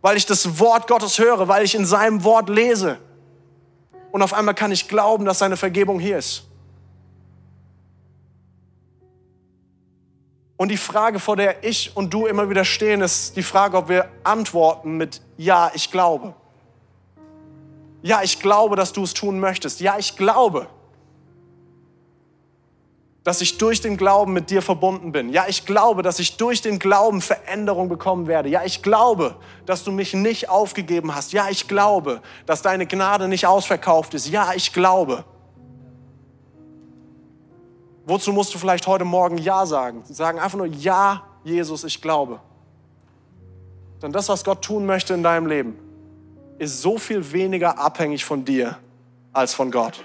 weil 0.00 0.16
ich 0.16 0.24
das 0.24 0.58
Wort 0.58 0.88
Gottes 0.88 1.18
höre, 1.18 1.48
weil 1.48 1.66
ich 1.66 1.74
in 1.74 1.84
seinem 1.84 2.24
Wort 2.24 2.48
lese. 2.48 2.98
Und 4.10 4.22
auf 4.22 4.32
einmal 4.32 4.54
kann 4.54 4.72
ich 4.72 4.88
glauben, 4.88 5.26
dass 5.26 5.40
seine 5.40 5.58
Vergebung 5.58 6.00
hier 6.00 6.16
ist. 6.16 6.47
Und 10.58 10.70
die 10.70 10.76
Frage, 10.76 11.20
vor 11.20 11.36
der 11.36 11.64
ich 11.64 11.96
und 11.96 12.12
du 12.12 12.26
immer 12.26 12.50
wieder 12.50 12.64
stehen, 12.64 13.00
ist 13.00 13.36
die 13.36 13.44
Frage, 13.44 13.76
ob 13.76 13.88
wir 13.88 14.10
antworten 14.24 14.96
mit 14.96 15.22
Ja, 15.36 15.70
ich 15.72 15.90
glaube. 15.90 16.34
Ja, 18.02 18.22
ich 18.22 18.40
glaube, 18.40 18.74
dass 18.74 18.92
du 18.92 19.04
es 19.04 19.14
tun 19.14 19.38
möchtest. 19.38 19.80
Ja, 19.80 19.96
ich 19.98 20.16
glaube, 20.16 20.66
dass 23.22 23.40
ich 23.40 23.56
durch 23.56 23.80
den 23.80 23.96
Glauben 23.96 24.32
mit 24.32 24.50
dir 24.50 24.60
verbunden 24.60 25.12
bin. 25.12 25.28
Ja, 25.28 25.44
ich 25.46 25.64
glaube, 25.64 26.02
dass 26.02 26.18
ich 26.18 26.36
durch 26.36 26.60
den 26.60 26.80
Glauben 26.80 27.20
Veränderung 27.20 27.88
bekommen 27.88 28.26
werde. 28.26 28.48
Ja, 28.48 28.64
ich 28.64 28.82
glaube, 28.82 29.36
dass 29.64 29.84
du 29.84 29.92
mich 29.92 30.12
nicht 30.12 30.48
aufgegeben 30.48 31.14
hast. 31.14 31.32
Ja, 31.32 31.48
ich 31.50 31.68
glaube, 31.68 32.20
dass 32.46 32.62
deine 32.62 32.86
Gnade 32.86 33.28
nicht 33.28 33.46
ausverkauft 33.46 34.14
ist. 34.14 34.28
Ja, 34.28 34.54
ich 34.54 34.72
glaube. 34.72 35.24
Wozu 38.08 38.32
musst 38.32 38.54
du 38.54 38.58
vielleicht 38.58 38.86
heute 38.86 39.04
Morgen 39.04 39.36
Ja 39.36 39.66
sagen? 39.66 40.02
Sagen 40.08 40.38
einfach 40.38 40.56
nur 40.56 40.66
Ja, 40.66 41.24
Jesus, 41.44 41.84
ich 41.84 42.00
glaube. 42.00 42.40
Denn 44.00 44.12
das, 44.12 44.30
was 44.30 44.44
Gott 44.44 44.62
tun 44.64 44.86
möchte 44.86 45.12
in 45.12 45.22
deinem 45.22 45.46
Leben, 45.46 45.78
ist 46.58 46.80
so 46.80 46.96
viel 46.96 47.32
weniger 47.32 47.78
abhängig 47.78 48.24
von 48.24 48.46
dir 48.46 48.78
als 49.34 49.52
von 49.52 49.70
Gott. 49.70 50.02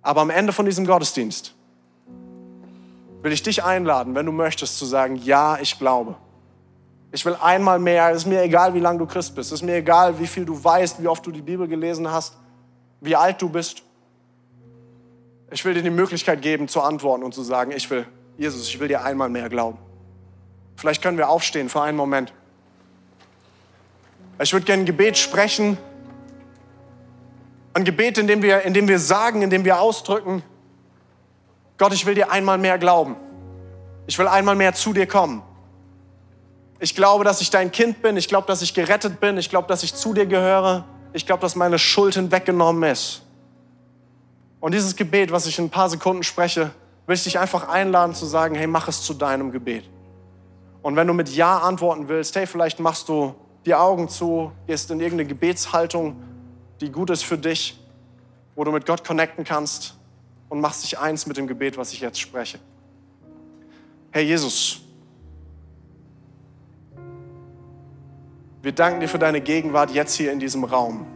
Aber 0.00 0.22
am 0.22 0.30
Ende 0.30 0.54
von 0.54 0.64
diesem 0.64 0.86
Gottesdienst 0.86 1.54
will 3.20 3.32
ich 3.32 3.42
dich 3.42 3.62
einladen, 3.62 4.14
wenn 4.14 4.24
du 4.24 4.32
möchtest, 4.32 4.78
zu 4.78 4.86
sagen, 4.86 5.16
ja, 5.16 5.58
ich 5.60 5.78
glaube. 5.78 6.16
Ich 7.12 7.26
will 7.26 7.36
einmal 7.42 7.78
mehr, 7.78 8.10
es 8.12 8.22
ist 8.22 8.26
mir 8.26 8.42
egal, 8.42 8.72
wie 8.72 8.80
lange 8.80 9.00
du 9.00 9.06
Christ 9.06 9.34
bist, 9.34 9.52
es 9.52 9.60
ist 9.60 9.66
mir 9.66 9.74
egal, 9.76 10.18
wie 10.18 10.26
viel 10.26 10.46
du 10.46 10.64
weißt, 10.64 11.02
wie 11.02 11.08
oft 11.08 11.26
du 11.26 11.30
die 11.30 11.42
Bibel 11.42 11.68
gelesen 11.68 12.10
hast, 12.10 12.38
wie 13.02 13.14
alt 13.14 13.42
du 13.42 13.50
bist. 13.50 13.82
Ich 15.56 15.64
will 15.64 15.72
dir 15.72 15.82
die 15.82 15.88
Möglichkeit 15.88 16.42
geben, 16.42 16.68
zu 16.68 16.82
antworten 16.82 17.24
und 17.24 17.32
zu 17.32 17.42
sagen, 17.42 17.72
ich 17.72 17.88
will, 17.88 18.06
Jesus, 18.36 18.68
ich 18.68 18.78
will 18.78 18.88
dir 18.88 19.02
einmal 19.02 19.30
mehr 19.30 19.48
glauben. 19.48 19.78
Vielleicht 20.76 21.00
können 21.00 21.16
wir 21.16 21.30
aufstehen 21.30 21.70
für 21.70 21.80
einen 21.80 21.96
Moment. 21.96 22.30
Ich 24.38 24.52
würde 24.52 24.66
gerne 24.66 24.82
ein 24.82 24.84
Gebet 24.86 25.16
sprechen, 25.16 25.78
ein 27.72 27.84
Gebet, 27.84 28.18
in 28.18 28.26
dem, 28.26 28.42
wir, 28.42 28.64
in 28.64 28.74
dem 28.74 28.86
wir 28.86 28.98
sagen, 28.98 29.40
in 29.40 29.48
dem 29.48 29.64
wir 29.64 29.80
ausdrücken, 29.80 30.42
Gott, 31.78 31.94
ich 31.94 32.04
will 32.04 32.14
dir 32.14 32.30
einmal 32.30 32.58
mehr 32.58 32.76
glauben. 32.76 33.16
Ich 34.06 34.18
will 34.18 34.28
einmal 34.28 34.56
mehr 34.56 34.74
zu 34.74 34.92
dir 34.92 35.06
kommen. 35.06 35.42
Ich 36.80 36.94
glaube, 36.94 37.24
dass 37.24 37.40
ich 37.40 37.48
dein 37.48 37.72
Kind 37.72 38.02
bin. 38.02 38.18
Ich 38.18 38.28
glaube, 38.28 38.46
dass 38.46 38.60
ich 38.60 38.74
gerettet 38.74 39.20
bin. 39.20 39.38
Ich 39.38 39.48
glaube, 39.48 39.68
dass 39.68 39.82
ich 39.82 39.94
zu 39.94 40.12
dir 40.12 40.26
gehöre. 40.26 40.84
Ich 41.14 41.24
glaube, 41.24 41.40
dass 41.40 41.56
meine 41.56 41.78
Schuld 41.78 42.14
hinweggenommen 42.14 42.90
ist. 42.90 43.22
Und 44.60 44.72
dieses 44.72 44.96
Gebet, 44.96 45.32
was 45.32 45.46
ich 45.46 45.58
in 45.58 45.66
ein 45.66 45.70
paar 45.70 45.90
Sekunden 45.90 46.22
spreche, 46.22 46.70
will 47.06 47.14
ich 47.14 47.24
dich 47.24 47.38
einfach 47.38 47.68
einladen 47.68 48.14
zu 48.14 48.26
sagen, 48.26 48.54
hey, 48.54 48.66
mach 48.66 48.88
es 48.88 49.02
zu 49.02 49.14
deinem 49.14 49.52
Gebet. 49.52 49.84
Und 50.82 50.96
wenn 50.96 51.06
du 51.06 51.12
mit 51.12 51.28
Ja 51.28 51.58
antworten 51.58 52.08
willst, 52.08 52.34
hey, 52.36 52.46
vielleicht 52.46 52.80
machst 52.80 53.08
du 53.08 53.34
die 53.64 53.74
Augen 53.74 54.08
zu, 54.08 54.52
gehst 54.66 54.90
in 54.90 55.00
irgendeine 55.00 55.28
Gebetshaltung 55.28 56.16
die 56.80 56.90
gut 56.90 57.10
ist 57.10 57.24
für 57.24 57.38
dich, 57.38 57.78
wo 58.54 58.64
du 58.64 58.72
mit 58.72 58.86
Gott 58.86 59.04
connecten 59.04 59.44
kannst 59.44 59.94
und 60.48 60.60
machst 60.60 60.82
dich 60.82 60.98
eins 60.98 61.26
mit 61.26 61.36
dem 61.36 61.46
Gebet, 61.46 61.76
was 61.76 61.92
ich 61.92 62.00
jetzt 62.00 62.20
spreche. 62.20 62.58
Herr 64.10 64.22
Jesus, 64.22 64.80
wir 68.62 68.72
danken 68.72 69.00
dir 69.00 69.08
für 69.08 69.18
deine 69.18 69.40
Gegenwart 69.40 69.90
jetzt 69.90 70.14
hier 70.14 70.32
in 70.32 70.38
diesem 70.38 70.64
Raum. 70.64 71.06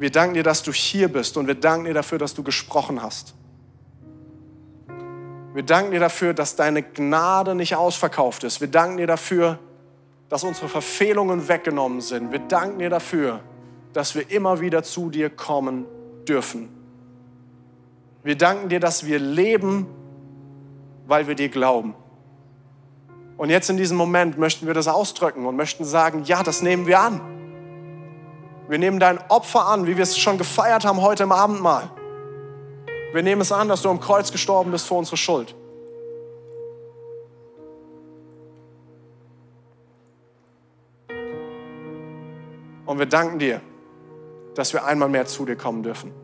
Wir 0.00 0.10
danken 0.10 0.32
dir, 0.32 0.42
dass 0.42 0.62
du 0.62 0.72
hier 0.72 1.08
bist 1.08 1.36
und 1.36 1.46
wir 1.46 1.54
danken 1.54 1.84
dir 1.84 1.92
dafür, 1.92 2.16
dass 2.16 2.32
du 2.32 2.42
gesprochen 2.42 3.02
hast. 3.02 3.34
Wir 5.52 5.62
danken 5.62 5.90
dir 5.90 6.00
dafür, 6.00 6.32
dass 6.32 6.56
deine 6.56 6.82
Gnade 6.82 7.54
nicht 7.54 7.76
ausverkauft 7.76 8.42
ist. 8.44 8.62
Wir 8.62 8.68
danken 8.68 8.96
dir 8.96 9.06
dafür, 9.06 9.58
dass 10.30 10.42
unsere 10.42 10.70
Verfehlungen 10.70 11.48
weggenommen 11.48 12.00
sind. 12.00 12.32
Wir 12.32 12.38
danken 12.38 12.78
dir 12.78 12.88
dafür, 12.88 13.40
dass 13.92 14.14
wir 14.14 14.30
immer 14.30 14.62
wieder 14.62 14.82
zu 14.82 15.10
dir 15.10 15.28
kommen 15.28 15.84
dürfen. 16.26 16.70
Wir 18.22 18.38
danken 18.38 18.70
dir, 18.70 18.80
dass 18.80 19.04
wir 19.04 19.18
leben, 19.18 19.86
weil 21.06 21.26
wir 21.26 21.34
dir 21.34 21.50
glauben. 21.50 21.94
Und 23.36 23.50
jetzt 23.50 23.68
in 23.68 23.76
diesem 23.76 23.98
Moment 23.98 24.38
möchten 24.38 24.66
wir 24.66 24.72
das 24.72 24.88
ausdrücken 24.88 25.44
und 25.44 25.56
möchten 25.56 25.84
sagen, 25.84 26.22
ja, 26.24 26.42
das 26.42 26.62
nehmen 26.62 26.86
wir 26.86 27.00
an. 27.00 27.39
Wir 28.70 28.78
nehmen 28.78 29.00
dein 29.00 29.18
Opfer 29.28 29.66
an, 29.66 29.88
wie 29.88 29.96
wir 29.96 30.04
es 30.04 30.16
schon 30.16 30.38
gefeiert 30.38 30.84
haben 30.84 31.02
heute 31.02 31.24
im 31.24 31.32
Abendmahl. 31.32 31.90
Wir 33.12 33.20
nehmen 33.20 33.40
es 33.40 33.50
an, 33.50 33.68
dass 33.68 33.82
du 33.82 33.90
am 33.90 33.98
Kreuz 33.98 34.30
gestorben 34.30 34.70
bist 34.70 34.86
für 34.86 34.94
unsere 34.94 35.16
Schuld. 35.16 35.56
Und 42.86 42.98
wir 43.00 43.06
danken 43.06 43.40
dir, 43.40 43.60
dass 44.54 44.72
wir 44.72 44.84
einmal 44.84 45.08
mehr 45.08 45.26
zu 45.26 45.44
dir 45.44 45.56
kommen 45.56 45.82
dürfen. 45.82 46.19